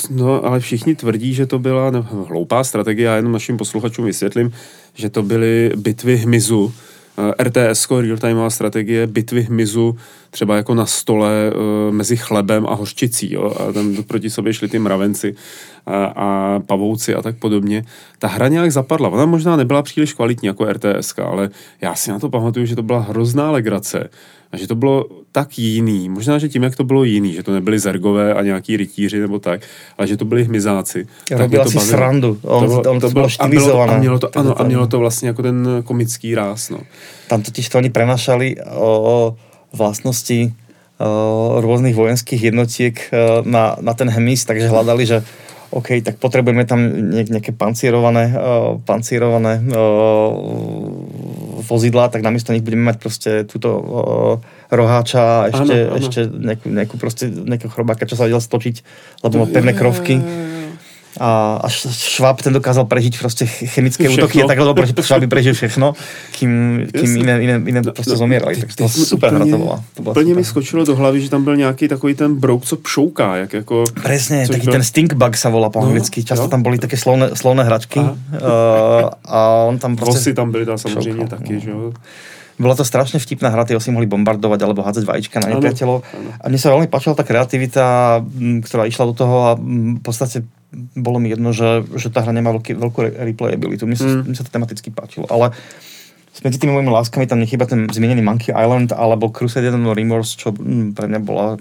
No, 0.09 0.45
ale 0.45 0.59
všichni 0.59 0.95
tvrdí, 0.95 1.33
že 1.33 1.45
to 1.45 1.59
byla 1.59 1.91
no, 1.91 2.07
hloupá 2.29 2.63
strategie. 2.63 3.05
Já 3.05 3.15
jenom 3.15 3.31
našim 3.31 3.57
posluchačům 3.57 4.05
vysvětlím, 4.05 4.51
že 4.93 5.09
to 5.09 5.23
byly 5.23 5.71
bitvy 5.75 6.17
hmyzu. 6.17 6.73
Eh, 7.19 7.43
RTS, 7.43 7.87
real-timeová 7.89 8.49
strategie, 8.49 9.07
bitvy 9.07 9.41
hmyzu, 9.41 9.97
třeba 10.29 10.55
jako 10.55 10.75
na 10.75 10.85
stole 10.85 11.31
eh, 11.31 11.91
mezi 11.91 12.17
chlebem 12.17 12.67
a 12.67 12.73
hořčicí. 12.73 13.33
Jo? 13.33 13.53
A 13.59 13.71
tam 13.71 14.03
proti 14.03 14.29
sobě 14.29 14.53
šli 14.53 14.67
ty 14.67 14.79
mravenci 14.79 15.35
a, 15.85 16.05
a 16.05 16.59
pavouci 16.59 17.15
a 17.15 17.21
tak 17.21 17.37
podobně. 17.37 17.83
Ta 18.19 18.27
hra 18.27 18.47
nějak 18.47 18.71
zapadla. 18.71 19.09
Ona 19.09 19.25
možná 19.25 19.55
nebyla 19.55 19.81
příliš 19.81 20.13
kvalitní 20.13 20.47
jako 20.47 20.65
RTS, 20.65 21.13
ale 21.23 21.49
já 21.81 21.95
si 21.95 22.11
na 22.11 22.19
to 22.19 22.29
pamatuju, 22.29 22.65
že 22.65 22.75
to 22.75 22.83
byla 22.83 22.99
hrozná 22.99 23.51
legrace. 23.51 24.09
A 24.51 24.57
že 24.57 24.67
to 24.67 24.75
bylo 24.75 25.05
tak 25.31 25.59
jiný. 25.59 26.09
Možná, 26.09 26.37
že 26.37 26.49
tím, 26.49 26.63
jak 26.63 26.75
to 26.75 26.83
bylo 26.83 27.03
jiný, 27.03 27.33
že 27.33 27.43
to 27.43 27.53
nebyli 27.53 27.79
zergové 27.79 28.33
a 28.33 28.41
nějaký 28.41 28.77
rytíři 28.77 29.19
nebo 29.19 29.39
tak, 29.39 29.61
ale 29.97 30.07
že 30.07 30.17
to 30.17 30.25
byli 30.25 30.43
hmyzáci. 30.43 31.07
tak 31.29 31.39
Robila 31.39 31.65
si 31.65 31.75
bavilo. 31.75 31.91
srandu. 31.91 32.37
On, 32.43 32.63
on, 32.87 32.99
to, 32.99 33.09
bylo- 33.09 33.09
bolo 33.13 33.27
a, 33.81 33.87
to, 33.87 33.97
mělo 33.97 34.19
to, 34.19 34.37
ano, 34.37 34.51
a 34.51 34.55
Ten- 34.55 34.67
mělo 34.67 34.87
to 34.87 34.99
vlastně 34.99 35.27
jako 35.27 35.41
ten 35.41 35.67
komický 35.83 36.35
ráz. 36.35 36.69
No. 36.69 36.79
Tam 37.27 37.41
totiž 37.41 37.69
to 37.69 37.77
oni 37.77 37.89
prenašali 37.89 38.55
o 38.73 39.35
vlastnosti 39.73 40.53
o, 40.99 41.61
rôznych 41.61 41.95
vojenských 41.95 42.43
jednotiek 42.43 42.97
o, 43.13 43.41
na, 43.45 43.77
na 43.81 43.93
ten 43.93 44.09
hmyz, 44.09 44.45
takže 44.49 44.67
hľadali, 44.67 45.05
že 45.05 45.21
OK, 45.69 46.01
tak 46.01 46.17
potrebujeme 46.17 46.65
tam 46.65 46.81
ne, 46.89 47.21
nejaké 47.29 47.53
pancierované, 47.53 48.33
o, 48.33 48.81
pancierované 48.81 49.61
o, 49.77 49.85
vozidlá, 51.69 52.09
tak 52.09 52.25
namiesto 52.25 52.49
nich 52.51 52.65
budeme 52.65 52.89
mať 52.89 52.97
proste 52.97 53.31
túto 53.45 53.69
o, 53.69 53.81
roháča 54.73 55.21
a 55.21 55.53
ešte, 55.53 55.75
Áno, 55.85 55.93
áno. 55.93 55.99
ešte 56.01 56.19
nejakú, 56.25 56.67
nejakú 56.73 56.95
proste, 56.97 57.29
nejakého 57.29 57.69
chrobáka, 57.69 58.09
čo 58.09 58.17
sa 58.17 58.25
vedel 58.25 58.41
stočiť, 58.41 58.75
lebo 59.21 59.45
má 59.45 59.47
pevné 59.47 59.77
krovky. 59.77 60.17
A 61.17 61.57
až 61.65 61.89
Šváb 61.89 62.37
ten 62.37 62.53
dokázal 62.53 62.85
prežiť 62.85 63.17
proste 63.17 63.49
chemické 63.49 64.05
Všechno. 64.05 64.29
útoky, 64.29 64.45
tak 64.45 64.59
lebo 64.61 64.77
Šváby 64.85 65.27
prežil 65.27 65.57
všechno, 65.57 65.97
kým, 66.37 66.85
kým 66.93 67.09
Jasně. 67.09 67.19
iné, 67.19 67.33
iné, 67.43 67.55
iné 67.65 67.81
proste 67.81 68.13
zomierali. 68.13 68.55
Tak 68.61 68.69
to 68.77 68.85
super 68.89 69.33
hra 69.33 69.45
to 69.45 69.57
bola. 69.57 69.83
To 69.97 70.01
bola 70.05 70.13
Úplně 70.13 70.35
mi 70.35 70.43
skočilo 70.43 70.85
do 70.85 70.95
hlavy, 70.95 71.21
že 71.21 71.29
tam 71.29 71.43
byl 71.43 71.55
nějaký 71.55 71.87
takový 71.87 72.13
ten 72.15 72.35
brouk, 72.35 72.65
co 72.65 72.77
pšouká, 72.77 73.35
jak 73.35 73.53
jako... 73.53 73.83
Presne, 74.03 74.47
taký 74.47 74.65
byl- 74.65 74.71
ten 74.73 74.83
stinkbug 74.83 75.33
sa 75.37 75.49
volá 75.49 75.69
po 75.69 75.81
No, 75.81 75.87
anglicky. 75.87 76.23
Často 76.23 76.45
jo. 76.45 76.49
tam 76.53 76.61
boli 76.63 76.77
také 76.77 76.97
slovné, 76.97 77.33
slovné 77.35 77.63
hračky. 77.63 77.99
Uh, 77.99 79.09
a 79.25 79.65
on 79.65 79.79
tam 79.79 79.95
Vosy 79.95 80.05
proste... 80.05 80.33
tam 80.33 80.51
byly 80.51 80.65
tam 80.65 80.77
samozřejmě 80.77 81.25
Šoukal, 81.25 81.27
taky, 81.27 81.53
no. 81.53 81.59
že 81.59 81.69
jo. 81.71 81.93
Bola 82.59 82.75
to 82.75 82.83
strašne 82.83 83.23
vtipná 83.23 83.47
hra, 83.55 83.63
tie 83.63 83.79
si 83.79 83.87
mohli 83.87 84.03
bombardovať 84.03 84.59
alebo 84.59 84.83
hádzať 84.83 85.07
vajíčka 85.07 85.39
na 85.39 85.55
nepriateľov. 85.55 86.03
A 86.43 86.45
mne 86.51 86.59
sa 86.59 86.75
veľmi 86.75 86.91
páčila 86.91 87.15
tá 87.15 87.23
kreativita, 87.23 88.19
ktorá 88.67 88.83
išla 88.83 89.07
do 89.07 89.15
toho 89.15 89.35
a 89.47 89.51
v 89.55 90.03
podstate 90.03 90.43
bolo 90.93 91.17
mi 91.17 91.29
jedno, 91.29 91.49
že, 91.49 91.81
že 91.97 92.09
tá 92.09 92.21
hra 92.21 92.29
nemá 92.29 92.53
veľký, 92.53 92.77
veľkú 92.77 92.99
re- 93.01 93.15
replayabilitu. 93.33 93.83
Mne 93.83 93.97
Mm. 93.97 94.21
mne 94.25 94.35
sa 94.37 94.45
to 94.45 94.53
tematicky 94.53 94.93
páčilo. 94.93 95.25
Ale 95.25 95.51
medzi 96.43 96.57
tými 96.59 96.71
mojimi 96.73 96.89
láskami 96.89 97.27
tam 97.27 97.39
nechýba 97.39 97.65
ten 97.65 97.87
zmienený 97.91 98.21
Monkey 98.21 98.55
Island 98.55 98.95
alebo 98.95 99.29
Crusader 99.29 99.75
no 99.75 99.93
Remorse, 99.93 100.39
čo 100.39 100.55
mm, 100.55 100.95
pre 100.95 101.07
mňa 101.11 101.19
bola 101.19 101.59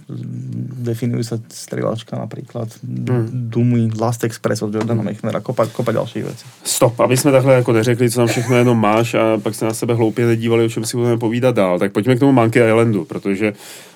definujúca 0.79 1.43
strieľačka 1.51 2.15
napríklad. 2.15 2.71
Hmm. 2.83 3.29
Dumy, 3.51 3.91
Last 3.99 4.25
Express 4.25 4.63
od 4.63 4.75
Jordana 4.75 5.03
hmm. 5.03 5.11
Mechnera, 5.11 5.41
kopa, 5.41 5.67
kopa 5.67 5.93
ďalších 5.93 6.25
vecí. 6.25 6.45
Stop, 6.65 7.01
aby 7.01 7.17
jsme 7.17 7.33
takhle 7.33 7.55
jako 7.55 7.73
neřekli, 7.73 8.11
co 8.11 8.21
tam 8.21 8.27
všechno 8.29 8.57
jenom 8.57 8.81
máš 8.81 9.15
a 9.15 9.39
pak 9.43 9.55
se 9.55 9.65
na 9.65 9.75
sebe 9.75 9.95
hloupě 9.95 10.27
nedívali, 10.27 10.65
o 10.65 10.69
čem 10.69 10.85
si 10.85 10.97
budeme 10.97 11.19
povídat 11.19 11.55
dál. 11.55 11.79
Tak 11.79 11.93
pojďme 11.93 12.17
k 12.17 12.21
tomu 12.21 12.33
Monkey 12.33 12.63
Islandu, 12.63 13.05
protože 13.05 13.53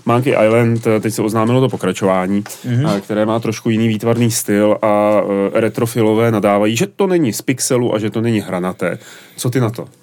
Monkey 0.06 0.34
Island, 0.46 0.86
eh, 0.86 1.00
teď 1.00 1.14
se 1.14 1.22
oznámilo 1.22 1.60
to 1.60 1.68
pokračování, 1.68 2.42
mm-hmm. 2.42 3.00
které 3.00 3.26
má 3.26 3.40
trošku 3.40 3.70
jiný 3.70 3.88
výtvarný 3.88 4.30
styl 4.30 4.78
a 4.82 5.20
eh, 5.20 5.60
retrofilové 5.60 6.30
nadávají, 6.30 6.76
že 6.76 6.86
to 6.86 7.06
není 7.06 7.32
z 7.32 7.42
pixelu 7.42 7.94
a 7.94 7.98
že 7.98 8.10
to 8.10 8.20
není 8.20 8.40
hranaté. 8.40 8.98
Co 9.36 9.50
ty 9.50 9.60
na 9.60 9.70
to? 9.70 10.01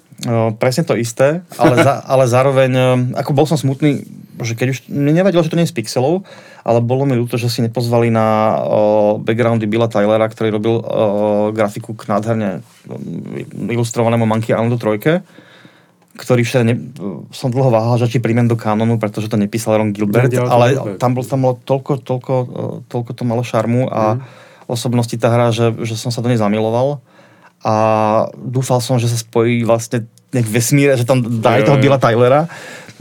Presne 0.60 0.84
to 0.84 0.98
isté, 1.00 1.40
ale, 1.56 1.74
za, 1.80 2.04
ale 2.12 2.24
zároveň, 2.28 2.70
ako 3.16 3.30
bol 3.32 3.46
som 3.48 3.56
smutný, 3.56 4.04
že 4.40 4.56
keď 4.56 4.66
už, 4.72 4.78
mne 4.88 5.20
nevadilo, 5.20 5.40
že 5.44 5.52
to 5.52 5.56
nie 5.56 5.64
je 5.68 5.72
z 5.72 5.76
pixelov, 5.80 6.24
ale 6.64 6.84
bolo 6.84 7.08
mi 7.08 7.16
ľúto, 7.16 7.40
že 7.40 7.48
si 7.48 7.64
nepozvali 7.64 8.12
na 8.12 8.56
uh, 8.60 9.16
backgroundy 9.20 9.64
Billa 9.64 9.88
Tylera, 9.88 10.28
ktorý 10.28 10.60
robil 10.60 10.74
uh, 10.80 10.84
grafiku 11.52 11.96
k 11.96 12.08
nádherne 12.08 12.64
ilustrovanému 13.68 14.24
Monkey 14.28 14.52
Islandu 14.52 14.76
3 14.76 15.48
ktorý 16.10 16.44
však 16.44 16.62
ne, 16.68 16.74
som 17.32 17.48
dlho 17.48 17.72
váhal, 17.72 17.96
že 17.96 18.12
či 18.12 18.20
príjmem 18.20 18.44
do 18.44 18.52
kanonu, 18.52 19.00
pretože 19.00 19.32
to 19.32 19.40
nepísal 19.40 19.80
Ron 19.80 19.96
Gilbert, 19.96 20.28
ale 20.36 20.76
Gilbert. 20.76 21.00
tam, 21.00 21.16
bol, 21.16 21.24
tam 21.24 21.40
bolo 21.40 21.56
toľko, 21.64 21.92
toľko, 22.04 22.34
toľko 22.92 23.10
to 23.16 23.22
malo 23.24 23.40
šarmu 23.40 23.88
a 23.88 24.20
mm. 24.20 24.68
osobnosti 24.68 25.16
tá 25.16 25.32
hra, 25.32 25.48
že, 25.48 25.72
že 25.80 25.96
som 25.96 26.12
sa 26.12 26.20
do 26.20 26.28
nej 26.28 26.36
zamiloval 26.36 27.00
a 27.60 27.74
dúfal 28.36 28.80
som, 28.80 28.96
že 28.96 29.08
sa 29.08 29.20
spojí 29.20 29.64
vlastne 29.68 30.08
nejak 30.32 30.48
vesmíre, 30.48 30.94
že 30.96 31.04
tam 31.04 31.20
dá 31.20 31.60
aj 31.60 31.68
toho 31.68 31.80
Billa 31.82 32.00
Tylera, 32.00 32.48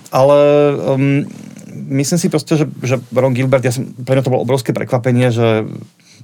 ale 0.09 0.37
um, 0.97 1.23
myslím 1.93 2.19
si 2.19 2.27
proste, 2.27 2.57
že, 2.57 2.65
že 2.81 2.99
Ron 3.13 3.37
Gilbert, 3.37 3.63
ja 3.63 3.71
som, 3.71 3.87
pre 4.03 4.17
mňa 4.17 4.25
to 4.25 4.33
bolo 4.33 4.43
obrovské 4.43 4.73
prekvapenie, 4.75 5.29
že 5.31 5.69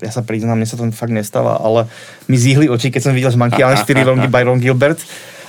ja 0.03 0.11
sa 0.11 0.25
priznám, 0.25 0.59
mne 0.59 0.67
sa 0.67 0.75
to 0.75 0.83
fakt 0.91 1.13
nestáva, 1.13 1.61
ale 1.61 1.87
mi 2.27 2.35
zíhli 2.35 2.67
oči, 2.67 2.91
keď 2.91 3.01
som 3.07 3.15
videl, 3.15 3.31
že 3.31 3.39
Monkey 3.39 3.63
Island 3.63 3.87
4 3.87 4.07
Ron, 4.07 4.19
by 4.27 4.41
Ron 4.43 4.59
Gilbert 4.59 4.99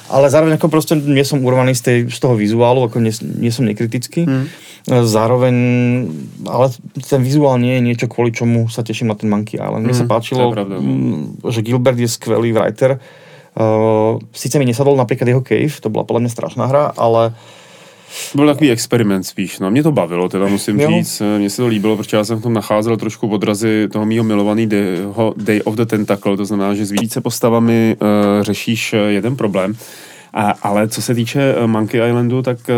ale 0.06 0.30
zároveň 0.30 0.54
ako 0.58 0.70
proste 0.70 0.94
nie 0.94 1.26
som 1.26 1.42
urvaný 1.42 1.74
z, 1.74 1.82
tej, 1.82 1.98
z 2.06 2.18
toho 2.22 2.38
vizuálu, 2.38 2.86
ako 2.86 3.02
nie, 3.02 3.10
nie 3.42 3.50
som 3.50 3.66
nekritický. 3.66 4.22
Hmm. 4.26 4.46
Zároveň, 4.86 5.54
ale 6.46 6.70
ten 7.10 7.18
vizuál 7.18 7.58
nie 7.58 7.74
je 7.74 7.82
niečo, 7.82 8.06
kvôli 8.06 8.30
čomu 8.30 8.70
sa 8.70 8.86
teším 8.86 9.10
na 9.10 9.18
ten 9.18 9.26
Monkey 9.26 9.58
Island. 9.58 9.82
Mne 9.82 9.98
sa 9.98 10.06
hmm, 10.06 10.14
páčilo, 10.14 10.54
že 11.50 11.66
Gilbert 11.66 11.98
je 11.98 12.06
skvelý 12.06 12.54
writer. 12.54 13.02
Uh, 13.58 14.22
Sice 14.30 14.62
mi 14.62 14.68
nesadol 14.68 14.94
napríklad 14.94 15.26
jeho 15.26 15.42
Cave, 15.42 15.74
to 15.82 15.90
bola 15.90 16.06
podľa 16.06 16.28
mňa 16.28 16.30
strašná 16.30 16.64
hra, 16.70 16.94
ale 16.94 17.34
byl 18.34 18.46
takový 18.46 18.70
experiment 18.70 19.26
spíš, 19.26 19.58
no 19.58 19.70
mě 19.70 19.82
to 19.82 19.92
bavilo, 19.92 20.28
teda 20.28 20.46
musím 20.46 20.80
jo. 20.80 20.88
říct, 20.88 21.22
mně 21.38 21.50
se 21.50 21.62
to 21.62 21.66
líbilo, 21.66 21.96
protože 21.96 22.16
já 22.16 22.24
jsem 22.24 22.38
v 22.38 22.42
tom 22.42 22.52
nacházel 22.52 22.96
trošku 22.96 23.28
odrazy 23.28 23.88
toho 23.92 24.06
mýho 24.06 24.24
milovaný 24.24 24.66
Day, 24.66 24.98
Day 25.36 25.60
of 25.64 25.74
the 25.74 25.84
Tentacle, 25.84 26.36
to 26.36 26.44
znamená, 26.44 26.74
že 26.74 26.86
s 26.86 26.90
více 26.90 27.20
postavami 27.20 27.96
uh, 28.00 28.08
řešíš 28.42 28.92
eh, 28.92 28.96
jeden 28.98 29.36
problém. 29.36 29.74
A, 30.36 30.50
ale 30.62 30.88
co 30.88 31.02
se 31.02 31.14
týče 31.14 31.54
eh, 31.56 31.66
Monkey 31.66 32.08
Islandu, 32.08 32.42
tak 32.42 32.58
uh, 32.68 32.74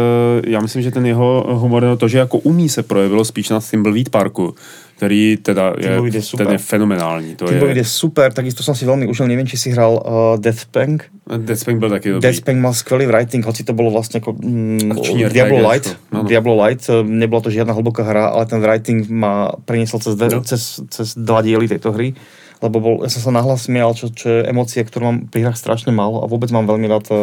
já 0.46 0.60
myslím, 0.60 0.82
že 0.82 0.90
ten 0.90 1.06
jeho 1.06 1.46
humor, 1.58 1.82
no 1.82 1.96
to, 1.96 2.08
že 2.08 2.18
jako 2.18 2.38
umí 2.38 2.68
se 2.68 2.82
projevilo 2.82 3.24
spíš 3.24 3.48
na 3.48 3.60
Thimbleweed 3.60 4.08
Parku, 4.08 4.54
který 4.96 5.36
teda 5.36 5.74
je, 5.78 5.90
je 6.12 6.22
ten 6.36 6.50
je 6.50 6.58
fenomenální. 6.58 7.36
To 7.36 7.50
je... 7.52 7.76
je 7.78 7.84
super, 7.84 8.32
takisto 8.32 8.62
som 8.62 8.74
si 8.74 8.86
veľmi 8.86 9.10
užil, 9.10 9.26
neviem, 9.26 9.46
či 9.46 9.58
si 9.58 9.74
hral 9.74 9.98
uh, 9.98 10.38
Deathspank. 10.38 11.10
Deathspank 11.26 11.78
byl 11.78 11.90
taky 11.90 12.08
dobrý. 12.08 12.22
Deathspank 12.22 12.58
mal 12.58 12.74
skvelý 12.74 13.06
writing, 13.06 13.42
hoci 13.46 13.66
to 13.66 13.74
bolo 13.74 13.90
vlastne 13.90 14.22
ako 14.22 14.38
mm, 14.38 15.30
Diablo 15.30 15.58
Light. 15.58 15.98
No, 16.14 16.22
no. 16.22 16.28
Diablo 16.30 16.54
Light, 16.54 16.86
nebola 17.02 17.42
to 17.42 17.50
žiadna 17.50 17.74
hlboká 17.74 18.06
hra, 18.06 18.38
ale 18.38 18.46
ten 18.46 18.62
writing 18.62 19.02
ma 19.10 19.50
priniesol 19.66 19.98
cez, 19.98 20.14
no. 20.14 20.42
cez, 20.46 20.78
cez 20.90 21.18
dva 21.18 21.42
diely 21.42 21.66
tejto 21.66 21.90
hry 21.90 22.14
lebo 22.58 22.76
bol, 22.82 22.94
ja 23.06 23.10
som 23.10 23.30
sa 23.30 23.32
nahlas 23.34 23.70
smial, 23.70 23.94
čo, 23.94 24.10
čo 24.10 24.26
je 24.28 24.40
emócie, 24.50 24.82
ktorú 24.82 25.02
mám 25.06 25.18
pri 25.30 25.46
hrách 25.46 25.58
strašne 25.58 25.94
málo 25.94 26.22
a 26.22 26.30
vôbec 26.30 26.50
mám 26.50 26.66
veľmi 26.66 26.86
rád 26.90 27.06
uh, 27.10 27.18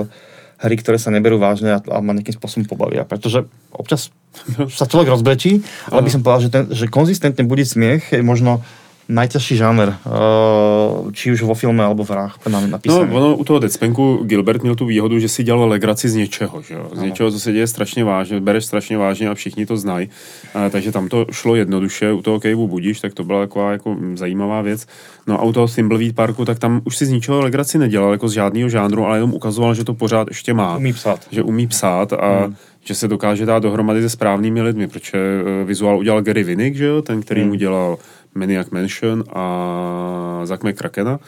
hry, 0.64 0.76
ktoré 0.80 0.96
sa 0.96 1.12
neberú 1.12 1.36
vážne 1.36 1.76
a, 1.76 1.80
a 1.84 2.00
ma 2.00 2.16
nejakým 2.16 2.40
spôsobom 2.40 2.66
pobavia. 2.68 3.04
Pretože 3.04 3.44
občas 3.76 4.16
sa 4.80 4.88
človek 4.88 5.12
rozbrečí, 5.12 5.60
ale 5.92 6.06
by 6.08 6.10
som 6.12 6.22
povedal, 6.24 6.42
že, 6.42 6.52
ten, 6.52 6.64
že 6.72 6.86
konzistentne 6.88 7.44
bude 7.44 7.68
smiech 7.68 8.16
je 8.16 8.24
možno 8.24 8.64
najťažší 9.10 9.56
žáner, 9.58 9.90
eh, 9.94 11.12
či 11.14 11.32
už 11.32 11.42
vo 11.46 11.54
filme 11.54 11.84
alebo 11.84 12.04
v 12.04 12.10
hrách 12.10 12.38
napísaný. 12.46 13.10
No, 13.10 13.18
ono 13.18 13.36
u 13.36 13.44
toho 13.44 13.60
Deadspanku 13.60 14.24
Gilbert 14.24 14.62
měl 14.62 14.76
tu 14.76 14.86
výhodu, 14.86 15.20
že 15.20 15.30
si 15.30 15.44
dělal 15.44 15.70
legraci 15.70 16.10
z 16.10 16.16
něčeho, 16.16 16.62
že 16.62 16.74
jo? 16.74 16.90
Z 16.94 16.98
ano. 16.98 17.06
něčeho, 17.06 17.32
co 17.32 17.40
se 17.40 17.52
děje 17.52 17.68
strašně 17.68 18.04
vážně, 18.04 18.40
bereš 18.40 18.66
strašně 18.66 18.98
vážně 18.98 19.30
a 19.30 19.34
všichni 19.34 19.66
to 19.66 19.78
znají. 19.78 20.10
A, 20.54 20.70
takže 20.70 20.92
tam 20.92 21.08
to 21.08 21.26
šlo 21.32 21.56
jednoduše, 21.56 22.12
u 22.12 22.22
toho 22.22 22.40
Caveu 22.40 22.68
budíš, 22.68 23.00
tak 23.00 23.14
to 23.14 23.24
byla 23.24 23.40
taková 23.40 23.72
jako 23.72 23.96
zajímavá 24.14 24.62
věc. 24.62 24.88
No 25.28 25.40
a 25.40 25.44
u 25.44 25.54
toho 25.54 25.68
Thimbleweed 25.68 26.16
Parku, 26.16 26.46
tak 26.46 26.60
tam 26.60 26.82
už 26.84 26.98
si 26.98 27.06
z 27.06 27.10
ničeho 27.10 27.42
legraci 27.42 27.78
nedělal, 27.78 28.12
jako 28.12 28.28
z 28.28 28.32
žádného 28.32 28.70
žánru, 28.70 29.06
ale 29.06 29.18
jenom 29.18 29.34
ukazoval, 29.34 29.74
že 29.74 29.84
to 29.84 29.94
pořád 29.94 30.28
ještě 30.28 30.54
má. 30.54 30.78
Umí 30.78 30.94
psát. 30.94 31.20
Že 31.32 31.44
umí 31.44 31.68
psát 31.68 32.14
a 32.14 32.46
hmm 32.46 32.56
že 32.86 32.96
se 32.96 33.08
dokáže 33.08 33.46
dát 33.46 33.60
dohromady 33.64 34.02
se 34.02 34.10
správnými 34.10 34.62
lidmi, 34.62 34.88
protože 34.88 35.18
eh, 35.18 35.64
vizuál 35.64 35.98
udělal 35.98 36.22
Gary 36.22 36.44
Winnick, 36.44 36.78
že 36.78 36.86
jo, 36.86 37.02
ten, 37.02 37.22
který 37.22 37.42
hmm. 37.42 37.50
mu 37.50 37.56
dělal 37.56 37.98
Maniac 38.36 38.70
Mansion 38.70 39.24
a 39.34 40.42
Zack 40.44 40.64
McCrackena 40.64 41.20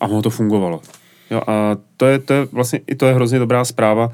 a 0.00 0.06
ono 0.06 0.22
to 0.22 0.30
fungovalo. 0.30 0.80
Jo, 1.30 1.40
a 1.46 1.76
to 1.96 2.06
je, 2.06 2.18
to 2.18 2.32
je 2.34 2.44
vlastně, 2.52 2.80
i 2.86 2.94
to 2.94 3.06
je 3.06 3.14
hrozně 3.14 3.38
dobrá 3.38 3.64
zpráva, 3.64 4.12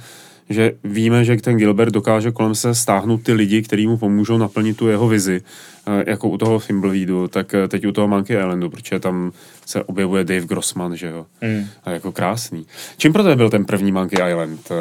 že 0.49 0.73
víme, 0.85 1.25
že 1.25 1.37
ten 1.37 1.57
Gilbert 1.57 1.93
dokáže 1.93 2.31
kolem 2.31 2.55
se 2.55 2.75
stáhnout 2.75 3.23
ty 3.23 3.33
lidi, 3.33 3.63
kteří 3.63 3.87
mu 3.87 3.97
pomůžou 3.97 4.39
naplnit 4.39 4.77
tu 4.77 4.89
jeho 4.89 5.09
vizi, 5.09 5.43
eh, 5.87 6.05
jako 6.07 6.29
u 6.29 6.39
toho 6.39 6.59
Fimbleweedu, 6.59 7.29
tak 7.29 7.55
eh, 7.55 7.69
teď 7.69 7.87
u 7.87 7.93
toho 7.93 8.09
Monkey 8.09 8.37
Islandu, 8.37 8.71
protože 8.71 9.01
tam 9.01 9.33
se 9.67 9.85
objevuje 9.85 10.25
Dave 10.25 10.47
Grossman, 10.47 10.97
že 10.97 11.07
jo. 11.07 11.27
Mm. 11.43 11.67
A 11.85 11.91
jako 11.91 12.13
krásný. 12.13 12.67
Čím 12.97 13.13
pro 13.13 13.37
byl 13.37 13.51
ten 13.51 13.65
první 13.65 13.93
Monkey 13.93 14.31
Island 14.31 14.71
uh, 14.71 14.77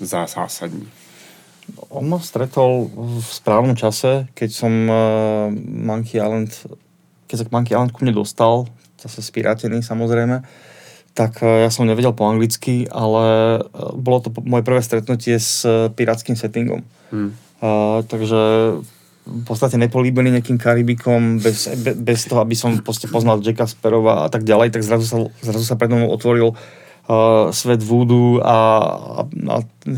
zásadní? 0.00 0.88
On 1.88 2.08
ma 2.08 2.18
stretol 2.18 2.88
v 2.96 3.28
správnom 3.28 3.76
čase, 3.76 4.26
keď 4.32 4.50
som 4.52 4.72
Monkey 5.68 6.16
Island 6.16 6.48
keď 7.28 7.36
sa 7.36 7.44
Monkey 7.52 7.76
Island 7.76 7.92
ku 7.92 8.02
mne 8.02 8.16
dostal, 8.16 8.66
zase 8.98 9.22
spirátený 9.22 9.84
samozrejme, 9.84 10.42
tak 11.14 11.44
e, 11.44 11.66
ja 11.66 11.70
som 11.70 11.86
nevedel 11.86 12.16
po 12.16 12.26
anglicky, 12.26 12.88
ale 12.90 13.58
e, 13.58 13.60
bolo 13.94 14.18
to 14.24 14.28
moje 14.42 14.66
prvé 14.66 14.80
stretnutie 14.82 15.38
s 15.38 15.62
e, 15.62 15.92
pirátským 15.92 16.34
settingom. 16.34 16.82
Hmm. 17.12 17.32
Uh, 17.58 18.06
takže 18.06 18.38
v 19.26 19.42
podstate 19.42 19.74
nepolíbený 19.82 20.30
nejakým 20.30 20.62
Karibikom, 20.62 21.42
bez, 21.42 21.66
be, 21.82 21.90
bez 21.90 22.22
toho, 22.30 22.38
aby 22.38 22.54
som 22.54 22.78
poznal 22.86 23.42
Jacka 23.42 23.66
Sparrowa 23.66 24.24
a 24.24 24.28
tak 24.30 24.46
ďalej, 24.46 24.78
tak 24.78 24.86
zrazu 24.86 25.04
sa, 25.10 25.18
zrazu 25.42 25.66
sa 25.66 25.74
pred 25.74 25.90
mnou 25.90 26.06
otvoril 26.06 26.54
uh, 26.54 27.50
svet 27.50 27.82
voodoo 27.82 28.38
a, 28.40 28.58
a, 29.18 29.22
a 29.26 29.56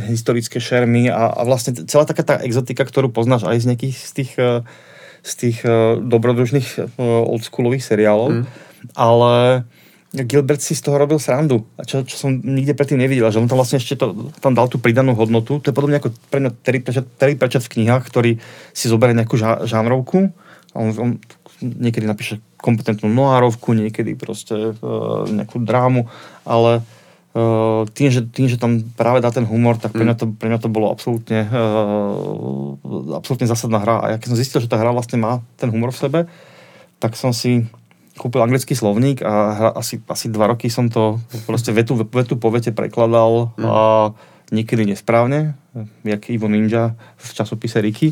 historické 0.09 0.57
šermy 0.57 1.13
a, 1.13 1.37
a 1.37 1.41
vlastne 1.45 1.77
celá 1.85 2.09
taká 2.09 2.25
tá 2.25 2.35
exotika, 2.41 2.81
ktorú 2.81 3.13
poznáš 3.13 3.45
aj 3.45 3.61
z 3.61 3.69
nejakých 3.69 3.97
z 4.01 4.13
tých 4.17 4.31
uh, 4.41 4.65
z 5.21 5.33
tých 5.37 5.59
uh, 5.65 6.01
dobrodružných 6.01 6.69
uh, 6.81 6.85
oldschoolových 7.29 7.85
seriálov, 7.85 8.29
mm. 8.41 8.45
ale 8.97 9.65
Gilbert 10.11 10.59
si 10.59 10.75
z 10.75 10.83
toho 10.83 10.99
robil 10.99 11.23
srandu, 11.23 11.71
čo, 11.87 12.03
čo 12.03 12.19
som 12.19 12.35
nikde 12.35 12.75
predtým 12.75 12.99
nevidel, 12.99 13.31
že 13.31 13.39
on 13.39 13.47
tam 13.47 13.63
vlastne 13.63 13.79
ešte 13.79 13.95
to, 13.95 14.35
tam 14.43 14.59
dal 14.59 14.67
tú 14.67 14.83
pridanú 14.83 15.15
hodnotu. 15.15 15.63
To 15.63 15.67
je 15.71 15.77
podobne 15.77 16.03
ako 16.03 16.11
pre 16.35 16.43
mňa 16.43 16.51
Terry 16.67 16.83
Pratchett, 16.83 17.07
Terry 17.15 17.35
Pratchett 17.39 17.63
v 17.71 17.73
knihách, 17.79 18.05
ktorý 18.11 18.31
si 18.75 18.91
zoberie 18.91 19.15
nejakú 19.15 19.39
žá, 19.39 19.63
žánrovku 19.63 20.35
a 20.75 20.77
on, 20.83 20.91
on 20.99 21.11
niekedy 21.63 22.11
napíše 22.11 22.43
kompetentnú 22.59 23.07
noárovku, 23.07 23.71
niekedy 23.71 24.19
proste 24.19 24.75
uh, 24.75 25.31
nejakú 25.31 25.63
drámu, 25.63 26.11
ale 26.43 26.83
Uh, 27.31 27.87
tým, 27.95 28.11
že, 28.11 28.27
tým, 28.27 28.51
že 28.51 28.59
tam 28.59 28.83
práve 28.99 29.23
dá 29.23 29.31
ten 29.31 29.47
humor, 29.47 29.79
tak 29.79 29.95
pre 29.95 30.03
mňa 30.03 30.19
to, 30.19 30.35
pre 30.35 30.51
mňa 30.51 30.67
to 30.67 30.67
bolo 30.67 30.91
absolútne, 30.91 31.47
uh, 31.47 33.15
absolútne 33.15 33.47
zásadná 33.47 33.79
hra. 33.79 34.03
A 34.03 34.07
ja 34.11 34.17
keď 34.19 34.35
som 34.35 34.41
zistil, 34.43 34.59
že 34.59 34.67
tá 34.67 34.75
hra 34.75 34.91
vlastne 34.91 35.23
má 35.23 35.39
ten 35.55 35.71
humor 35.71 35.95
v 35.95 36.01
sebe, 36.03 36.21
tak 36.99 37.15
som 37.15 37.31
si 37.31 37.71
kúpil 38.19 38.43
anglický 38.43 38.75
slovník 38.75 39.23
a 39.23 39.33
hra, 39.55 39.71
asi, 39.79 40.03
asi 40.11 40.27
dva 40.27 40.51
roky 40.51 40.67
som 40.75 40.91
to 40.91 41.23
proste 41.47 41.71
vetu, 41.71 41.95
vetu 41.95 42.35
po 42.35 42.51
vete 42.51 42.75
prekladal 42.75 43.55
mm. 43.55 43.63
a 43.63 43.79
niekedy 44.51 44.91
nesprávne, 44.91 45.55
jak 46.03 46.35
Ivo 46.35 46.51
Ninja 46.51 46.99
v 47.15 47.29
časopise 47.31 47.79
Ricky. 47.79 48.11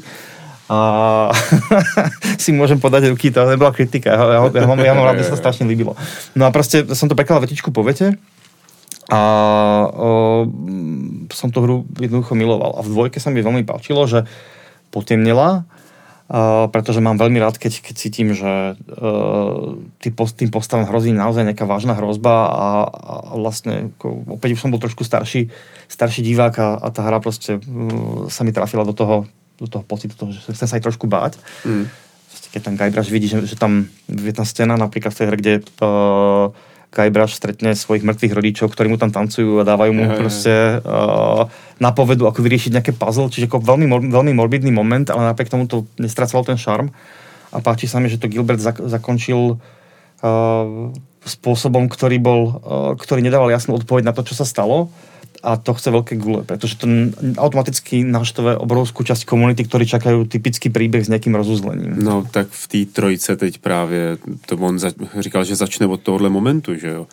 A 0.71 1.33
si 2.43 2.55
môžem 2.55 2.79
podať 2.79 3.11
ruky, 3.11 3.35
to 3.35 3.43
nebola 3.51 3.75
kritika, 3.75 4.15
ja, 4.15 4.23
ja, 4.23 4.41
ja, 4.47 4.63
ja 4.63 4.95
mám 4.95 5.07
rád, 5.11 5.27
sa 5.27 5.35
strašne 5.35 5.67
líbilo. 5.67 5.99
No 6.39 6.47
a 6.47 6.55
proste 6.55 6.87
som 6.95 7.11
to 7.11 7.19
prekladal 7.19 7.51
vetičku 7.51 7.75
po 7.75 7.83
vete 7.83 8.15
a 9.09 9.21
o, 9.89 10.45
som 11.33 11.49
tú 11.49 11.65
hru 11.65 11.77
jednoducho 11.97 12.37
miloval. 12.37 12.77
A 12.77 12.85
v 12.85 12.93
dvojke 12.93 13.19
sa 13.19 13.33
mi 13.33 13.41
veľmi 13.41 13.65
páčilo, 13.65 14.05
že 14.05 14.29
potemnela 14.93 15.65
Uh, 16.29 16.69
pretože 16.69 17.01
mám 17.01 17.17
veľmi 17.17 17.41
rád, 17.41 17.57
keď, 17.57 17.81
keď 17.81 17.95
cítim, 17.97 18.37
že 18.37 18.77
uh, 18.77 19.81
tý 19.97 20.13
post, 20.13 20.37
tým 20.37 20.53
postavám 20.53 20.85
hrozí 20.85 21.09
naozaj 21.09 21.41
nejaká 21.41 21.65
vážna 21.65 21.97
hrozba 21.97 22.53
a, 22.53 22.69
a 22.85 23.33
vlastne 23.33 23.97
ako, 23.97 24.37
opäť 24.37 24.53
už 24.53 24.61
som 24.61 24.69
bol 24.69 24.77
trošku 24.77 25.09
starší, 25.09 25.49
starší 25.89 26.21
divák 26.21 26.55
a, 26.61 26.85
a 26.85 26.93
tá 26.93 27.09
hra 27.09 27.25
proste 27.25 27.57
uh, 27.57 28.29
sa 28.29 28.45
mi 28.45 28.53
trafila 28.53 28.85
do 28.85 28.93
toho, 28.93 29.25
do 29.57 29.73
toho 29.73 29.81
pocitu, 29.89 30.21
toho, 30.21 30.37
že 30.37 30.53
chcem 30.53 30.69
sa 30.69 30.77
aj 30.77 30.85
trošku 30.85 31.09
báť. 31.09 31.41
Mm. 31.65 31.89
Keď 32.53 32.61
ten 32.61 32.77
Guybrush 32.77 33.09
vidí, 33.09 33.33
že, 33.33 33.49
že 33.49 33.57
tam 33.57 33.89
je 34.05 34.35
tam 34.37 34.45
scéna 34.45 34.77
napríklad 34.77 35.17
v 35.17 35.19
tej 35.25 35.27
hre, 35.33 35.37
kde 35.41 35.53
uh, 35.81 36.53
Guybrush 36.99 37.39
stretne 37.39 37.79
svojich 37.79 38.03
mŕtvych 38.03 38.35
rodičov, 38.35 38.75
ktorí 38.75 38.91
mu 38.91 38.99
tam 38.99 39.15
tancujú 39.15 39.63
a 39.63 39.69
dávajú 39.69 39.93
mu 39.95 40.05
proste 40.19 40.83
uh, 40.83 41.47
napovedu, 41.79 42.27
ako 42.27 42.43
vyriešiť 42.43 42.75
nejaké 42.75 42.93
puzzle, 42.99 43.31
čiže 43.31 43.47
ako 43.47 43.63
veľmi, 43.63 43.87
veľmi 44.11 44.33
morbidný 44.35 44.75
moment, 44.75 45.07
ale 45.07 45.31
napriek 45.31 45.47
tomu 45.47 45.71
to 45.71 45.87
nestracalo 46.03 46.43
ten 46.43 46.59
šarm. 46.59 46.91
A 47.55 47.63
páči 47.63 47.87
sa 47.87 48.03
mi, 48.03 48.11
že 48.11 48.19
to 48.19 48.27
Gilbert 48.27 48.59
zak- 48.59 48.83
zakončil 48.83 49.57
uh, 49.57 50.91
spôsobom, 51.23 51.87
ktorý 51.87 52.19
bol, 52.19 52.41
uh, 52.43 52.93
ktorý 52.99 53.23
nedával 53.23 53.55
jasnú 53.55 53.79
odpoveď 53.79 54.11
na 54.11 54.15
to, 54.19 54.27
čo 54.27 54.35
sa 54.35 54.43
stalo, 54.43 54.91
a 55.43 55.57
to 55.57 55.75
chce 55.75 55.89
veľké 55.91 56.15
gule, 56.19 56.43
pretože 56.43 56.77
to 56.83 56.87
automaticky 57.39 58.03
naštve 58.03 58.59
obrovskú 58.59 59.07
časť 59.07 59.23
komunity, 59.23 59.65
ktorí 59.65 59.87
čakajú 59.87 60.27
typický 60.27 60.71
príbeh 60.71 61.07
s 61.07 61.11
nejakým 61.11 61.35
rozuzlením. 61.39 61.95
No 61.99 62.27
tak 62.27 62.51
v 62.51 62.65
té 62.69 62.81
trojce 62.91 63.37
teď 63.37 63.59
právě, 63.59 64.19
to 64.47 64.57
on 64.57 64.79
za, 64.79 64.91
říkal, 65.19 65.45
že 65.45 65.57
začne 65.57 65.87
od 65.87 66.01
tohohle 66.01 66.31
momentu, 66.31 66.75
že 66.75 66.89
jo 66.89 67.07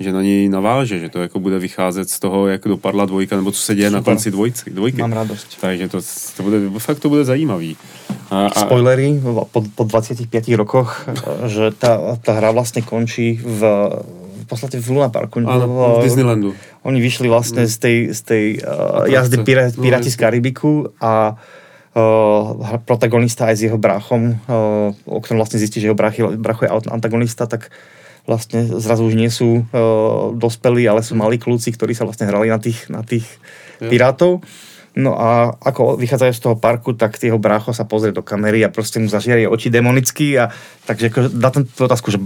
že 0.00 0.16
na 0.16 0.22
něj 0.22 0.48
naváže, 0.48 0.98
že 0.98 1.08
to 1.08 1.22
jako 1.22 1.40
bude 1.40 1.58
vycházet 1.58 2.10
z 2.10 2.18
toho, 2.18 2.48
jak 2.48 2.64
dopadla 2.64 3.04
dvojka, 3.04 3.36
nebo 3.36 3.52
co 3.52 3.60
se 3.60 3.74
děje 3.74 3.88
Super. 3.88 4.00
na 4.00 4.04
konci 4.04 4.30
dvojky. 4.30 4.70
dvojky. 4.70 5.00
Mám 5.00 5.12
radost. 5.12 5.46
Takže 5.60 5.88
to, 5.88 5.98
to 6.36 6.42
bude, 6.42 6.58
fakt 6.78 6.98
to 6.98 7.08
bude 7.08 7.24
zajímavý. 7.24 7.76
A, 8.30 8.46
a... 8.46 8.60
Spoilery 8.60 9.20
po, 9.52 9.64
po 9.74 9.84
25 9.84 10.56
rokoch, 10.56 11.04
že 11.46 11.70
tá, 11.76 12.16
tá 12.24 12.32
hra 12.32 12.50
vlastne 12.56 12.80
končí 12.80 13.36
v 13.44 13.60
podstate 14.48 14.82
v 14.82 14.88
Luna 14.90 15.12
Parku. 15.12 15.44
Áno, 15.44 16.00
v 16.00 16.02
Disneylandu. 16.02 16.50
Oni 16.80 16.96
vyšli 16.96 17.28
vlastne 17.28 17.68
z 17.68 17.76
tej, 17.76 17.96
z 18.16 18.20
tej 18.24 18.44
uh, 18.64 19.04
jazdy 19.04 19.36
no, 19.40 19.44
Piráti 19.76 20.08
z 20.08 20.16
Karibiku 20.16 20.88
a 20.96 21.36
uh, 21.36 22.80
protagonista 22.88 23.52
aj 23.52 23.56
s 23.60 23.62
jeho 23.68 23.76
bráchom, 23.76 24.40
uh, 24.48 24.88
o 25.04 25.18
ktorom 25.20 25.44
vlastne 25.44 25.60
zistí, 25.60 25.84
že 25.84 25.92
jeho 25.92 25.98
brach 25.98 26.16
je, 26.16 26.24
bracho 26.40 26.64
je 26.64 26.72
antagonista, 26.88 27.44
tak 27.44 27.68
vlastne 28.24 28.64
zrazu 28.80 29.04
už 29.04 29.14
nie 29.16 29.28
sú 29.28 29.64
uh, 29.64 30.32
dospelí, 30.32 30.88
ale 30.88 31.04
sú 31.04 31.16
malí 31.20 31.36
kľúci, 31.36 31.68
ktorí 31.76 31.92
sa 31.92 32.08
vlastne 32.08 32.28
hrali 32.28 32.48
na 32.48 32.56
tých, 32.56 32.88
na 32.88 33.04
tých 33.04 33.28
ja. 33.80 33.92
pirátov. 33.92 34.40
No 34.90 35.14
a 35.14 35.54
ako 35.62 35.94
vychádzajú 36.02 36.32
z 36.34 36.42
toho 36.42 36.56
parku, 36.58 36.98
tak 36.98 37.14
jeho 37.22 37.38
brácho 37.38 37.70
sa 37.70 37.86
pozrie 37.86 38.10
do 38.10 38.26
kamery 38.26 38.66
a 38.66 38.74
proste 38.74 38.98
mu 38.98 39.06
zažiarie 39.06 39.46
oči 39.46 39.70
demonicky 39.70 40.34
a 40.34 40.50
takže 40.82 41.14
ako, 41.14 41.20
dá 41.30 41.54
ten 41.54 41.62
otázku, 41.62 42.10
že 42.10 42.18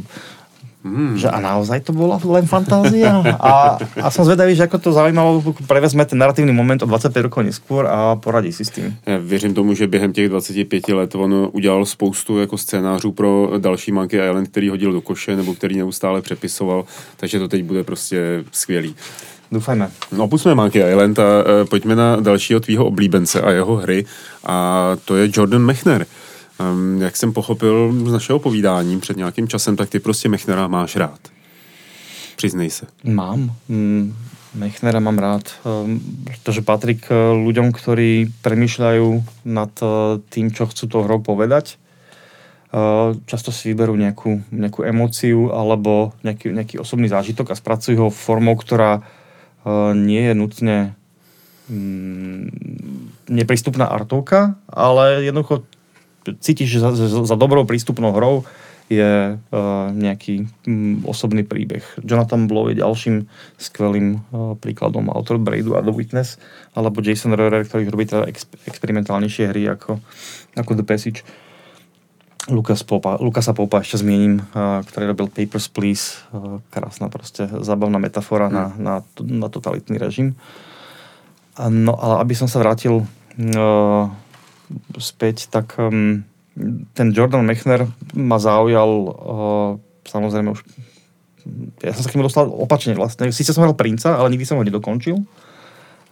Mm. 0.85 1.16
Že 1.16 1.32
a 1.32 1.41
naozaj 1.41 1.80
to 1.80 1.97
bola 1.97 2.20
len 2.20 2.45
fantázia? 2.45 3.24
A, 3.41 3.80
a 3.80 4.09
som 4.12 4.28
zvedavý, 4.28 4.53
že 4.53 4.68
ako 4.68 4.76
to 4.78 4.91
zaujímavo 4.93 5.57
prevezme 5.64 6.05
ten 6.05 6.20
narratívny 6.20 6.53
moment 6.53 6.76
o 6.85 6.87
25 6.87 7.32
rokov 7.32 7.41
neskôr 7.41 7.89
a 7.89 8.20
poradí 8.20 8.53
si 8.53 8.64
s 8.64 8.70
tím. 8.70 8.93
Já 9.07 9.18
věřím 9.18 9.55
tomu, 9.55 9.74
že 9.74 9.87
během 9.87 10.12
těch 10.12 10.28
25 10.28 10.89
let 10.89 11.14
on 11.14 11.49
udělal 11.53 11.87
spoustu 11.87 12.39
jako 12.39 12.59
scénářů 12.59 13.12
pro 13.12 13.51
další 13.59 13.93
Monkey 13.93 14.20
Island, 14.28 14.49
který 14.49 14.68
hodil 14.68 14.93
do 14.93 15.01
koše 15.01 15.37
nebo 15.37 15.55
který 15.55 15.76
neustále 15.76 16.22
přepisoval, 16.22 16.85
takže 17.16 17.39
to 17.39 17.49
teď 17.49 17.64
bude 17.64 17.85
prostě 17.85 18.45
skvělý. 18.53 18.95
Doufajme. 19.53 19.91
No 20.12 20.24
opustíme 20.24 20.55
Monkey 20.55 20.91
Island 20.91 21.18
a 21.18 21.22
e, 21.22 21.64
pojďme 21.64 21.97
na 21.97 22.16
dalšího 22.16 22.61
tvýho 22.61 22.87
oblíbence 22.87 23.41
a 23.41 23.51
jeho 23.51 23.76
hry 23.76 24.05
a 24.47 24.91
to 25.05 25.16
je 25.16 25.30
Jordan 25.32 25.62
Mechner. 25.62 26.07
Um, 26.61 27.02
jak 27.02 27.16
jsem 27.16 27.32
pochopil 27.32 27.92
z 28.07 28.12
našeho 28.12 28.38
povídání 28.38 29.00
před 29.00 29.16
nějakým 29.16 29.48
časem, 29.48 29.76
tak 29.76 29.90
ty 29.90 30.00
prostě 30.00 30.28
Mechnera 30.28 30.68
máš 30.68 30.96
rád. 30.96 31.18
Přiznej 32.36 32.70
se. 32.70 32.86
Mám. 33.05 33.52
Mm, 33.68 34.14
Mechnera 34.55 35.00
mám 35.00 35.18
rád, 35.18 35.50
um, 35.64 36.00
pretože 36.24 36.62
patrí 36.62 36.94
k 36.94 37.11
ľuďom, 37.34 37.74
ktorí 37.74 38.30
premýšľajú 38.42 39.22
nad 39.44 39.74
uh, 39.82 40.22
tým, 40.30 40.55
čo 40.55 40.66
chcú 40.70 40.86
tou 40.86 41.02
hrou 41.02 41.18
povedať. 41.18 41.74
Uh, 42.70 43.18
často 43.26 43.50
si 43.50 43.74
vyberú 43.74 43.98
nejakú, 43.98 44.46
nejakú 44.55 44.86
emóciu 44.86 45.50
alebo 45.50 46.14
nejaký, 46.22 46.55
nejaký 46.55 46.78
osobný 46.78 47.11
zážitok 47.11 47.50
a 47.50 47.59
spracujú 47.59 48.07
ho 48.07 48.11
formou, 48.11 48.55
ktorá 48.55 49.02
nie 49.94 50.20
je 50.20 50.34
nutne 50.36 50.76
mm, 51.72 52.44
neprístupná 53.32 53.88
artovka, 53.88 54.61
ale 54.68 55.24
jednoducho 55.24 55.64
cítiš, 56.40 56.76
že 56.76 56.78
za, 56.80 56.90
za 57.24 57.36
dobrou 57.36 57.68
prístupnou 57.68 58.12
hrou 58.16 58.48
je 58.92 59.40
uh, 59.40 59.88
nejaký 59.96 60.44
um, 60.68 61.00
osobný 61.08 61.40
príbeh. 61.40 61.80
Jonathan 62.04 62.44
Blow 62.44 62.68
je 62.68 62.84
ďalším 62.84 63.24
skvelým 63.56 64.20
uh, 64.20 64.52
príkladom 64.60 65.08
autor 65.08 65.40
Braidu 65.40 65.72
a 65.72 65.80
The 65.80 65.88
Witness, 65.88 66.36
alebo 66.76 67.00
Jason 67.00 67.32
Rohrer, 67.32 67.64
ktorý 67.64 67.88
robí 67.88 68.04
teda 68.04 68.28
ex- 68.28 68.44
experimentálnejšie 68.68 69.48
hry 69.48 69.72
ako, 69.72 70.04
ako 70.52 70.70
The 70.76 70.84
Passage. 70.84 71.24
Lukas 72.52 72.84
Popa, 72.84 73.16
Lukasa 73.24 73.56
Popa 73.56 73.80
ešte 73.80 74.04
zmiením, 74.04 74.44
uh, 74.52 74.84
ktorý 74.84 75.16
robil 75.16 75.32
Papers, 75.32 75.72
Please. 75.72 76.20
Uh, 76.28 76.60
krásna 76.68 77.08
proste 77.08 77.48
zábavná 77.48 77.96
metafora 77.96 78.52
mm. 78.52 78.52
na, 78.52 78.64
na, 78.76 78.94
na 79.24 79.48
totalitný 79.48 79.96
režim. 79.96 80.36
No 81.56 81.96
ale 81.96 82.20
aby 82.20 82.36
som 82.36 82.50
sa 82.50 82.60
vrátil 82.60 83.00
uh, 83.00 84.12
späť, 84.98 85.48
tak 85.50 85.78
um, 85.78 86.24
ten 86.94 87.10
Jordan 87.10 87.46
Mechner 87.46 87.86
ma 88.14 88.38
zaujal 88.38 88.90
uh, 89.10 89.70
samozrejme 90.06 90.54
už 90.54 90.62
ja 91.84 91.92
som 91.92 92.02
sa 92.04 92.08
k 92.08 92.16
nemu 92.16 92.24
dostal 92.24 92.48
opačne 92.48 92.96
vlastne. 92.96 93.28
Sice 93.28 93.52
som 93.52 93.60
hral 93.60 93.76
Princa, 93.76 94.16
ale 94.16 94.32
nikdy 94.32 94.48
som 94.48 94.56
ho 94.56 94.64
nedokončil, 94.64 95.20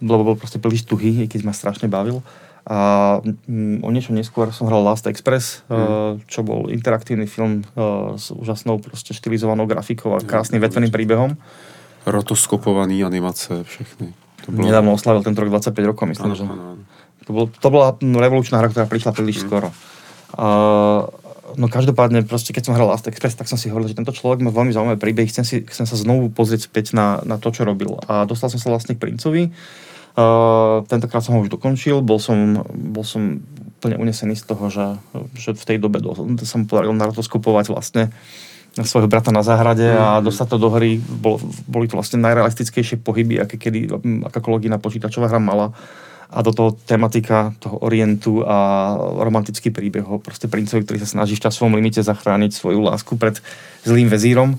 lebo 0.05 0.23
bol 0.29 0.37
proste 0.37 0.61
príliš 0.61 0.85
tuhý, 0.85 1.25
keď 1.25 1.41
ma 1.49 1.57
strašne 1.57 1.89
bavil. 1.89 2.21
A 2.63 3.19
um, 3.49 3.83
o 3.83 3.91
niečo 3.91 4.15
neskôr 4.15 4.55
som 4.55 4.71
hral 4.71 4.87
Last 4.87 5.09
Express, 5.11 5.67
mm. 5.67 6.29
čo 6.31 6.47
bol 6.47 6.71
interaktívny 6.71 7.27
film 7.27 7.67
uh, 7.75 8.15
s 8.15 8.31
úžasnou 8.31 8.79
proste 8.79 9.17
štilizovanou 9.17 9.67
grafikou 9.67 10.15
a 10.15 10.23
krásnym 10.23 10.63
mm, 10.63 10.67
vetveným 10.71 10.93
príbehom. 10.95 11.31
Rotoskopovaný 12.07 13.03
animace, 13.03 13.67
všechny. 13.67 14.15
To 14.47 14.49
bolo... 14.55 14.63
Nedávno 14.69 14.95
oslavil 14.95 15.27
tento 15.27 15.43
rok 15.43 15.51
25 15.59 15.91
rokov, 15.91 16.05
myslím, 16.07 16.31
ano, 16.31 16.39
že. 16.39 16.45
Ano, 16.47 16.55
ano. 16.55 16.82
To, 17.27 17.31
bol, 17.31 17.45
to 17.49 17.69
bola 17.71 17.95
revolučná 17.99 18.59
hra, 18.59 18.69
ktorá 18.71 18.87
prišla 18.91 19.15
príliš 19.15 19.41
mm. 19.41 19.45
skoro. 19.47 19.69
Uh, 20.33 21.07
no 21.57 21.69
každopádne, 21.69 22.25
proste 22.25 22.57
keď 22.57 22.63
som 22.71 22.75
hral 22.75 22.89
Last 22.89 23.07
Express, 23.07 23.37
tak 23.37 23.47
som 23.47 23.61
si 23.61 23.69
hovoril, 23.69 23.93
že 23.93 23.99
tento 23.99 24.15
človek 24.15 24.41
má 24.43 24.51
veľmi 24.51 24.73
zaujímavé 24.73 24.99
príbeh, 24.99 25.29
chcem, 25.29 25.45
si, 25.45 25.57
chcem 25.63 25.87
sa 25.87 25.97
znovu 25.97 26.33
pozrieť 26.33 26.67
späť 26.67 26.97
na, 26.97 27.21
na 27.23 27.37
to, 27.37 27.53
čo 27.53 27.69
robil. 27.69 28.01
A 28.09 28.25
dostal 28.25 28.49
som 28.49 28.59
sa 28.59 28.73
vlastne 28.73 28.97
k 28.97 29.03
Princovi. 29.03 29.53
Uh, 30.13 30.85
tentokrát 30.93 31.25
som 31.25 31.37
ho 31.37 31.41
už 31.41 31.49
dokončil, 31.49 32.05
bol 32.05 32.21
som, 32.21 32.61
bol 32.69 33.01
som 33.01 33.41
úplne 33.81 33.97
unesený 33.97 34.37
z 34.37 34.45
toho, 34.45 34.69
že, 34.69 34.87
že 35.35 35.57
v 35.57 35.65
tej 35.65 35.79
dobe 35.81 36.05
do, 36.05 36.13
sa 36.45 36.61
mu 36.61 36.69
podarilo 36.69 36.93
narotoskopovať 36.93 37.73
vlastne 37.73 38.13
svojho 38.77 39.09
brata 39.09 39.33
na 39.33 39.45
záhrade 39.45 39.85
mm. 39.85 39.99
a 40.01 40.09
dostať 40.25 40.47
to 40.53 40.59
do 40.61 40.69
hry. 40.73 40.97
Bol, 41.01 41.41
boli 41.69 41.89
to 41.89 41.97
vlastne 41.97 42.21
najrealistickejšie 42.25 43.05
pohyby, 43.05 43.41
aké 43.41 43.61
kedy 43.61 43.89
akákoľvek 44.33 44.69
iná 44.69 44.79
počítačová 44.81 45.29
hra 45.29 45.41
mala 45.41 45.77
a 46.33 46.41
do 46.41 46.53
toho 46.57 46.73
tematika 46.89 47.53
toho 47.61 47.77
orientu 47.85 48.41
a 48.49 48.97
romantický 49.21 49.69
príbeh 49.69 50.09
o 50.09 50.17
proste 50.17 50.49
princovi, 50.49 50.81
ktorý 50.83 50.99
sa 51.05 51.21
snaží 51.21 51.37
v 51.37 51.45
časovom 51.45 51.77
limite 51.77 52.01
zachrániť 52.01 52.57
svoju 52.57 52.81
lásku 52.81 53.21
pred 53.21 53.37
zlým 53.85 54.09
vezírom. 54.09 54.57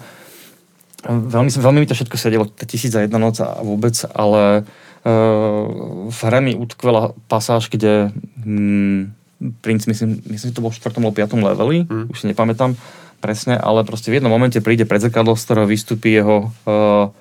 Veľmi, 1.04 1.52
veľmi 1.52 1.80
mi 1.84 1.90
to 1.90 1.98
všetko 1.98 2.16
sedelo, 2.16 2.46
tisíc 2.48 2.94
za 2.94 3.04
jedna 3.04 3.20
noc 3.20 3.42
a 3.42 3.60
vôbec, 3.60 3.98
ale 4.16 4.64
uh, 4.64 6.08
v 6.08 6.20
hre 6.30 6.40
mi 6.40 6.54
utkvela 6.56 7.12
pasáž, 7.28 7.68
kde 7.68 8.14
hmm, 8.46 9.12
princ, 9.60 9.84
myslím, 9.90 10.24
myslím, 10.32 10.50
že 10.54 10.56
to 10.56 10.64
bol 10.64 10.72
v 10.72 10.80
4. 10.80 10.96
alebo 10.96 11.12
5. 11.12 11.36
leveli, 11.36 11.78
mm. 11.84 12.06
už 12.08 12.24
si 12.24 12.30
nepamätám 12.32 12.80
presne, 13.20 13.60
ale 13.60 13.84
proste 13.84 14.12
v 14.12 14.20
jednom 14.20 14.32
momente 14.32 14.64
príde 14.64 14.88
pred 14.88 15.04
zrkadlo, 15.04 15.36
z 15.36 15.44
ktorého 15.44 15.68
vystúpi 15.68 16.16
jeho 16.16 16.52
uh, 16.64 17.12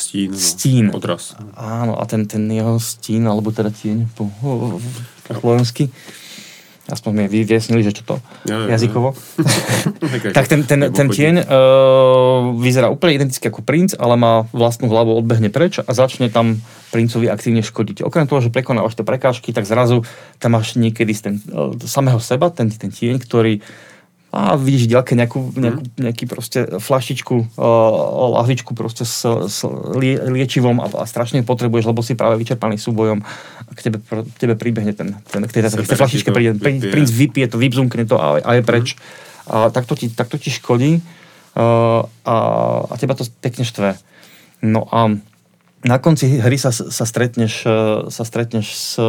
Stín. 0.00 0.32
No. 0.32 0.40
Stín. 0.40 0.84
Odraz. 0.96 1.36
Áno, 1.52 2.00
a 2.00 2.04
ten, 2.08 2.24
ten 2.24 2.48
jeho 2.48 2.80
stín, 2.80 3.28
alebo 3.28 3.52
teda 3.52 3.68
tieň 3.68 4.08
po, 4.16 4.32
po, 4.40 4.80
slovensky, 5.28 5.92
aspoň 6.88 7.12
mi 7.12 7.24
vyviesnili, 7.28 7.84
že 7.84 7.92
čo 7.92 8.02
to 8.02 8.16
ja, 8.48 8.64
ja, 8.64 8.80
jazykovo. 8.80 9.12
Ja. 10.20 10.36
tak 10.36 10.52
ten, 10.52 10.68
ten, 10.68 10.92
ten 10.92 11.08
tieň 11.08 11.48
uh, 11.48 12.52
vyzerá 12.60 12.92
úplne 12.92 13.16
identicky 13.16 13.48
ako 13.48 13.64
princ, 13.64 13.96
ale 13.96 14.20
má 14.20 14.44
vlastnú 14.52 14.92
hlavu, 14.92 15.16
odbehne 15.16 15.48
preč 15.48 15.80
a 15.80 15.88
začne 15.96 16.28
tam 16.28 16.60
princovi 16.92 17.32
aktívne 17.32 17.64
škodiť. 17.64 18.04
Okrem 18.04 18.28
toho, 18.28 18.44
že 18.44 18.52
prekonávaš 18.52 19.00
tie 19.00 19.06
prekážky, 19.08 19.56
tak 19.56 19.64
zrazu 19.64 20.04
tam 20.36 20.60
máš 20.60 20.76
niekedy 20.76 21.16
z 21.16 21.20
ten, 21.24 21.34
uh, 21.48 21.72
samého 21.88 22.20
seba, 22.20 22.52
ten, 22.52 22.68
ten 22.68 22.92
tieň, 22.92 23.24
ktorý 23.24 23.64
a 24.30 24.54
vidíš 24.54 24.86
v 24.86 24.90
dielke 24.94 25.12
nejakú, 25.18 25.58
nejakú, 25.58 25.82
nejaký 25.98 26.24
proste 26.30 26.58
flaštičku, 26.78 27.58
uh, 27.58 28.26
lahvičku 28.38 28.78
proste 28.78 29.02
s, 29.02 29.26
s 29.26 29.66
lie, 29.98 30.22
liečivom 30.22 30.78
a, 30.78 30.86
a 30.86 31.04
strašne 31.04 31.42
potrebuješ, 31.42 31.90
lebo 31.90 31.98
si 31.98 32.14
práve 32.14 32.38
vyčerpaný 32.38 32.78
súbojom 32.78 33.26
a 33.66 33.70
k 33.74 33.90
tebe, 33.90 33.98
k 34.06 34.36
tebe 34.38 34.54
príbehne 34.54 34.94
ten, 34.94 35.18
ten 35.26 35.42
k 35.42 35.50
tej, 35.50 35.62
tej, 35.66 35.82
tej 35.82 35.98
flaštičke 35.98 36.30
príde, 36.30 36.54
princ 36.62 37.10
vypije 37.10 37.50
to, 37.50 37.58
vypzumkne 37.58 38.06
to 38.06 38.22
a, 38.22 38.38
a 38.38 38.50
je 38.54 38.62
preč. 38.62 38.94
Mm. 38.94 39.02
A 39.50 39.56
takto 39.74 39.98
ti, 39.98 40.06
takto 40.06 40.38
ti 40.38 40.54
škodí 40.54 41.02
uh, 41.02 42.06
a, 42.06 42.36
a 42.86 42.94
teba 43.02 43.18
to 43.18 43.26
pekne 43.42 43.66
štve. 43.66 43.98
No 44.62 44.86
a 44.94 45.10
na 45.80 45.96
konci 45.98 46.38
hry 46.38 46.60
sa, 46.60 46.70
sa, 46.70 47.08
stretneš, 47.08 47.64
sa 48.12 48.24
stretneš 48.28 48.66
s 48.68 49.00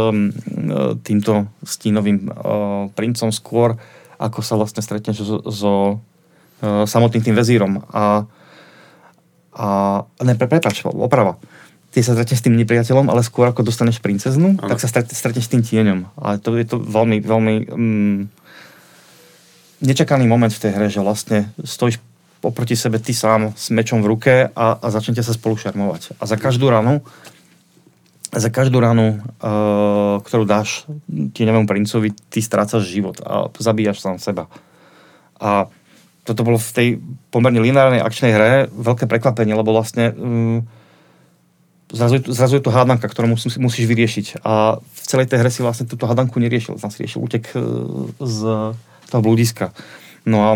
týmto 1.03 1.51
stínovým 1.67 2.31
uh, 2.31 2.87
princom 2.95 3.27
skôr 3.29 3.75
ako 4.21 4.39
sa 4.45 4.53
vlastne 4.53 4.85
stretneš 4.85 5.25
so, 5.25 5.37
so 5.49 5.73
uh, 6.61 6.85
samotným 6.85 7.25
tým 7.25 7.35
vezírom. 7.35 7.81
A, 7.89 8.29
a 9.57 9.67
ne, 10.21 10.37
pre, 10.37 10.45
prepač, 10.45 10.85
oprava. 10.85 11.41
Ty 11.91 12.05
sa 12.05 12.13
stretneš 12.13 12.39
s 12.39 12.45
tým 12.45 12.55
nepriateľom, 12.61 13.09
ale 13.09 13.25
skôr 13.25 13.49
ako 13.49 13.65
dostaneš 13.65 13.99
princeznu, 13.99 14.61
ano. 14.61 14.69
tak 14.69 14.79
sa 14.79 14.87
stretneš, 14.87 15.49
s 15.49 15.51
tým 15.51 15.65
tieňom. 15.65 16.07
A 16.21 16.37
to 16.37 16.53
je 16.55 16.63
to 16.69 16.77
veľmi, 16.77 17.19
veľmi 17.19 17.55
um, 17.73 18.29
nečakaný 19.81 20.29
moment 20.29 20.53
v 20.53 20.61
tej 20.61 20.71
hre, 20.77 20.87
že 20.87 21.01
vlastne 21.01 21.49
stojíš 21.59 21.99
oproti 22.41 22.73
sebe 22.73 22.97
ty 22.97 23.13
sám 23.13 23.53
s 23.53 23.69
mečom 23.69 24.01
v 24.01 24.09
ruke 24.09 24.33
a, 24.49 24.65
a 24.77 24.87
začnete 24.89 25.21
sa 25.21 25.33
spolu 25.33 25.57
šarmovať. 25.57 26.17
A 26.17 26.23
za 26.25 26.37
každú 26.37 26.69
ranu 26.69 27.05
za 28.31 28.47
každú 28.47 28.79
ranu, 28.79 29.19
uh, 29.19 30.23
ktorú 30.23 30.47
dáš 30.47 30.87
tieňovému 31.11 31.67
princovi, 31.67 32.15
ty 32.31 32.39
strácaš 32.39 32.87
život 32.87 33.19
a 33.27 33.51
zabíjaš 33.59 33.99
sám 33.99 34.23
seba. 34.23 34.47
A 35.35 35.67
toto 36.23 36.47
bolo 36.47 36.55
v 36.55 36.71
tej 36.71 36.87
pomerne 37.33 37.59
lineárnej 37.59 37.99
akčnej 37.99 38.31
hre 38.31 38.51
veľké 38.71 39.09
prekvapenie, 39.09 39.51
lebo 39.51 39.75
vlastne 39.75 40.15
um, 40.15 40.63
zrazu, 41.91 42.23
zrazu 42.31 42.61
je 42.61 42.63
to 42.63 42.71
hádanka, 42.71 43.11
ktorú 43.11 43.35
musí, 43.35 43.51
musíš 43.59 43.85
vyriešiť. 43.91 44.47
A 44.47 44.79
v 44.79 45.03
celej 45.03 45.27
tej 45.27 45.43
hre 45.43 45.51
si 45.51 45.59
vlastne 45.59 45.89
túto 45.89 46.07
hádanku 46.07 46.39
neriešil. 46.39 46.79
Tam 46.79 46.87
si 46.87 47.03
riešil 47.03 47.19
útek 47.19 47.51
uh, 47.51 48.07
z 48.23 48.39
toho 49.11 49.21
blúdiska. 49.21 49.75
No 50.23 50.37
a 50.47 50.51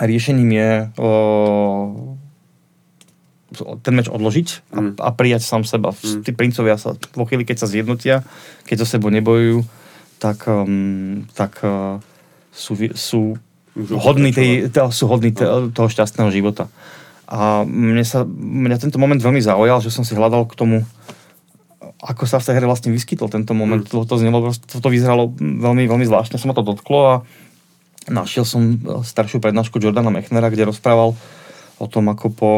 riešením 0.00 0.50
je 0.56 0.70
uh, 0.88 2.16
ten 3.56 3.94
meč 3.96 4.12
odložiť 4.12 4.48
a, 4.76 4.78
mm. 4.80 4.92
a 5.00 5.08
prijať 5.16 5.42
sám 5.44 5.64
seba. 5.64 5.96
Mm. 5.96 6.20
Tí 6.20 6.30
princovia 6.36 6.76
sa 6.76 6.92
vo 7.16 7.24
chvíli, 7.24 7.48
keď 7.48 7.64
sa 7.64 7.68
zjednotia, 7.70 8.20
keď 8.68 8.84
so 8.84 8.86
sebou 8.86 9.08
nebojujú, 9.08 9.64
tak, 10.20 10.44
um, 10.50 11.24
tak 11.32 11.64
uh, 11.64 12.02
sú, 12.52 12.76
sú 12.92 13.38
hodní, 13.78 14.34
tej, 14.34 14.68
sú 14.92 15.08
hodní 15.08 15.32
te, 15.32 15.46
no. 15.46 15.72
toho 15.72 15.88
šťastného 15.88 16.28
života. 16.28 16.68
A 17.28 17.64
mne 17.64 18.04
sa, 18.04 18.24
mňa 18.28 18.80
tento 18.80 19.00
moment 19.00 19.20
veľmi 19.20 19.40
zaujal, 19.40 19.80
že 19.80 19.92
som 19.92 20.04
si 20.04 20.16
hľadal 20.16 20.48
k 20.48 20.56
tomu, 20.56 20.76
ako 22.04 22.24
sa 22.28 22.40
v 22.40 22.46
tej 22.48 22.54
hre 22.60 22.66
vlastne 22.68 22.92
vyskytol 22.92 23.32
tento 23.32 23.56
moment. 23.56 23.84
Mm. 23.84 23.90
To, 23.92 24.04
to, 24.04 24.16
znelo, 24.20 24.52
to, 24.52 24.76
to 24.80 24.88
vyzeralo 24.92 25.32
veľmi, 25.40 25.88
veľmi 25.88 26.04
zvláštne, 26.04 26.36
sa 26.36 26.48
ma 26.48 26.56
to 26.56 26.66
dotklo 26.66 27.00
a 27.00 27.14
našiel 28.08 28.44
som 28.44 28.80
staršiu 29.04 29.40
prednášku 29.40 29.80
Jordana 29.80 30.12
Mechnera, 30.12 30.48
kde 30.48 30.68
rozprával 30.68 31.16
o 31.78 31.86
tom, 31.86 32.08
ako 32.10 32.26
po 32.32 32.50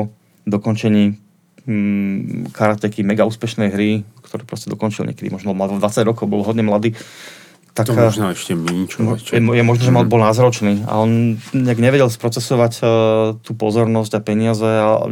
dokončení 0.51 1.17
mm, 1.65 2.51
karateky 2.53 3.07
mega 3.07 3.25
úspešnej 3.25 3.71
hry, 3.71 4.03
ktorú 4.27 4.45
proste 4.45 4.69
dokončil 4.69 5.07
niekedy, 5.07 5.31
možno 5.31 5.55
mal 5.55 5.71
20 5.71 5.81
rokov, 6.05 6.27
bol 6.27 6.43
hodne 6.43 6.67
mladý. 6.67 6.93
Tak, 7.71 7.87
to 7.87 7.95
možno 7.95 8.35
ešte 8.35 8.59
míň 8.59 8.91
Je, 9.31 9.39
je 9.39 9.63
možno, 9.63 9.83
že 9.87 9.95
mal, 9.95 10.03
mhm. 10.03 10.11
bol 10.11 10.21
názročný 10.27 10.83
a 10.91 10.99
on 10.99 11.39
nejak 11.55 11.79
nevedel 11.79 12.11
sprocesovať 12.11 12.73
uh, 12.83 12.89
tú 13.39 13.55
pozornosť 13.55 14.19
a 14.19 14.21
peniaze 14.21 14.67
a 14.67 15.07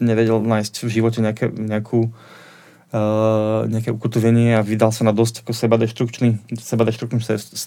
nevedel 0.00 0.40
nájsť 0.40 0.74
v 0.80 0.88
živote 0.88 1.20
nejaké, 1.20 1.52
nejakú 1.52 2.08
uh, 2.08 3.68
nejaké 3.68 3.92
ukotvenie 3.92 4.56
a 4.56 4.64
vydal 4.64 4.96
sa 4.96 5.04
na 5.04 5.12
dosť 5.12 5.44
ako 5.44 5.52
seba 5.52 5.76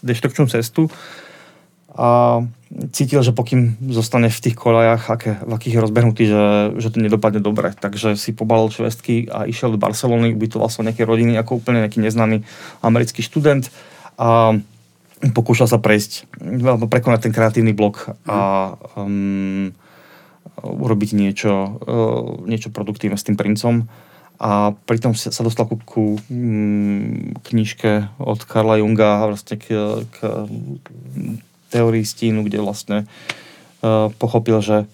deštrukčnú 0.02 0.50
cestu 0.50 0.90
a 1.94 2.42
cítil, 2.90 3.22
že 3.22 3.38
pokým 3.38 3.78
zostane 3.94 4.34
v 4.34 4.40
tých 4.42 4.58
kolajach, 4.58 5.04
aké, 5.14 5.32
v 5.46 5.52
akých 5.54 5.76
je 5.78 5.84
rozbehnutý, 5.86 6.24
že, 6.26 6.44
že 6.82 6.90
to 6.90 6.98
nedopadne 6.98 7.38
dobre. 7.38 7.70
Takže 7.78 8.18
si 8.18 8.34
pobalil 8.34 8.74
švestky 8.74 9.30
a 9.30 9.46
išiel 9.46 9.78
do 9.78 9.82
Barcelony, 9.82 10.34
ubytoval 10.34 10.74
sa 10.74 10.82
nejaké 10.82 11.06
rodiny 11.06 11.38
ako 11.38 11.62
úplne 11.62 11.86
nejaký 11.86 12.02
neznámy 12.02 12.42
americký 12.82 13.22
študent 13.22 13.70
a 14.18 14.58
pokúšal 15.32 15.70
sa 15.70 15.78
prejsť, 15.78 16.28
prekonať 16.90 17.30
ten 17.30 17.34
kreatívny 17.36 17.72
blok 17.78 18.18
a 18.26 18.74
um, 18.98 19.72
urobiť 20.60 21.14
niečo, 21.14 21.54
uh, 21.78 22.42
niečo 22.50 22.74
produktívne 22.74 23.16
s 23.16 23.26
tým 23.26 23.38
princom. 23.38 23.86
A 24.44 24.76
pritom 24.90 25.16
sa 25.16 25.46
dostal 25.46 25.70
ku, 25.70 25.78
ku 25.86 26.04
mm, 26.28 27.46
knižke 27.48 28.12
od 28.20 28.44
Karla 28.44 28.82
Junga 28.82 29.30
vlastne 29.30 29.56
k, 29.56 29.72
k 30.10 30.18
teórii 31.74 32.06
stínu, 32.06 32.46
kde 32.46 32.62
vlastne 32.62 32.98
uh, 33.82 34.14
pochopil, 34.22 34.62
že, 34.62 34.86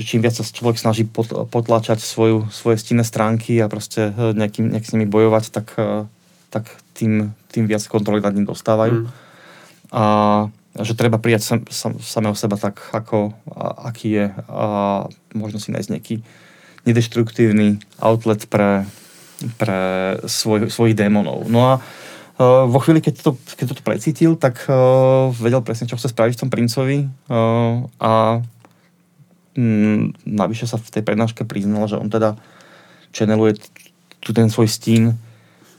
že 0.00 0.02
čím 0.08 0.24
viac 0.24 0.32
sa 0.32 0.42
človek 0.42 0.80
snaží 0.80 1.04
pot, 1.04 1.28
potlačať 1.52 2.00
svoju, 2.00 2.48
svoje 2.48 2.80
stinné 2.80 3.04
stránky 3.04 3.60
a 3.60 3.68
proste 3.68 4.16
uh, 4.16 4.32
nejakým, 4.32 4.72
nejak 4.72 4.88
s 4.88 4.92
nimi 4.96 5.04
bojovať, 5.04 5.44
tak, 5.52 5.66
uh, 5.76 6.08
tak 6.48 6.72
tým, 6.96 7.36
tým 7.52 7.68
viac 7.68 7.84
kontroly 7.84 8.24
nad 8.24 8.32
ním 8.32 8.48
dostávajú. 8.48 9.04
Mm. 9.04 9.08
A 9.92 10.04
že 10.72 10.96
treba 10.96 11.20
prijať 11.20 11.44
sam, 11.44 11.60
sam, 11.68 11.92
samého 12.00 12.32
seba 12.32 12.56
tak, 12.56 12.80
ako, 12.96 13.36
a, 13.52 13.92
aký 13.92 14.08
je 14.16 14.26
a 14.48 14.64
možno 15.36 15.60
si 15.60 15.68
nájsť 15.68 15.90
nejaký 15.92 16.16
nedeštruktívny 16.88 17.76
outlet 18.00 18.48
pre, 18.48 18.88
pre 19.60 19.80
svoj, 20.24 20.72
svojich 20.72 20.96
démonov. 20.96 21.44
No 21.52 21.76
a 21.76 21.84
Uh, 22.42 22.66
vo 22.66 22.82
chvíli, 22.82 22.98
keď, 22.98 23.22
to, 23.22 23.30
keď 23.54 23.66
toto 23.70 23.86
precítil, 23.86 24.34
tak 24.34 24.66
uh, 24.66 25.30
vedel 25.30 25.62
presne, 25.62 25.86
čo 25.86 25.94
chce 25.94 26.10
spraviť 26.10 26.34
v 26.34 26.40
tom 26.42 26.50
princovi 26.50 26.98
uh, 27.30 27.86
a 28.02 28.42
mm, 29.54 30.26
navyše 30.26 30.66
sa 30.66 30.74
v 30.74 30.90
tej 30.90 31.06
prednáške 31.06 31.46
priznal, 31.46 31.86
že 31.86 32.02
on 32.02 32.10
teda 32.10 32.34
channeluje 33.14 33.62
tu 34.18 34.34
ten 34.34 34.50
svoj 34.50 34.66
stín 34.66 35.14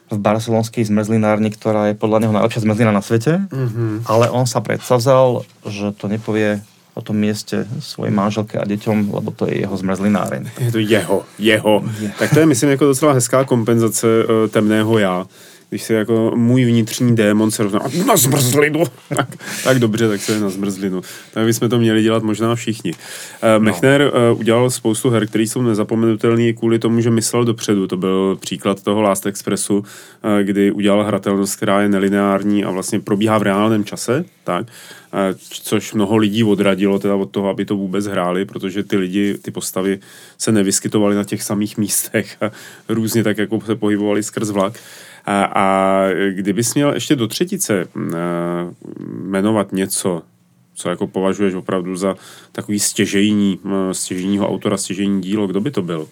v 0.08 0.18
barcelonskej 0.22 0.88
zmrzlinárni, 0.88 1.52
ktorá 1.52 1.92
je 1.92 2.00
podľa 2.00 2.24
neho 2.24 2.34
najlepšia 2.38 2.64
zmrzlina 2.64 2.96
na 2.96 3.04
svete, 3.04 3.44
mm-hmm. 3.44 4.08
ale 4.08 4.32
on 4.32 4.48
sa 4.48 4.64
predsavzal, 4.64 5.44
že 5.68 5.92
to 6.00 6.08
nepovie 6.08 6.64
o 6.94 7.02
tom 7.02 7.18
mieste 7.18 7.66
svojej 7.82 8.14
manželke 8.14 8.62
a 8.62 8.64
deťom, 8.70 9.10
lebo 9.10 9.34
to 9.34 9.50
je 9.50 9.66
jeho 9.66 9.74
zmrzlináreň. 9.74 10.54
Je 10.62 10.72
to 10.72 10.80
jeho, 10.80 11.26
jeho. 11.42 11.82
Je. 11.98 12.14
Tak 12.22 12.30
to 12.30 12.40
je, 12.40 12.46
myslím, 12.46 12.70
jako 12.78 12.86
docela 12.86 13.14
hezká 13.18 13.44
kompenzace 13.44 14.08
temného 14.54 15.00
já 15.00 15.26
když 15.74 15.84
se 15.84 15.94
jako 15.94 16.32
můj 16.36 16.66
vnitřní 16.66 17.16
démon 17.16 17.52
se 17.52 17.64
rovná 17.64 17.80
na 18.06 18.18
zmrzlinu, 18.18 18.84
tak, 19.16 19.28
tak 19.64 19.80
dobře, 19.80 20.08
tak 20.08 20.22
se 20.22 20.34
je 20.34 20.40
na 20.40 20.50
zmrzlinu. 20.50 21.02
Tak 21.34 21.46
bychom 21.46 21.70
to 21.70 21.80
měli 21.80 22.04
dělat 22.04 22.24
možná 22.24 22.56
všichni. 22.56 22.94
Uh, 22.94 23.64
Mechner 23.64 24.12
uh, 24.32 24.40
udělal 24.40 24.70
spoustu 24.70 25.10
her, 25.10 25.28
které 25.28 25.44
jsou 25.44 25.62
nezapomenutelné 25.62 26.54
kvůli 26.54 26.80
tomu, 26.80 27.02
že 27.02 27.10
myslel 27.10 27.46
dopředu. 27.46 27.88
To 27.88 27.98
byl 27.98 28.38
příklad 28.40 28.84
toho 28.84 29.02
Last 29.02 29.26
Expressu, 29.26 29.78
uh, 29.78 29.84
kdy 30.44 30.72
udělal 30.72 31.04
hratelnost, 31.04 31.56
která 31.56 31.82
je 31.82 31.90
nelineární 31.90 32.64
a 32.64 32.72
vlastně 32.72 33.00
probíhá 33.00 33.38
v 33.38 33.44
reálném 33.44 33.86
čase, 33.86 34.26
tak, 34.44 34.66
což 35.50 35.94
mnoho 35.94 36.18
lidí 36.18 36.44
odradilo 36.44 37.00
teda 37.00 37.16
od 37.16 37.32
toho, 37.32 37.50
aby 37.50 37.66
to 37.66 37.76
vůbec 37.76 38.06
hráli, 38.06 38.46
protože 38.46 38.84
ty 38.84 38.98
lidi, 38.98 39.38
ty 39.42 39.52
postavy 39.52 40.00
se 40.38 40.52
nevyskytovaly 40.52 41.16
na 41.16 41.24
těch 41.24 41.44
samých 41.44 41.78
místech 41.78 42.38
a 42.42 42.52
různě 42.90 43.24
tak 43.24 43.38
jako 43.38 43.62
se 43.66 43.76
pohybovali 43.76 44.24
skrz 44.24 44.50
vlak. 44.50 44.74
A, 45.26 45.44
a 45.44 46.04
kdybys 46.32 46.74
měl 46.74 46.94
ještě 46.94 47.16
do 47.16 47.28
třetice 47.28 47.88
mm, 47.96 48.12
jmenovat 49.24 49.72
něco, 49.72 50.22
co 50.76 50.90
jako 50.90 51.08
považuješ 51.08 51.54
opravdu 51.54 51.96
za 51.96 52.16
takový 52.52 52.80
stěžejní, 52.80 53.60
stěžejního 53.92 54.50
autora, 54.50 54.78
stěžejní 54.78 55.22
dílo, 55.22 55.48
kdo 55.48 55.62
by 55.62 55.72
to 55.72 55.82
byl? 55.82 56.08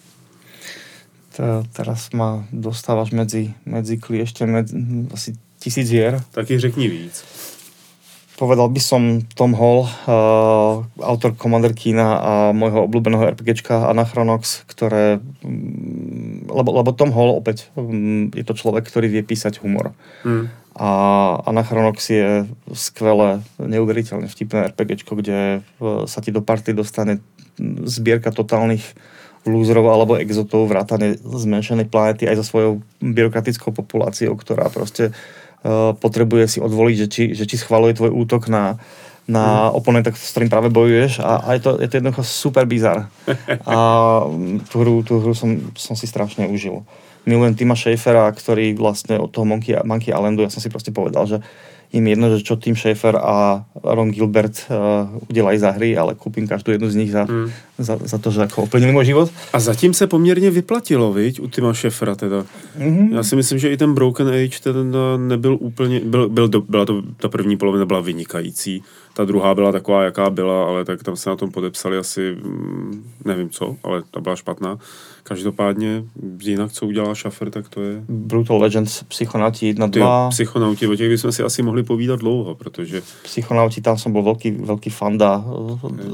To, 1.36 1.44
teraz 1.74 2.12
ma 2.12 2.44
dostávaš 2.52 3.12
medzi, 3.12 3.54
medzi 3.66 3.98
kliešte 3.98 4.46
medzi, 4.46 4.76
asi 5.14 5.34
tisíc 5.60 5.90
hier. 5.90 6.24
Tak 6.32 6.52
ich 6.52 6.60
řekni 6.60 6.88
víc. 6.88 7.24
Povedal 8.42 8.74
by 8.74 8.82
som 8.82 9.22
Tom 9.38 9.54
Hall, 9.54 9.86
uh, 9.86 10.82
autor 10.98 11.38
Commander 11.38 11.78
Kina 11.78 12.18
a 12.18 12.34
môjho 12.50 12.90
obľúbeného 12.90 13.38
RPGčka 13.38 13.86
Anachronox, 13.94 14.66
ktoré 14.66 15.22
lebo, 16.50 16.74
lebo 16.74 16.90
Tom 16.90 17.14
Hall 17.14 17.38
opäť 17.38 17.70
um, 17.78 18.34
je 18.34 18.42
to 18.42 18.58
človek, 18.58 18.90
ktorý 18.90 19.14
vie 19.14 19.22
písať 19.22 19.62
humor. 19.62 19.94
Mm. 20.26 20.50
A 20.74 20.90
Anachronox 21.46 22.02
je 22.10 22.50
skvelé, 22.74 23.46
neuveriteľne 23.62 24.26
vtipné 24.26 24.74
RPG, 24.74 25.06
kde 25.06 25.62
uh, 25.62 26.10
sa 26.10 26.18
ti 26.26 26.34
do 26.34 26.42
party 26.42 26.74
dostane 26.74 27.22
zbierka 27.86 28.34
totálnych 28.34 28.98
lúzrov 29.46 29.86
alebo 29.86 30.18
exotov, 30.18 30.66
vrátane 30.66 31.14
zmenšenej 31.22 31.94
planety 31.94 32.26
aj 32.26 32.42
so 32.42 32.46
svojou 32.50 32.72
byrokratickou 33.06 33.70
populáciou, 33.70 34.34
ktorá 34.34 34.66
proste 34.74 35.14
uh, 35.14 35.41
potrebuje 35.98 36.46
si 36.48 36.60
odvoliť, 36.60 36.96
že 36.98 37.08
či, 37.08 37.24
že 37.38 37.46
či 37.46 37.56
schvaluje 37.58 37.94
tvoj 37.94 38.12
útok 38.14 38.50
na 38.50 38.82
na 39.30 39.70
mm. 39.70 39.78
oponenta, 39.78 40.10
s 40.12 40.34
ktorým 40.34 40.50
práve 40.50 40.74
bojuješ 40.74 41.22
a, 41.22 41.46
a 41.46 41.50
je, 41.56 41.62
to, 41.62 41.72
je 41.78 41.88
to 41.88 41.98
jednoducho 42.02 42.24
super 42.26 42.66
bizar. 42.66 43.08
A 43.70 43.78
tú 44.68 44.76
hru, 44.82 45.06
tú 45.06 45.22
hru 45.22 45.32
som, 45.38 45.72
som 45.78 45.94
si 45.94 46.10
strašne 46.10 46.50
užil. 46.50 46.82
Milujem 47.24 47.54
Tima 47.54 47.78
Schafera, 47.78 48.26
ktorý 48.34 48.74
vlastne 48.74 49.22
od 49.22 49.30
toho 49.30 49.46
Monkey, 49.46 49.78
Monkey 49.86 50.10
Islandu, 50.10 50.42
ja 50.42 50.50
som 50.50 50.58
si 50.58 50.74
proste 50.74 50.90
povedal, 50.90 51.30
že 51.30 51.38
im 51.92 52.08
jedno, 52.08 52.32
že 52.32 52.44
čo 52.44 52.56
Tim 52.56 52.76
Schafer 52.76 53.20
a 53.20 53.66
Ron 53.84 54.12
Gilbert 54.12 54.68
uh, 54.70 54.76
udělají 55.30 55.60
za 55.60 55.72
hry, 55.72 55.98
ale 55.98 56.16
kúpim 56.16 56.48
každú 56.48 56.72
jednu 56.72 56.90
z 56.90 56.96
nich 56.96 57.12
za, 57.12 57.24
hmm. 57.24 57.52
za, 57.78 58.00
za 58.00 58.18
to, 58.18 58.32
že 58.32 58.48
ako 58.48 58.64
ovplyvnili 58.64 58.96
môj 58.96 59.06
život. 59.12 59.28
A 59.54 59.60
zatím 59.60 59.94
se 59.94 60.08
poměrně 60.08 60.52
vyplatilo, 60.52 61.14
viď, 61.14 61.40
u 61.40 61.48
Tima 61.48 61.74
Schafera 61.74 62.16
teda. 62.16 62.46
Mm-hmm. 62.80 63.16
Já 63.16 63.24
si 63.24 63.36
myslím, 63.36 63.60
že 63.60 63.70
i 63.70 63.78
ten 63.78 63.94
Broken 63.94 64.28
Age 64.28 64.60
teda 64.64 64.80
nebyl 65.18 65.58
úplně, 65.60 66.00
byl, 66.00 66.30
byl 66.30 66.48
byla 66.48 66.86
to, 66.86 67.02
ta 67.18 67.30
první 67.30 67.58
polovina 67.58 67.86
byla 67.86 68.00
vynikající, 68.00 68.84
ta 69.14 69.26
druhá 69.26 69.56
byla 69.56 69.72
taková, 69.72 70.04
jaká 70.04 70.30
byla, 70.30 70.66
ale 70.66 70.86
tak 70.86 71.04
tam 71.04 71.16
se 71.16 71.30
na 71.30 71.36
tom 71.36 71.52
podepsali 71.52 71.98
asi, 71.98 72.38
mm, 72.44 73.12
nevím 73.26 73.50
co, 73.50 73.76
ale 73.84 74.04
ta 74.12 74.22
byla 74.22 74.36
špatná. 74.36 74.78
Každopádně 75.24 76.04
jinak, 76.42 76.72
co 76.72 76.86
udělá 76.86 77.16
Schaffer, 77.16 77.50
tak 77.50 77.70
to 77.70 77.82
je... 77.82 78.04
Brutal 78.10 78.58
Legends, 78.58 79.04
Psychonauti 79.04 79.68
1, 79.68 79.88
2. 79.88 80.30
Psychonauti, 80.30 80.88
o 80.88 80.96
těch 80.96 81.10
bychom 81.10 81.32
si 81.32 81.44
asi 81.44 81.62
mohli 81.64 81.84
povídat 81.84 82.20
dlouho, 82.20 82.56
protože... 82.56 83.02
Psychonauti, 83.24 83.82
tam 83.82 83.98
som 83.98 84.14
bol 84.14 84.24
veľký, 84.24 84.66
veľký 84.66 84.90
fanda. 84.90 85.44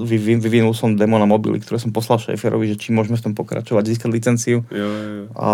Vy, 0.04 0.18
vy, 0.18 0.36
vyvinul 0.36 0.74
som 0.76 0.96
demo 0.96 1.16
na 1.20 1.26
mobily, 1.26 1.60
ktoré 1.60 1.80
som 1.80 1.96
poslal 1.96 2.20
Schafferovi, 2.20 2.68
že 2.68 2.76
či 2.76 2.92
môžeme 2.92 3.16
v 3.18 3.32
tom 3.32 3.34
pokračovať, 3.34 3.84
získať 3.88 4.10
licenciu. 4.12 4.58
Jo, 4.68 4.88
jo, 4.92 5.12
jo. 5.18 5.26
A 5.40 5.48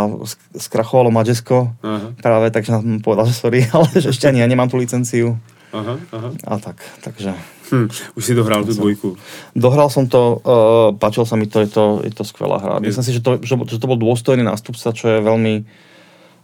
skrachovalo 0.58 1.14
Majesco 1.14 1.78
práve, 2.20 2.50
takže 2.50 2.82
som 2.82 3.00
povedal, 3.06 3.30
že 3.30 3.38
sorry, 3.38 3.70
ale 3.76 3.86
že 3.94 4.10
ešte 4.10 4.26
ani 4.26 4.42
ja 4.42 4.50
nemám 4.50 4.68
tú 4.68 4.82
licenciu. 4.82 5.38
Aha, 5.74 6.00
aha. 6.12 6.30
A 6.48 6.60
tak, 6.60 6.78
takže... 7.02 7.34
Hm, 7.72 7.90
už 8.16 8.26
si 8.26 8.34
dohral 8.38 8.62
tú 8.62 8.74
dvojku. 8.78 9.18
Dohral 9.58 9.90
som 9.90 10.06
to, 10.06 10.38
uh, 10.46 10.94
páčil 10.94 11.26
sa 11.26 11.34
mi 11.34 11.50
to, 11.50 11.66
je 11.66 11.70
to, 11.74 11.86
je 12.06 12.14
to 12.14 12.22
skvelá 12.22 12.62
hra. 12.62 12.78
Je. 12.78 12.94
Myslím 12.94 13.04
si, 13.04 13.14
že 13.18 13.22
to, 13.26 13.42
že, 13.42 13.58
že 13.58 13.82
to 13.82 13.90
bol 13.90 13.98
dôstojný 13.98 14.46
nástupca, 14.46 14.94
čo 14.94 15.10
je 15.10 15.20
veľmi 15.26 15.66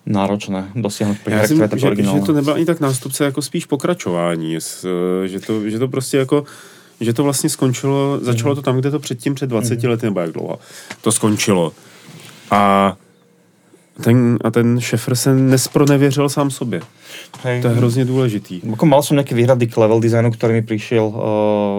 náročné 0.10 0.74
dosiahnuť 0.74 1.18
pri 1.22 1.34
hře, 1.46 1.54
která 1.56 1.94
je 1.94 2.02
že, 2.02 2.18
že 2.18 2.26
to 2.26 2.34
nebyla 2.34 2.56
ani 2.56 2.66
tak 2.66 2.80
nástupce, 2.80 3.26
jako 3.26 3.42
spíš 3.42 3.66
pokračování. 3.66 4.58
Že 5.26 5.40
to, 5.40 5.70
že 5.70 5.80
to 5.80 5.88
prostě 5.88 6.18
jako 6.18 6.44
že 7.02 7.14
to 7.14 7.24
vlastně 7.24 7.50
skončilo, 7.50 8.20
začalo 8.22 8.56
to 8.56 8.62
tam, 8.62 8.78
kde 8.78 8.92
to 8.92 9.00
předtím 9.00 9.36
před 9.36 9.50
20 9.50 9.84
mm. 9.84 9.90
lety, 9.90 10.06
nebo 10.06 10.20
jak 10.20 10.32
dlouho, 10.32 10.60
to 11.02 11.12
skončilo. 11.12 11.72
A 12.52 12.96
ten, 14.04 14.38
a 14.44 14.52
ten 14.52 14.80
šefr 14.80 15.16
se 15.16 15.36
nespronevěřil 15.36 16.30
sám 16.30 16.52
sobě. 16.52 16.82
Hej. 17.44 17.62
To 17.62 17.68
je 17.68 17.74
hrozně 17.74 18.06
důležitý. 18.06 18.62
Ako 18.74 18.86
mal 18.86 19.04
som 19.04 19.16
nejaké 19.16 19.36
výhrady 19.36 19.68
k 19.68 19.78
level 19.78 20.00
designu, 20.00 20.32
ktorý 20.32 20.60
mi 20.60 20.64
prišiel 20.64 21.06
uh, 21.08 21.16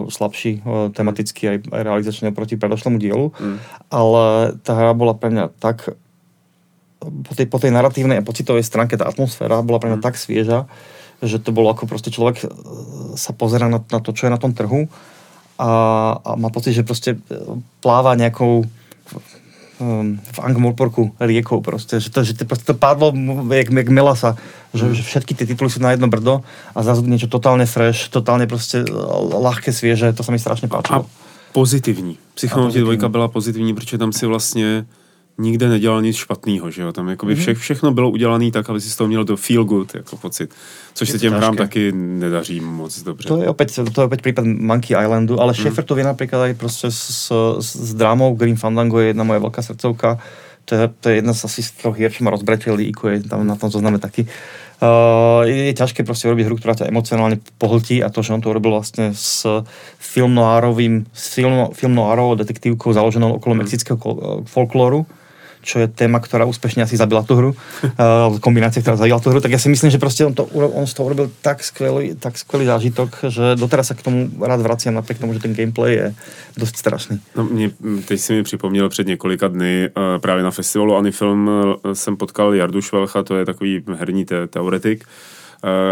slabší 0.08 0.62
uh, 0.64 0.88
tematicky 0.92 1.48
aj, 1.48 1.56
aj 1.72 1.82
realizačne 1.84 2.28
proti 2.32 2.56
predošlému 2.56 2.96
dielu, 2.96 3.32
mm. 3.32 3.56
ale 3.90 4.54
tá 4.62 4.72
hra 4.72 4.92
bola 4.94 5.12
pre 5.16 5.28
mňa 5.32 5.44
tak 5.60 5.92
po 7.00 7.32
tej, 7.32 7.46
po 7.48 7.58
tej 7.58 7.72
narratívnej 7.72 8.20
a 8.20 8.26
pocitovej 8.26 8.64
stránke 8.64 8.96
tá 8.96 9.08
atmosféra 9.08 9.64
bola 9.64 9.80
pre 9.80 9.88
mňa 9.92 10.00
mm. 10.00 10.06
tak 10.06 10.16
svieža, 10.20 10.68
že 11.20 11.36
to 11.40 11.52
bolo 11.52 11.72
ako 11.72 11.84
proste 11.88 12.12
človek 12.12 12.44
sa 13.16 13.32
pozera 13.36 13.68
na, 13.68 13.80
na 13.80 14.00
to, 14.00 14.12
čo 14.12 14.28
je 14.28 14.32
na 14.32 14.40
tom 14.40 14.52
trhu 14.56 14.88
a, 15.60 15.70
a 16.20 16.30
má 16.40 16.48
pocit, 16.48 16.72
že 16.72 16.86
proste 16.86 17.20
pláva 17.84 18.16
nejakou 18.16 18.64
um, 19.80 20.20
v 20.20 20.38
Angmorporku 20.38 21.16
riekov 21.18 21.64
proste, 21.64 21.98
že 22.00 22.12
to, 22.12 22.22
že 22.22 22.36
to, 22.36 22.44
proste 22.44 22.68
to 22.68 22.76
padlo 22.76 23.10
jak, 23.50 23.72
jak 23.72 23.88
melasa, 23.88 24.36
že, 24.76 24.84
mm. 24.86 24.94
že 24.94 25.02
všetky 25.02 25.32
tie 25.34 25.46
tituly 25.48 25.72
sú 25.72 25.80
na 25.80 25.90
jedno 25.90 26.06
brdo 26.06 26.44
a 26.76 26.78
zrazu 26.84 27.02
niečo 27.08 27.26
totálne 27.26 27.66
fresh, 27.66 28.12
totálne 28.12 28.46
proste 28.46 28.84
ľahké, 29.34 29.72
svieže, 29.72 30.12
to 30.12 30.22
sa 30.22 30.30
mi 30.30 30.38
strašne 30.38 30.68
páčilo. 30.68 31.02
A 31.02 31.08
pozitivní. 31.52 32.18
Psychonauti 32.34 32.80
dvojka 32.80 33.08
byla 33.08 33.28
pozitivní, 33.28 33.74
protože 33.74 33.98
tam 33.98 34.12
si 34.12 34.26
vlastně 34.26 34.84
nikde 35.38 35.68
nedělal 35.68 36.02
nic 36.02 36.16
špatného, 36.16 36.70
že 36.70 36.82
jo? 36.82 36.92
Tam 36.92 37.08
jakoby 37.08 37.34
vše, 37.34 37.54
všechno 37.54 37.92
bylo 37.92 38.10
udělané 38.10 38.50
tak, 38.50 38.70
aby 38.70 38.80
si 38.80 38.90
z 38.90 38.96
toho 38.96 39.08
měl 39.08 39.24
to 39.24 39.36
feel 39.36 39.64
good 39.64 39.94
jako 39.94 40.16
pocit. 40.16 40.54
Což 40.94 41.08
je 41.08 41.12
se 41.12 41.18
těm 41.18 41.32
hrám 41.32 41.56
taky 41.56 41.92
nedaří 41.92 42.60
moc 42.60 43.02
dobře. 43.02 43.28
To 43.28 43.42
je 43.42 43.48
opět, 43.48 43.78
to 43.92 44.00
je 44.00 44.04
opět 44.04 44.22
případ 44.22 44.44
Monkey 44.44 44.96
Islandu, 45.02 45.40
ale 45.40 45.50
mm. 45.52 45.54
Schaeffer 45.54 45.84
to 45.84 45.94
vie 45.94 46.04
například 46.04 46.46
i 46.46 46.54
prostě 46.54 46.90
s, 46.90 47.30
s, 47.60 47.76
s 47.80 47.94
drámou 47.94 48.34
Green 48.34 48.56
Fandango 48.56 48.98
je 48.98 49.06
jedna 49.06 49.24
moje 49.24 49.40
velká 49.40 49.62
srdcovka. 49.62 50.18
To 50.64 50.74
je, 50.74 50.90
to 51.00 51.08
je 51.08 51.14
jedna 51.14 51.34
z 51.34 51.44
asi 51.44 51.62
z 51.62 51.70
troch 51.70 51.96
hier, 51.96 52.12
čo 52.12 52.22
ma 52.22 52.30
rozbretili, 52.30 52.84
IQ 52.84 53.08
je 53.08 53.20
tam 53.26 53.42
na 53.46 53.56
tom 53.56 53.70
zozname 53.70 53.98
taky. 53.98 54.22
Uh, 54.80 55.42
je, 55.44 55.66
je 55.66 55.74
ťažké 55.74 56.06
proste 56.06 56.24
urobiť 56.30 56.46
hru, 56.46 56.56
ktorá 56.56 56.72
ťa 56.72 56.88
emocionálne 56.88 57.42
pohltí 57.58 58.00
a 58.00 58.08
to, 58.08 58.22
že 58.22 58.32
on 58.32 58.40
to 58.40 58.48
urobil 58.48 58.78
vlastne 58.78 59.12
s 59.12 59.44
film 59.98 60.32
noirovým, 60.32 61.04
s 61.12 61.36
film, 61.36 61.74
film 61.74 62.00
detektívkou 62.38 62.92
založenou 62.92 63.36
okolo 63.36 63.54
mm. 63.56 63.60
mexického 63.60 63.98
folklóru, 64.46 65.04
čo 65.60 65.84
je 65.84 65.86
téma, 65.88 66.20
ktorá 66.20 66.48
úspešne 66.48 66.84
asi 66.84 66.96
zabila 66.96 67.22
tú 67.22 67.36
hru, 67.36 67.50
uh, 67.54 68.36
kombinácia, 68.40 68.82
ktorá 68.82 68.96
zabila 68.96 69.20
tú 69.20 69.30
hru, 69.30 69.40
tak 69.40 69.52
ja 69.52 69.60
si 69.60 69.68
myslím, 69.68 69.92
že 69.92 70.00
proste 70.00 70.24
on, 70.24 70.34
to, 70.34 70.48
on 70.52 70.86
z 70.86 70.94
toho 70.96 71.06
urobil 71.12 71.28
tak 71.40 71.64
skvelý, 71.64 72.16
tak 72.16 72.40
skvelý 72.40 72.66
zážitok, 72.66 73.28
že 73.28 73.44
doteraz 73.56 73.92
sa 73.92 73.94
k 73.94 74.04
tomu 74.04 74.28
rád 74.40 74.60
vraciam 74.64 74.96
napriek 74.96 75.20
tomu, 75.20 75.36
že 75.36 75.44
ten 75.44 75.54
gameplay 75.54 75.92
je 75.94 76.06
dosť 76.56 76.74
strašný. 76.76 77.16
No, 77.36 77.44
mě, 77.44 77.70
teď 78.04 78.20
si 78.20 78.32
mi 78.32 78.42
připomněl 78.42 78.88
před 78.88 79.06
několika 79.06 79.48
dny 79.48 79.88
uh, 79.88 80.20
právě 80.20 80.44
na 80.44 80.50
festivalu 80.50 80.96
Anifilm 80.96 81.48
uh, 81.48 81.92
jsem 81.92 82.16
potkal 82.16 82.54
Jardu 82.54 82.82
Švelcha, 82.82 83.22
to 83.22 83.36
je 83.36 83.44
takový 83.44 83.84
herní 83.96 84.24
te- 84.24 84.46
teoretik 84.46 85.04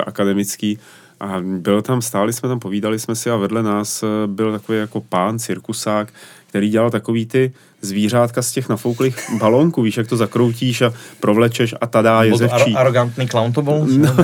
akademický, 0.07 0.79
a 1.21 1.37
byl 1.43 1.83
tam, 1.83 2.03
stáli 2.03 2.33
jsme 2.33 2.49
tam, 2.49 2.59
povídali 2.59 2.99
jsme 2.99 3.15
si 3.15 3.31
a 3.31 3.37
vedle 3.37 3.63
nás 3.63 4.05
byl 4.27 4.53
takový 4.53 4.79
jako 4.79 5.01
pán, 5.01 5.39
cirkusák, 5.39 6.09
který 6.49 6.69
dělal 6.69 6.91
takový 6.91 7.27
ty 7.27 7.53
zvířátka 7.83 8.43
z 8.43 8.53
těch 8.53 8.69
nafouklých 8.69 9.17
balónků, 9.39 9.83
víš, 9.83 9.97
jak 9.97 10.07
to 10.07 10.17
zakroutíš 10.17 10.83
a 10.83 10.93
provlečeš 11.21 11.75
a 11.81 11.87
tada 11.87 12.23
je 12.23 12.37
zevčí. 12.37 12.75
Ar- 12.75 12.81
arrogantný 12.81 13.29
clown 13.29 13.53
to 13.53 13.63
byl? 13.63 13.87
No. 13.87 14.17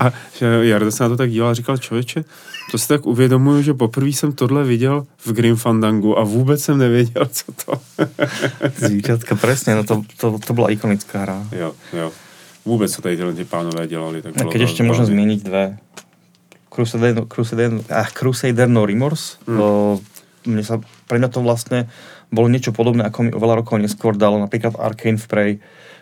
a 0.00 0.12
Jarda 0.60 0.90
se 0.90 1.02
na 1.02 1.08
to 1.08 1.16
tak 1.16 1.30
díval 1.30 1.50
a 1.50 1.54
říkal, 1.54 1.78
člověče, 1.78 2.24
to 2.70 2.78
si 2.78 2.88
tak 2.88 3.06
uvědomuju, 3.06 3.62
že 3.62 3.74
poprvé 3.74 4.08
jsem 4.08 4.32
tohle 4.32 4.64
viděl 4.64 5.06
v 5.26 5.32
Grim 5.32 5.56
Fandangu 5.56 6.18
a 6.18 6.24
vůbec 6.24 6.62
jsem 6.62 6.78
nevěděl, 6.78 7.28
co 7.32 7.52
to. 7.64 7.80
Zvířátka, 8.86 9.34
přesně, 9.34 9.74
no 9.74 9.84
to, 9.84 10.02
to, 10.16 10.38
to 10.46 10.52
byla 10.52 10.70
ikonická 10.70 11.18
hra. 11.18 11.46
Jo, 11.52 11.72
jo. 11.92 12.12
Vůbec, 12.64 12.94
co 12.94 13.02
tady 13.02 13.16
tyhle 13.16 13.32
ty 13.32 13.44
pánové 13.44 13.86
dělali. 13.86 14.22
Tak 14.22 14.40
a 14.40 14.44
keď 14.44 14.60
ještě 14.60 14.82
můžem 14.82 15.06
změnit 15.06 15.42
dve. 15.42 15.78
Crusader, 16.74 17.24
Crusader, 17.34 17.72
ah, 17.90 18.06
Crusader 18.18 18.68
No 18.68 18.86
Remorse, 18.86 19.36
hmm. 19.46 19.58
to, 19.58 20.00
mne 20.46 20.62
sa, 20.64 20.80
pre 21.08 21.16
mňa 21.20 21.30
to 21.32 21.40
vlastne 21.40 21.88
bolo 22.32 22.48
niečo 22.48 22.74
podobné, 22.74 23.06
ako 23.06 23.18
mi 23.24 23.30
oveľa 23.32 23.64
rokov 23.64 23.80
neskôr 23.80 24.16
dalo 24.16 24.40
napríklad 24.40 24.76
Arcane 24.76 25.20
v 25.20 25.26
Prey, 25.26 25.50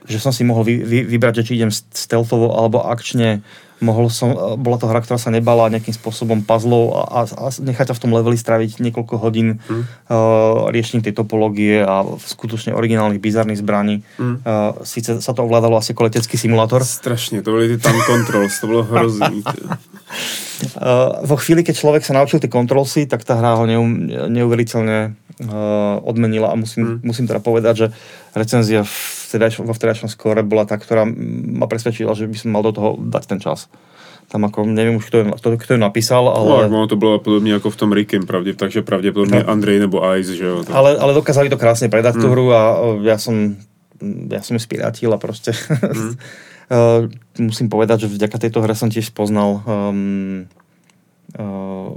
že 0.06 0.18
som 0.18 0.34
si 0.34 0.42
mohol 0.42 0.66
vy, 0.66 0.74
vy, 0.82 0.98
vybrať, 1.06 1.42
že 1.42 1.46
či 1.50 1.52
idem 1.60 1.70
stealthovo 1.72 2.54
alebo 2.54 2.82
akčne. 2.82 3.44
Mohol 3.82 4.06
som, 4.14 4.30
e, 4.30 4.38
bola 4.54 4.78
to 4.78 4.86
hra, 4.86 5.02
ktorá 5.02 5.18
sa 5.18 5.34
nebala 5.34 5.66
nejakým 5.66 5.90
spôsobom 5.90 6.46
puzzlov 6.46 6.94
a, 6.94 7.02
a, 7.02 7.20
a 7.26 7.46
nechať 7.50 7.90
sa 7.90 7.96
v 7.98 8.02
tom 8.06 8.14
leveli 8.14 8.38
stráviť 8.38 8.78
niekoľko 8.78 9.14
hodín 9.18 9.58
mm. 9.58 9.82
uh, 10.06 10.70
riešením 10.70 11.02
tej 11.02 11.18
topológie 11.18 11.82
a 11.82 12.06
skutočne 12.06 12.72
originálnych 12.72 13.18
bizarných 13.18 13.58
zbraní. 13.58 14.06
Mm. 14.16 14.46
Uh, 14.46 14.78
Sice 14.86 15.18
sa 15.18 15.32
to 15.34 15.42
ovládalo 15.42 15.74
asi 15.76 15.92
ako 15.92 16.06
letecký 16.06 16.38
simulátor. 16.38 16.86
Strašne, 16.86 17.42
to 17.42 17.50
boli 17.50 17.74
tie 17.74 17.82
tank 17.82 17.98
controls, 18.06 18.54
to 18.62 18.70
bolo 18.70 18.86
hrozný. 18.86 19.42
Uh, 20.78 21.18
vo 21.30 21.36
chvíli, 21.42 21.66
keď 21.66 21.74
človek 21.74 22.02
sa 22.06 22.14
naučil 22.14 22.38
tie 22.38 22.48
kontrolsy, 22.48 23.10
tak 23.10 23.26
tá 23.26 23.34
hra 23.34 23.58
ho 23.58 23.66
neuveriteľne 24.30 24.98
uh, 25.10 25.12
odmenila 26.02 26.52
a 26.52 26.54
musím, 26.54 26.84
mm. 26.84 26.96
musím 27.02 27.26
teda 27.26 27.40
povedať, 27.40 27.74
že 27.76 27.86
recenzia 28.34 28.84
v 28.84 29.22
vtedajšom, 29.32 29.64
vo 29.64 29.72
vtedajšom 29.72 30.08
skore 30.12 30.44
bola 30.44 30.68
tá, 30.68 30.76
ktorá 30.76 31.08
ma 31.08 31.64
presvedčila, 31.64 32.12
že 32.12 32.28
by 32.28 32.36
som 32.36 32.52
mal 32.52 32.60
do 32.60 32.76
toho 32.76 33.00
dať 33.00 33.24
ten 33.24 33.40
čas. 33.40 33.72
Tam 34.28 34.44
ako, 34.44 34.68
neviem 34.68 35.00
už, 35.00 35.08
kto 35.08 35.16
je, 35.16 35.24
kto, 35.40 35.48
kto 35.56 35.70
je 35.76 35.80
napísal, 35.80 36.28
ale... 36.28 36.68
No, 36.68 36.84
to 36.86 36.96
bylo 36.96 37.18
podobně 37.18 37.52
jako 37.52 37.70
v 37.70 37.76
tom 37.76 37.92
Rikim, 37.92 38.26
pravdě, 38.26 38.54
takže 38.54 38.82
pravděpodobně 38.82 39.42
no. 39.44 39.50
Andrej 39.50 39.78
nebo 39.78 40.14
Ice, 40.14 40.36
že 40.36 40.44
jo. 40.44 40.64
To... 40.64 40.76
Ale, 40.76 40.96
ale 40.98 41.14
dokázali 41.14 41.48
to 41.48 41.56
krásne 41.56 41.88
predať 41.88 42.16
mm. 42.16 42.20
tú 42.20 42.26
hru 42.28 42.46
a 42.52 42.60
ja 43.04 43.16
som, 43.16 43.56
ja 44.28 44.40
som 44.40 44.56
ju 44.56 44.60
spirátil 44.60 45.12
a 45.12 45.18
proste 45.20 45.52
mm. 45.52 46.16
musím 47.48 47.68
povedať, 47.68 48.08
že 48.08 48.12
vďaka 48.12 48.36
tejto 48.36 48.64
hre 48.64 48.72
som 48.76 48.88
tiež 48.88 49.12
poznal 49.12 49.60
um, 49.64 50.48
uh, 51.36 51.92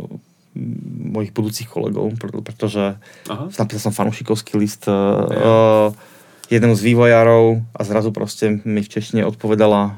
mojich 0.56 1.36
budúcich 1.36 1.68
kolegov, 1.68 2.16
pretože 2.20 2.96
Aha. 3.28 3.46
napísal 3.52 3.92
som 3.92 3.94
fanúšikovský 3.94 4.56
list 4.56 4.88
uh, 4.88 5.92
jednému 6.48 6.76
z 6.78 6.82
vývojárov 6.82 7.60
a 7.76 7.82
zrazu 7.84 8.16
proste 8.16 8.64
mi 8.64 8.80
v 8.80 8.92
češtine 8.92 9.28
odpovedala 9.28 9.82
uh, 9.84 9.92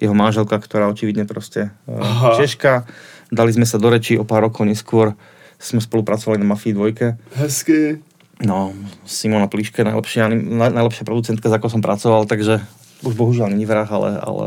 jeho 0.00 0.16
manželka, 0.16 0.56
ktorá 0.56 0.88
očividne 0.88 1.28
proste 1.28 1.74
uh, 1.84 2.34
Češka. 2.40 2.88
Dali 3.30 3.52
sme 3.54 3.68
sa 3.68 3.78
do 3.78 3.92
reči 3.92 4.16
o 4.16 4.24
pár 4.24 4.48
rokov 4.50 4.66
neskôr. 4.66 5.14
Sme 5.60 5.84
spolupracovali 5.84 6.40
na 6.40 6.56
Mafii 6.56 6.72
2. 6.72 7.36
Hezky. 7.36 8.00
No, 8.40 8.72
Simona 9.04 9.52
Plíške, 9.52 9.84
najlepšia, 9.84 10.32
najlepšia 10.72 11.04
producentka, 11.04 11.52
za 11.52 11.60
ako 11.60 11.68
som 11.68 11.84
pracoval, 11.84 12.24
takže 12.24 12.64
už 13.04 13.12
bohužiaľ 13.12 13.52
není 13.52 13.68
vrah, 13.68 13.84
ale, 13.84 14.16
ale 14.16 14.46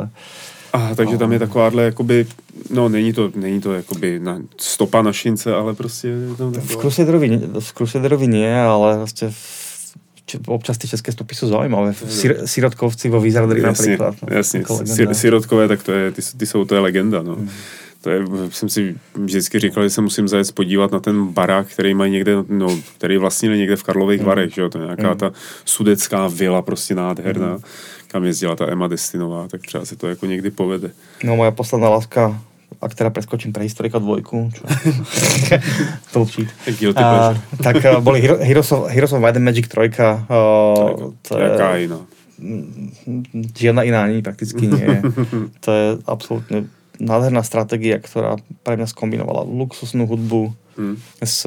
A 0.74 0.96
takže 0.96 1.18
tam 1.18 1.34
je 1.34 1.40
takováhle, 1.40 1.84
jakoby, 1.84 2.26
no 2.70 2.90
není 2.90 3.14
to, 3.14 3.32
není 3.36 3.62
to 3.62 3.74
jakoby 3.74 4.20
na 4.20 4.40
stopa 4.58 5.02
na 5.02 5.14
šince, 5.14 5.54
ale 5.54 5.74
prostě... 5.74 6.14
To 6.38 6.52
v 6.52 6.78
Crusaderovi, 6.78 7.42
v 7.60 7.74
Crusaderovi 7.74 8.28
nie, 8.28 8.62
ale 8.62 8.98
vlastně 8.98 9.30
v 9.32 10.48
občas 10.48 10.78
ty 10.78 10.88
české 10.88 11.12
stopy 11.12 11.36
jsou 11.36 11.48
zajímavé. 11.48 11.94
Sir, 11.94 12.42
sirotkovci 12.46 13.10
vo 13.10 13.22
Wizardry 13.22 13.62
například. 13.62 14.16
No, 14.22 14.36
jasně, 14.36 14.64
sirotkové, 15.12 15.68
tak 15.68 15.84
to 15.84 15.92
je, 15.92 16.12
ty, 16.12 16.22
ty 16.38 16.46
jsou, 16.46 16.66
to 16.66 16.76
je 16.76 16.82
legenda, 16.82 17.24
no. 17.24 17.36
Hmm. 17.36 17.50
To 18.02 18.10
je, 18.10 18.24
jsem 18.50 18.70
si 18.70 18.96
vždycky 19.16 19.60
říkal, 19.60 19.84
že 19.84 19.90
se 19.90 20.02
musím 20.02 20.28
zajet 20.28 20.52
podívat 20.52 20.92
na 20.92 21.00
ten 21.00 21.28
barák, 21.28 21.68
který 21.68 21.94
mají 21.94 22.12
někde, 22.12 22.36
no, 22.50 22.80
který 22.98 23.18
vlastně 23.18 23.58
někde 23.58 23.76
v 23.76 23.84
Karlových 23.84 24.20
mm. 24.20 24.28
Varech, 24.28 24.54
že 24.54 24.62
jo, 24.62 24.70
to 24.70 24.78
je 24.78 24.84
nějaká 24.84 25.12
mm. 25.12 25.18
ta 25.18 25.32
sudecká 25.66 26.28
vila 26.28 26.62
prostě 26.62 26.96
nádherná, 26.96 27.54
mm. 27.54 27.62
Kam 28.14 28.24
jezdila 28.24 28.56
ta 28.56 28.70
Emma 28.70 28.88
Destinová, 28.88 29.48
tak 29.48 29.62
třeba 29.62 29.86
se 29.86 29.96
to 29.96 30.08
jako 30.08 30.26
někdy 30.26 30.52
povede. 30.52 30.92
No 31.24 31.36
moja 31.36 31.52
posledná 31.52 31.90
láska 31.90 32.42
a 32.82 32.90
teda 32.90 33.10
preskočím 33.10 33.54
pre 33.54 33.64
historika 33.64 33.98
dvojku, 33.98 34.50
čo 34.54 34.64
tlčiť. 36.14 36.48
A, 36.98 37.34
tak 37.62 37.82
uh, 37.86 38.02
boli 38.02 38.22
Hero, 38.22 38.38
Heroes, 38.38 38.70
of, 38.72 38.90
Heroes 38.90 39.14
of 39.14 39.22
Might 39.22 39.38
and 39.38 39.46
Magic 39.46 39.66
3. 39.70 39.90
Uh, 40.30 41.14
to 41.22 41.38
je, 41.38 41.44
Jaká 41.44 41.78
iná? 41.78 42.00
Žiadna 43.56 43.82
iná 43.86 44.00
ani 44.04 44.22
prakticky 44.22 44.68
nie 44.68 45.02
to 45.64 45.70
je 45.70 45.86
absolútne 46.06 46.70
nádherná 46.98 47.42
stratégia, 47.42 47.98
ktorá 47.98 48.38
pre 48.62 48.78
mňa 48.78 48.90
skombinovala 48.90 49.46
luxusnú 49.46 50.06
hudbu 50.06 50.54
hmm. 50.78 50.96
s, 51.22 51.46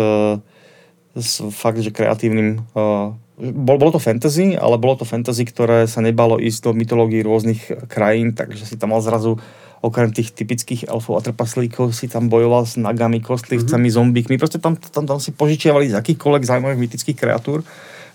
s 1.14 1.32
fakt, 1.54 1.78
že 1.78 1.94
kreatívnym 1.94 2.64
uh, 2.74 3.14
bol, 3.36 3.76
bolo 3.76 3.92
to 3.96 4.00
fantasy, 4.00 4.56
ale 4.56 4.80
bolo 4.80 4.96
to 4.96 5.04
fantasy, 5.04 5.44
ktoré 5.44 5.84
sa 5.84 6.00
nebalo 6.00 6.40
ísť 6.40 6.60
do 6.66 6.70
mytológií 6.72 7.20
rôznych 7.20 7.88
krajín, 7.92 8.32
takže 8.32 8.64
si 8.64 8.80
tam 8.80 8.96
mal 8.96 9.04
zrazu 9.04 9.36
okrem 9.84 10.08
tých 10.08 10.32
typických 10.32 10.88
elfov 10.88 11.20
a 11.20 11.24
trpaslíkov 11.24 11.92
si 11.92 12.08
tam 12.08 12.32
bojoval 12.32 12.64
s 12.64 12.80
nagami, 12.80 13.20
kostlivcami, 13.20 13.86
mm-hmm. 13.86 13.98
zombíkmi. 14.00 14.40
Proste 14.40 14.56
tam, 14.56 14.74
tam, 14.80 15.04
tam 15.04 15.18
si 15.20 15.36
požičiavali 15.36 15.92
z 15.92 15.98
akýchkoľvek 16.00 16.48
zaujímavých 16.48 16.82
mytických 16.88 17.16
kreatúr, 17.16 17.60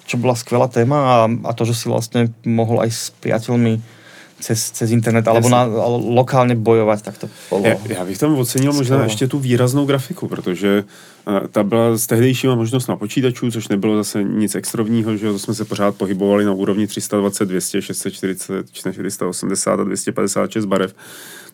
čo 0.10 0.18
bola 0.18 0.34
skvelá 0.34 0.68
téma 0.68 0.98
a, 0.98 1.18
a 1.30 1.52
to, 1.54 1.70
že 1.70 1.78
si 1.78 1.86
vlastne 1.86 2.34
mohol 2.44 2.82
aj 2.82 2.90
s 2.90 3.02
priateľmi 3.22 4.01
cez, 4.42 4.72
cez 4.72 4.92
internet 4.92 5.28
alebo 5.28 5.50
na, 5.50 5.64
lokálně 6.06 6.56
bojovat, 6.56 7.02
tak 7.02 7.18
to 7.18 7.30
bylo. 7.50 7.62
Já, 7.66 7.76
já 7.88 8.06
bych 8.06 8.18
tam 8.18 8.36
ocenil 8.36 8.74
možná 8.74 8.84
skvěle. 8.84 9.06
ještě 9.06 9.28
tu 9.28 9.40
výraznou 9.40 9.86
grafiku, 9.86 10.28
protože 10.28 10.84
uh, 11.28 11.48
ta 11.48 11.64
byla 11.64 11.98
s 11.98 12.08
tehdejšíma 12.08 12.56
možnost 12.56 12.88
na 12.88 12.96
počítačů, 12.96 13.52
což 13.52 13.68
nebylo 13.68 13.96
zase 13.96 14.24
nic 14.24 14.56
extrovního, 14.56 15.18
že 15.18 15.32
to 15.32 15.40
jsme 15.40 15.54
se 15.54 15.66
pořád 15.66 15.96
pohybovali 15.96 16.46
na 16.46 16.54
úrovni 16.54 16.88
320, 16.88 17.46
200, 17.46 17.82
640, 17.82 18.72
480 18.72 19.80
a 19.80 19.84
256 19.84 20.66
barev 20.66 20.96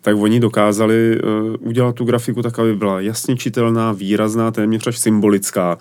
tak 0.01 0.17
oni 0.17 0.39
dokázali 0.39 1.19
uh, 1.21 1.55
udělat 1.59 1.95
tu 1.95 2.05
grafiku 2.05 2.41
tak, 2.41 2.59
aby 2.59 2.75
byla 2.75 3.01
jasně 3.01 3.37
čitelná, 3.37 3.91
výrazná, 3.91 4.51
téměř 4.51 4.87
až 4.87 4.97
symbolická 4.97 5.77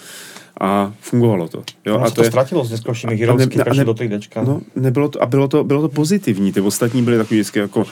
a 0.61 0.93
fungovalo 1.01 1.49
to. 1.49 1.63
Jo? 1.87 2.01
a 2.01 2.09
to, 2.09 2.15
to 2.15 2.23
je... 2.23 2.31
ztratilo 2.31 2.65
s 2.65 2.73
neskôršími 2.73 3.13
ne, 3.13 3.47
ne, 3.77 3.85
do 3.85 3.95
3 3.95 4.09
No, 4.47 4.61
nebylo 4.77 5.09
to, 5.09 5.23
a 5.23 5.27
bylo 5.27 5.49
to, 5.49 5.65
bylo 5.65 5.83
to 5.83 5.89
pozitivní, 5.89 6.53
ty 6.53 6.61
ostatní 6.61 7.03
byly 7.03 7.17
takový 7.17 7.41
vždycky 7.41 7.59
jako 7.59 7.85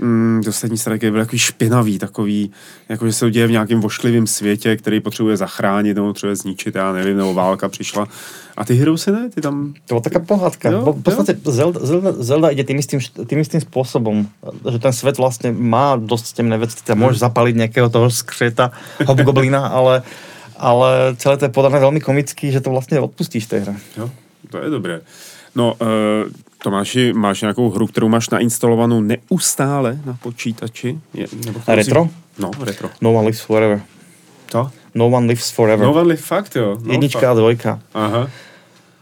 mm, 0.00 0.40
ty 0.44 0.48
ostatní 0.48 0.78
strategie 0.78 1.10
byly 1.10 1.24
takový 1.24 1.38
špinavý, 1.38 1.98
takový, 1.98 2.50
jako 2.88 3.06
že 3.06 3.12
se 3.12 3.20
to 3.20 3.30
děje 3.30 3.46
v 3.46 3.50
nějakém 3.50 3.80
vošklivém 3.80 4.26
světě, 4.26 4.76
který 4.76 5.00
potřebuje 5.00 5.36
zachránit 5.36 5.94
nebo 5.94 6.06
potřebuje 6.06 6.36
zničit, 6.36 6.74
já 6.74 6.92
nevím, 6.92 7.16
nebo 7.16 7.34
válka 7.34 7.68
přišla. 7.68 8.08
A 8.56 8.64
ty 8.64 8.74
Heroesy 8.74 9.12
ne, 9.12 9.30
ty 9.30 9.40
tam... 9.40 9.72
To 9.72 9.94
byla 9.94 10.00
taká 10.00 10.18
pohádka. 10.18 10.70
Jo, 10.70 10.92
v 10.92 11.02
podstatě 11.02 11.36
Zelda, 11.44 11.80
Zelda, 11.86 12.12
Zelda 12.12 12.48
ide 12.48 12.64
tým 12.64 12.78
istým, 12.78 13.00
tým 13.26 13.38
istým 13.38 13.60
spôsobom, 13.60 14.26
že 14.72 14.78
ten 14.78 14.92
svet 14.92 15.18
vlastně 15.18 15.52
má 15.52 15.96
dost 15.96 16.32
temné 16.32 16.58
veci, 16.58 16.76
ty 16.84 16.92
môžeš 16.92 17.20
zapaliť 17.20 17.56
nejakého 17.56 17.88
toho 17.88 18.10
skřeta, 18.10 18.72
hobgoblina, 19.04 19.66
ale 19.66 20.02
ale 20.58 21.16
celé 21.16 21.36
to 21.36 21.44
je 21.44 21.48
podané 21.48 21.80
velmi 21.80 22.00
komicky, 22.00 22.52
že 22.52 22.60
to 22.60 22.70
vlastně 22.70 23.00
odpustíš 23.00 23.46
té 23.46 23.58
hře. 23.58 23.76
Jo, 23.96 24.10
to 24.50 24.58
je 24.58 24.70
dobré. 24.70 25.00
No, 25.54 25.74
uh, 25.80 25.88
Tomáši, 26.62 27.12
máš 27.12 27.40
nějakou 27.40 27.70
hru, 27.70 27.86
kterou 27.86 28.08
máš 28.08 28.30
nainstalovanou 28.30 29.00
neustále 29.00 29.98
na 30.04 30.18
počítači? 30.22 30.98
Je, 31.14 31.26
nebo 31.46 31.60
retro? 31.66 32.04
Si... 32.04 32.42
No, 32.42 32.50
retro. 32.60 32.90
No 33.00 33.12
One 33.14 33.26
Lives 33.26 33.40
Forever. 33.40 33.82
To? 34.50 34.70
No 34.94 35.06
One 35.06 35.26
Lives 35.26 35.50
Forever. 35.50 35.86
No 35.86 35.92
One 35.92 36.08
Lives, 36.08 36.24
fakt 36.24 36.56
jo. 36.56 36.78
No, 36.82 36.92
Jednička 36.92 37.20
fakt. 37.20 37.30
a 37.30 37.34
dvojka. 37.34 37.80
Aha. 37.94 38.28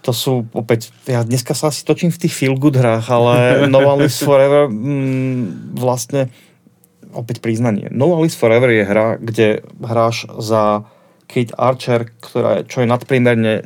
To 0.04 0.12
sú 0.12 0.44
opäť, 0.52 0.92
ja 1.08 1.24
dneska 1.24 1.56
sa 1.56 1.72
asi 1.72 1.80
točím 1.80 2.12
v 2.12 2.20
tých 2.20 2.34
feel 2.36 2.54
good 2.60 2.76
hrách, 2.76 3.08
ale 3.08 3.64
No 3.72 3.80
One 3.80 4.04
Lives 4.04 4.20
Forever 4.28 4.68
mm, 4.68 5.72
vlastne 5.80 6.28
opäť 7.16 7.40
priznanie. 7.40 7.88
No 7.88 8.12
One 8.12 8.28
Lives 8.28 8.36
Forever 8.36 8.68
je 8.68 8.84
hra, 8.84 9.16
kde 9.16 9.64
hráš 9.80 10.28
za 10.36 10.84
Kate 11.26 11.54
Archer, 11.56 12.10
ktorá 12.20 12.60
je, 12.60 12.68
čo 12.68 12.84
je 12.84 12.90
nadpriemerne 12.90 13.64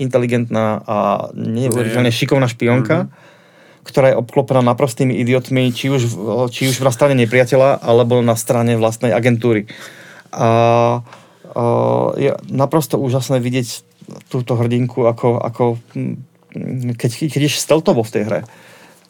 inteligentná 0.00 0.80
a 0.84 0.96
neuveriteľne 1.34 2.12
šikovná 2.12 2.48
špionka, 2.48 3.06
mm-hmm. 3.06 3.84
ktorá 3.84 4.12
je 4.12 4.20
obklopená 4.20 4.64
naprostými 4.64 5.16
idiotmi, 5.20 5.72
či 5.74 5.92
už, 5.92 6.02
či 6.52 6.70
už 6.70 6.80
na 6.84 6.92
strane 6.94 7.18
nepriateľa, 7.18 7.82
alebo 7.82 8.24
na 8.24 8.36
strane 8.38 8.76
vlastnej 8.80 9.12
agentúry. 9.12 9.68
A, 10.30 10.40
a 10.40 10.48
je 12.14 12.30
naprosto 12.48 12.96
úžasné 12.96 13.42
vidieť 13.42 13.68
túto 14.30 14.54
hrdinku, 14.54 15.06
ako, 15.06 15.38
ako 15.42 15.64
hm, 15.92 16.14
keď, 16.94 17.10
keď 17.30 17.40
ješ 17.46 17.62
steltovo 17.62 18.02
v 18.02 18.12
tej 18.14 18.22
hre 18.26 18.40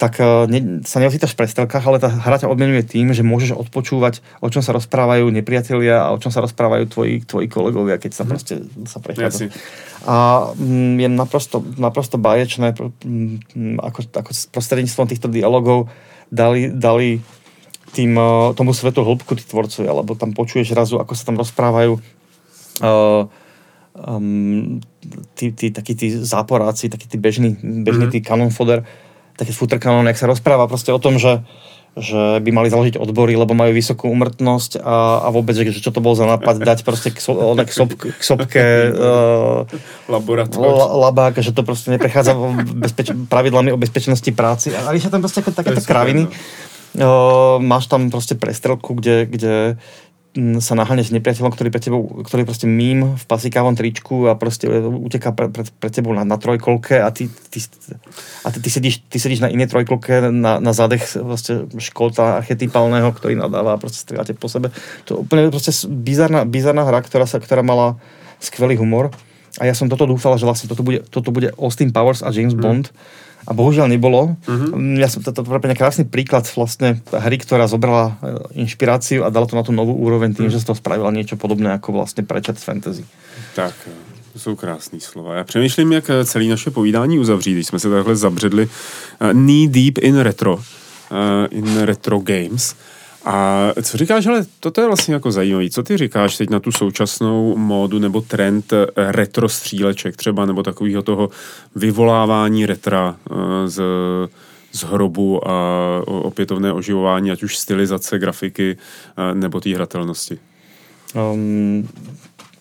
tak 0.00 0.16
uh, 0.16 0.48
ne, 0.48 0.80
sa 0.80 0.96
neocítaš 0.96 1.36
v 1.36 1.44
prestelkách, 1.44 1.84
ale 1.84 2.00
tá 2.00 2.08
hra 2.08 2.40
ťa 2.40 2.48
odmenuje 2.48 2.88
tým, 2.88 3.12
že 3.12 3.20
môžeš 3.20 3.52
odpočúvať, 3.52 4.24
o 4.40 4.48
čom 4.48 4.64
sa 4.64 4.72
rozprávajú 4.72 5.28
nepriatelia 5.28 6.08
a 6.08 6.16
o 6.16 6.18
čom 6.18 6.32
sa 6.32 6.40
rozprávajú 6.40 6.88
tvoji, 6.88 7.20
tvoji 7.20 7.52
kolegovia, 7.52 8.00
keď 8.00 8.16
sa 8.16 8.24
mm. 8.24 8.30
proste 8.32 8.64
sa 8.88 8.96
prechádza. 9.04 9.52
A 10.08 10.48
mm, 10.56 11.04
je 11.04 11.08
naprosto, 11.12 11.60
naprosto 11.76 12.16
báječné, 12.16 12.72
mm, 12.72 13.76
ako, 13.76 14.08
ako 14.16 14.30
prostredníctvom 14.56 15.04
týchto 15.04 15.28
dialogov 15.28 15.92
dali, 16.32 16.72
dali 16.72 17.20
tým, 17.92 18.16
uh, 18.16 18.56
tomu 18.56 18.72
svetu 18.72 19.04
hĺbku 19.04 19.36
tí 19.36 19.44
tvorcovia, 19.44 19.92
lebo 19.92 20.16
tam 20.16 20.32
počuješ 20.32 20.72
razu, 20.72 20.96
ako 20.96 21.12
sa 21.12 21.28
tam 21.28 21.36
rozprávajú 21.36 22.00
uh, 22.80 23.28
um, 24.00 24.80
tí, 25.36 25.52
tí, 25.52 25.68
takí 25.68 25.92
tí 25.92 26.08
záporáci, 26.08 26.88
takí 26.88 27.04
tí 27.04 27.20
bežní, 27.20 27.60
bežní 27.84 28.08
mm-hmm. 28.08 28.14
tí 28.16 28.24
kanon 28.24 28.48
fodder, 28.48 28.88
taký 29.40 29.56
futrkanon, 29.56 30.04
jak 30.12 30.20
sa 30.20 30.28
rozpráva 30.28 30.68
proste 30.68 30.92
o 30.92 31.00
tom, 31.00 31.16
že 31.16 31.40
že 31.98 32.38
by 32.38 32.50
mali 32.54 32.70
založiť 32.70 33.02
odbory, 33.02 33.34
lebo 33.34 33.50
majú 33.50 33.74
vysokú 33.74 34.06
umrtnosť 34.14 34.78
a, 34.78 35.26
a 35.26 35.28
vôbec, 35.34 35.58
že, 35.58 35.74
čo 35.74 35.90
to 35.90 35.98
bol 35.98 36.14
za 36.14 36.22
nápad, 36.22 36.62
dať 36.62 36.86
proste 36.86 37.10
k, 37.10 37.18
so, 37.18 37.34
k, 37.34 37.72
sob, 37.74 37.90
k 37.98 38.22
sopke 38.22 38.62
uh, 38.94 39.66
la, 40.06 40.86
labák, 41.10 41.42
že 41.42 41.50
to 41.50 41.66
proste 41.66 41.90
neprechádza 41.90 42.38
bezpeč, 42.78 43.10
pravidlami 43.26 43.74
o 43.74 43.80
bezpečnosti 43.80 44.30
práci. 44.30 44.70
A 44.70 44.94
víš, 44.94 45.10
tam 45.10 45.18
proste 45.18 45.42
ako 45.42 45.50
takéto 45.50 45.82
kraviny. 45.82 46.30
Uh, 46.94 47.58
máš 47.58 47.90
tam 47.90 48.06
proste 48.06 48.38
prestrelku, 48.38 48.94
kde, 48.94 49.26
kde 49.26 49.54
sa 50.62 50.78
naháňaš 50.78 51.10
s 51.10 51.14
nepriateľom, 51.18 51.50
ktorý 51.50 51.74
pre 51.74 51.82
tebou, 51.82 52.22
ktorý 52.22 52.46
proste 52.46 52.70
mím 52.70 53.18
v 53.18 53.24
pasikávom 53.26 53.74
tričku 53.74 54.30
a 54.30 54.38
proste 54.38 54.70
uteká 54.78 55.34
pre, 55.34 55.50
pre, 55.50 55.66
pre 55.66 55.90
tebou 55.90 56.14
na, 56.14 56.22
na 56.22 56.38
trojkolke 56.38 57.02
a 57.02 57.10
ty, 57.10 57.26
ty, 57.26 57.58
a 58.46 58.48
ty, 58.54 58.58
ty, 58.62 58.68
sedíš, 58.70 59.02
ty 59.10 59.18
sedíš 59.18 59.42
na 59.42 59.50
inej 59.50 59.74
trojkolke 59.74 60.30
na, 60.30 60.62
na 60.62 60.70
zadech 60.70 61.02
proste 61.18 61.66
školta 61.74 62.38
archetypálneho, 62.38 63.10
ktorý 63.10 63.42
nadáva 63.42 63.74
a 63.74 63.80
proste 63.82 64.06
strieľate 64.06 64.38
po 64.38 64.46
sebe. 64.46 64.70
To 65.10 65.18
je 65.18 65.18
úplne 65.26 65.50
proste 65.50 65.74
bizarná, 65.90 66.46
bizarná 66.46 66.86
hra, 66.86 67.02
ktorá, 67.02 67.26
sa, 67.26 67.42
ktorá 67.42 67.66
mala 67.66 67.98
skvelý 68.38 68.78
humor 68.78 69.10
a 69.58 69.66
ja 69.66 69.74
som 69.74 69.90
toto 69.90 70.06
dúfal, 70.06 70.38
že 70.38 70.46
vlastne 70.46 70.70
toto 70.70 70.86
bude, 70.86 71.02
toto 71.10 71.34
bude 71.34 71.50
Austin 71.58 71.90
Powers 71.90 72.22
a 72.22 72.30
James 72.30 72.54
mm. 72.54 72.62
Bond 72.62 72.86
a 73.46 73.52
bohužiaľ 73.56 73.88
nebolo. 73.88 74.36
Mm-hmm. 74.44 75.00
Ja 75.00 75.08
som 75.08 75.24
to, 75.24 75.32
pre 75.44 75.74
krásny 75.74 76.04
príklad 76.04 76.44
vlastne 76.52 77.00
hry, 77.08 77.36
ktorá 77.40 77.64
zobrala 77.64 78.20
e, 78.20 78.64
inšpiráciu 78.64 79.24
a 79.24 79.32
dala 79.32 79.48
to 79.48 79.56
na 79.56 79.64
tú 79.64 79.72
novú 79.72 79.96
úroveň 79.96 80.36
tým, 80.36 80.48
mm. 80.48 80.54
že 80.54 80.60
z 80.60 80.66
toho 80.68 80.76
spravila 80.76 81.08
niečo 81.10 81.40
podobné 81.40 81.72
ako 81.72 81.96
vlastne 81.96 82.22
prečat 82.22 82.60
fantasy. 82.60 83.04
Tak, 83.56 83.74
to 84.32 84.38
jsou 84.38 84.56
krásné 84.56 85.00
slova. 85.00 85.34
Já 85.34 85.44
přemýšlím, 85.44 85.92
jak 85.92 86.10
celé 86.24 86.44
naše 86.44 86.70
povídání 86.70 87.18
uzavřít, 87.18 87.52
když 87.52 87.66
jsme 87.66 87.78
se 87.78 87.90
takhle 87.90 88.16
zabředli 88.16 88.68
knee 89.32 89.68
deep 89.68 89.98
in 89.98 90.18
retro, 90.18 90.60
in 91.50 91.78
retro 91.78 92.18
games. 92.18 92.74
A 93.24 93.68
co 93.82 93.98
říkáš, 93.98 94.26
ale 94.26 94.44
toto 94.60 94.80
je 94.80 94.86
vlastně 94.86 95.14
jako 95.14 95.32
zajímavý. 95.32 95.70
Co 95.70 95.82
ty 95.82 95.96
říkáš 95.96 96.36
teď 96.36 96.50
na 96.50 96.60
tu 96.60 96.72
současnou 96.72 97.56
módu 97.56 97.98
nebo 97.98 98.20
trend 98.20 98.72
eh, 98.72 98.86
retro 98.96 99.48
stříleček 99.48 100.16
třeba, 100.16 100.46
nebo 100.46 100.62
takového 100.62 101.02
toho 101.02 101.28
vyvolávání 101.76 102.66
retra 102.66 103.16
eh, 103.30 103.68
z, 103.68 103.82
z 104.72 104.80
hrobu 104.82 105.48
a 105.48 105.52
opětovné 106.06 106.72
oživování, 106.72 107.30
ať 107.30 107.42
už 107.42 107.58
stylizace, 107.58 108.18
grafiky 108.18 108.76
eh, 108.76 109.34
nebo 109.34 109.60
té 109.60 109.74
hratelnosti? 109.74 110.38
Um, 111.14 111.88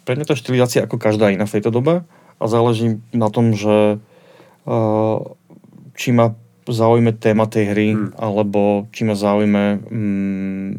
pre 0.10 0.18
mňa 0.18 0.26
to 0.26 0.34
štilizácia 0.34 0.89
ako 0.89 0.97
každá 0.97 1.30
iná 1.30 1.45
v 1.45 1.62
tejto 1.62 1.70
dobe 1.70 2.01
a 2.41 2.43
záleží 2.49 2.97
na 3.14 3.30
tom, 3.30 3.53
že 3.53 4.01
uh, 4.66 5.22
či 5.93 6.10
má 6.10 6.34
zaujme 6.72 7.14
téma 7.18 7.46
tej 7.46 7.66
hry, 7.74 7.88
hmm. 7.94 8.18
alebo 8.18 8.90
či 8.94 9.06
ma 9.06 9.14
zaujme 9.18 9.82
mm, 9.84 10.72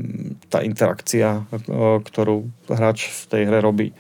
tá 0.51 0.63
interakcia, 0.63 1.45
ktorú 2.07 2.47
hráč 2.71 3.11
v 3.11 3.23
tej 3.31 3.43
hre 3.47 3.59
robí. 3.63 3.95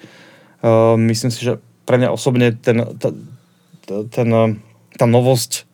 Uh, 0.60 0.94
myslím 0.96 1.32
si, 1.32 1.42
že 1.42 1.56
pre 1.88 1.96
mňa 1.98 2.12
osobne 2.12 2.52
ten, 2.54 2.84
tá, 3.00 3.10
ten, 4.06 4.28
tá 4.94 5.06
novosť 5.08 5.70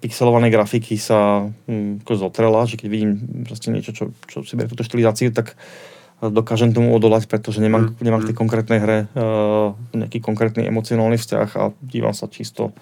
pixelovanej 0.00 0.50
grafiky 0.52 0.98
sa 0.98 1.48
hm, 1.66 2.02
ako 2.04 2.12
zotrela, 2.28 2.66
že 2.66 2.76
keď 2.76 2.88
vidím 2.90 3.12
proste 3.46 3.70
niečo, 3.70 3.92
čo, 3.94 4.04
čo 4.26 4.42
si 4.42 4.54
berie 4.58 4.70
túto 4.70 4.84
štilizáciu, 4.86 5.30
tak 5.30 5.56
dokážem 6.20 6.76
tomu 6.76 6.92
odolať, 6.92 7.24
pretože 7.24 7.64
nemám, 7.64 7.96
mm. 7.96 8.04
nemám 8.04 8.20
v 8.20 8.28
tej 8.28 8.36
mm. 8.36 8.42
konkrétnej 8.44 8.78
hre 8.84 8.98
uh, 9.16 9.72
nejaký 9.96 10.20
konkrétny 10.20 10.68
emocionálny 10.68 11.16
vzťah 11.16 11.48
a 11.56 11.72
dívam 11.80 12.12
sa 12.12 12.28
čisto 12.28 12.76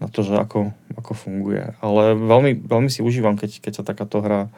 na 0.00 0.08
to, 0.08 0.22
že 0.22 0.34
ako, 0.34 0.72
ako 0.98 1.12
funguje. 1.14 1.62
Ale 1.80 2.14
veľmi, 2.14 2.66
veľmi 2.66 2.90
si 2.90 3.02
užívam, 3.02 3.38
keď, 3.38 3.60
keď 3.60 3.72
sa 3.80 3.84
takáto 3.86 4.20
hra 4.20 4.50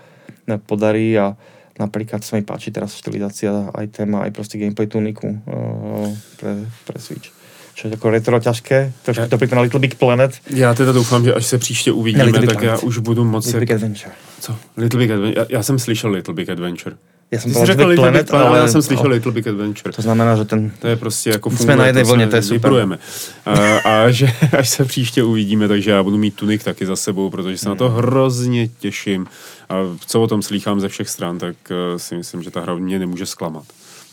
podarí 0.67 1.13
a 1.19 1.37
napríklad 1.79 2.25
sa 2.25 2.39
mi 2.39 2.43
páči 2.43 2.73
teraz 2.73 2.97
štilizácia 2.97 3.69
aj 3.75 3.87
téma, 3.93 4.25
aj 4.25 4.33
proste 4.33 4.57
gameplay 4.57 4.89
tuniku 4.89 5.29
uh, 5.29 6.09
pre, 6.41 6.65
pre 6.89 6.99
Switch 6.99 7.37
čo 7.77 7.89
je 7.89 7.91
jako 7.91 8.11
retro 8.11 8.41
ťažké, 8.41 8.93
trošku 9.03 9.29
to 9.29 9.37
připomíná 9.37 9.63
Little 9.63 9.81
Big 9.81 9.95
Planet. 9.95 10.33
Já 10.51 10.75
teda 10.75 10.93
doufám, 10.93 11.25
že 11.25 11.35
až 11.35 11.47
se 11.47 11.59
příště 11.59 11.93
uvidíme, 11.93 12.33
tak 12.33 12.43
Planet. 12.43 12.63
já 12.63 12.79
už 12.79 12.99
budu 12.99 13.25
moci... 13.25 13.49
Little 13.49 13.61
Big 13.61 13.73
Adventure. 13.73 14.13
Co? 14.41 14.57
Little 14.77 14.99
Big 14.99 15.11
Adventure. 15.11 15.41
Já, 15.41 15.47
já 15.51 15.63
jsem 15.63 15.79
slyšel 15.79 16.11
Little 16.11 16.35
Big 16.35 16.51
Adventure. 16.51 16.97
Já 17.31 17.41
jsem 17.41 17.53
řekl 17.53 17.87
Little 17.87 17.97
Planet, 17.97 18.23
Big 18.23 18.31
Planet, 18.31 18.49
ale 18.49 18.59
já 18.59 18.69
jsem 18.69 18.83
slyšel 18.83 19.09
Little 19.09 19.33
Big 19.33 19.47
Adventure. 19.47 19.93
To 19.93 20.03
znamená, 20.03 20.37
že 20.37 20.45
ten... 20.45 20.73
To 20.79 20.89
je 20.89 20.97
prostě 20.97 21.31
jako 21.31 21.51
funguje. 21.51 21.65
Jsme 21.65 21.77
na 21.77 21.87
jedné 21.87 22.05
vlně, 22.05 22.27
to 22.27 22.37
je 22.37 22.43
super. 22.43 22.99
A, 23.47 23.79
a, 23.79 24.11
že 24.11 24.33
až 24.59 24.69
se 24.69 24.85
příště 24.85 25.23
uvidíme, 25.23 25.69
takže 25.69 25.91
já 25.91 26.03
budu 26.03 26.19
mít 26.19 26.37
tunik 26.37 26.65
taky 26.65 26.87
za 26.87 26.97
sebou, 26.97 27.31
protože 27.31 27.59
se 27.59 27.69
na 27.69 27.75
to 27.75 27.89
hrozně 27.89 28.69
těším. 28.69 29.27
A 29.69 29.75
co 30.07 30.23
o 30.23 30.27
tom 30.27 30.43
slýchám 30.43 30.81
ze 30.81 30.89
všech 30.89 31.09
stran, 31.09 31.39
tak 31.39 31.57
uh, 31.71 31.99
si 31.99 32.17
myslím, 32.17 32.43
že 32.43 32.51
ta 32.51 32.61
hra 32.61 32.75
mě 32.75 32.99
nemůže 32.99 33.27
zklamat. 33.27 33.65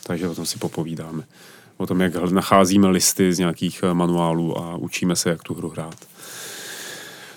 Takže 0.04 0.28
o 0.28 0.36
tom 0.36 0.46
si 0.46 0.60
popovídáme 0.60 1.24
o 1.78 1.88
tom, 1.88 2.02
jak 2.02 2.32
nacházíme 2.32 2.88
listy 2.88 3.34
z 3.34 3.40
nějakých 3.40 3.82
eh, 3.84 3.94
manuálů 3.94 4.58
a 4.58 4.76
učíme 4.76 5.16
se, 5.16 5.30
jak 5.30 5.44
tu 5.44 5.54
hru 5.54 5.70
hrát. 5.70 5.96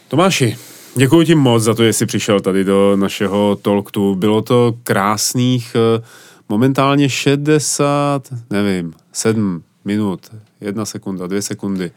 Tomáši, 0.08 0.58
děkuji 0.96 1.26
ti 1.26 1.34
moc 1.34 1.62
za 1.62 1.74
to, 1.74 1.84
že 1.84 1.92
jsi 1.92 2.06
přišel 2.06 2.40
tady 2.40 2.64
do 2.64 2.96
našeho 2.96 3.56
talktu. 3.56 4.14
Bylo 4.14 4.42
to 4.42 4.74
krásných 4.82 5.76
eh, 5.76 6.02
momentálně 6.48 7.08
60, 7.08 8.22
nevím, 8.50 8.94
7 9.12 9.62
minut, 9.84 10.20
jedna 10.60 10.84
sekunda, 10.84 11.26
dvě 11.26 11.42
sekundy. 11.42 11.90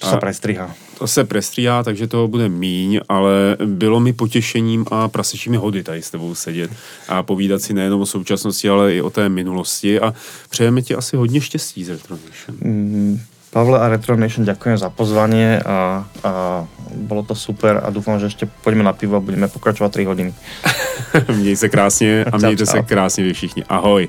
To 0.00 0.06
se 0.06 0.16
prestriha. 0.16 0.74
To 0.98 1.06
se 1.06 1.24
prestriha, 1.24 1.82
takže 1.82 2.06
toho 2.06 2.28
bude 2.28 2.48
míň, 2.48 3.00
ale 3.08 3.56
bylo 3.66 4.00
mi 4.00 4.12
potěšením 4.12 4.84
a 4.90 5.08
prasečími 5.08 5.56
hody 5.56 5.82
tady 5.82 6.02
s 6.02 6.10
tebou 6.10 6.34
sedět 6.34 6.70
a 7.08 7.22
povídat 7.22 7.62
si 7.62 7.74
nejenom 7.74 8.00
o 8.00 8.06
současnosti, 8.06 8.68
ale 8.68 8.94
i 8.94 9.00
o 9.00 9.10
té 9.10 9.28
minulosti 9.28 10.00
a 10.00 10.14
přejeme 10.50 10.82
ti 10.82 10.94
asi 10.94 11.16
hodně 11.16 11.40
štěstí 11.40 11.84
z 11.84 11.88
Retronation. 11.88 12.56
Mm, 12.60 13.20
Pavle 13.50 13.82
a 13.82 13.90
Retronation 13.90 14.46
ďakujem 14.46 14.78
za 14.78 14.94
pozvanie 14.94 15.58
a, 15.66 16.06
a 16.22 16.30
bolo 16.94 17.26
to 17.26 17.34
super 17.34 17.82
a 17.82 17.90
dúfam, 17.90 18.22
že 18.22 18.30
ešte 18.30 18.46
poďme 18.46 18.86
na 18.86 18.94
pivo 18.94 19.18
a 19.18 19.24
budeme 19.24 19.50
pokračovať 19.50 20.06
3 20.06 20.10
hodiny. 20.10 20.32
Měj 21.36 21.56
se 21.56 21.68
krásně 21.68 22.24
a 22.32 22.36
mějte 22.36 22.66
se 22.66 22.82
krásně 22.82 23.24
vy 23.24 23.32
všichni. 23.32 23.64
Ahoj. 23.66 24.08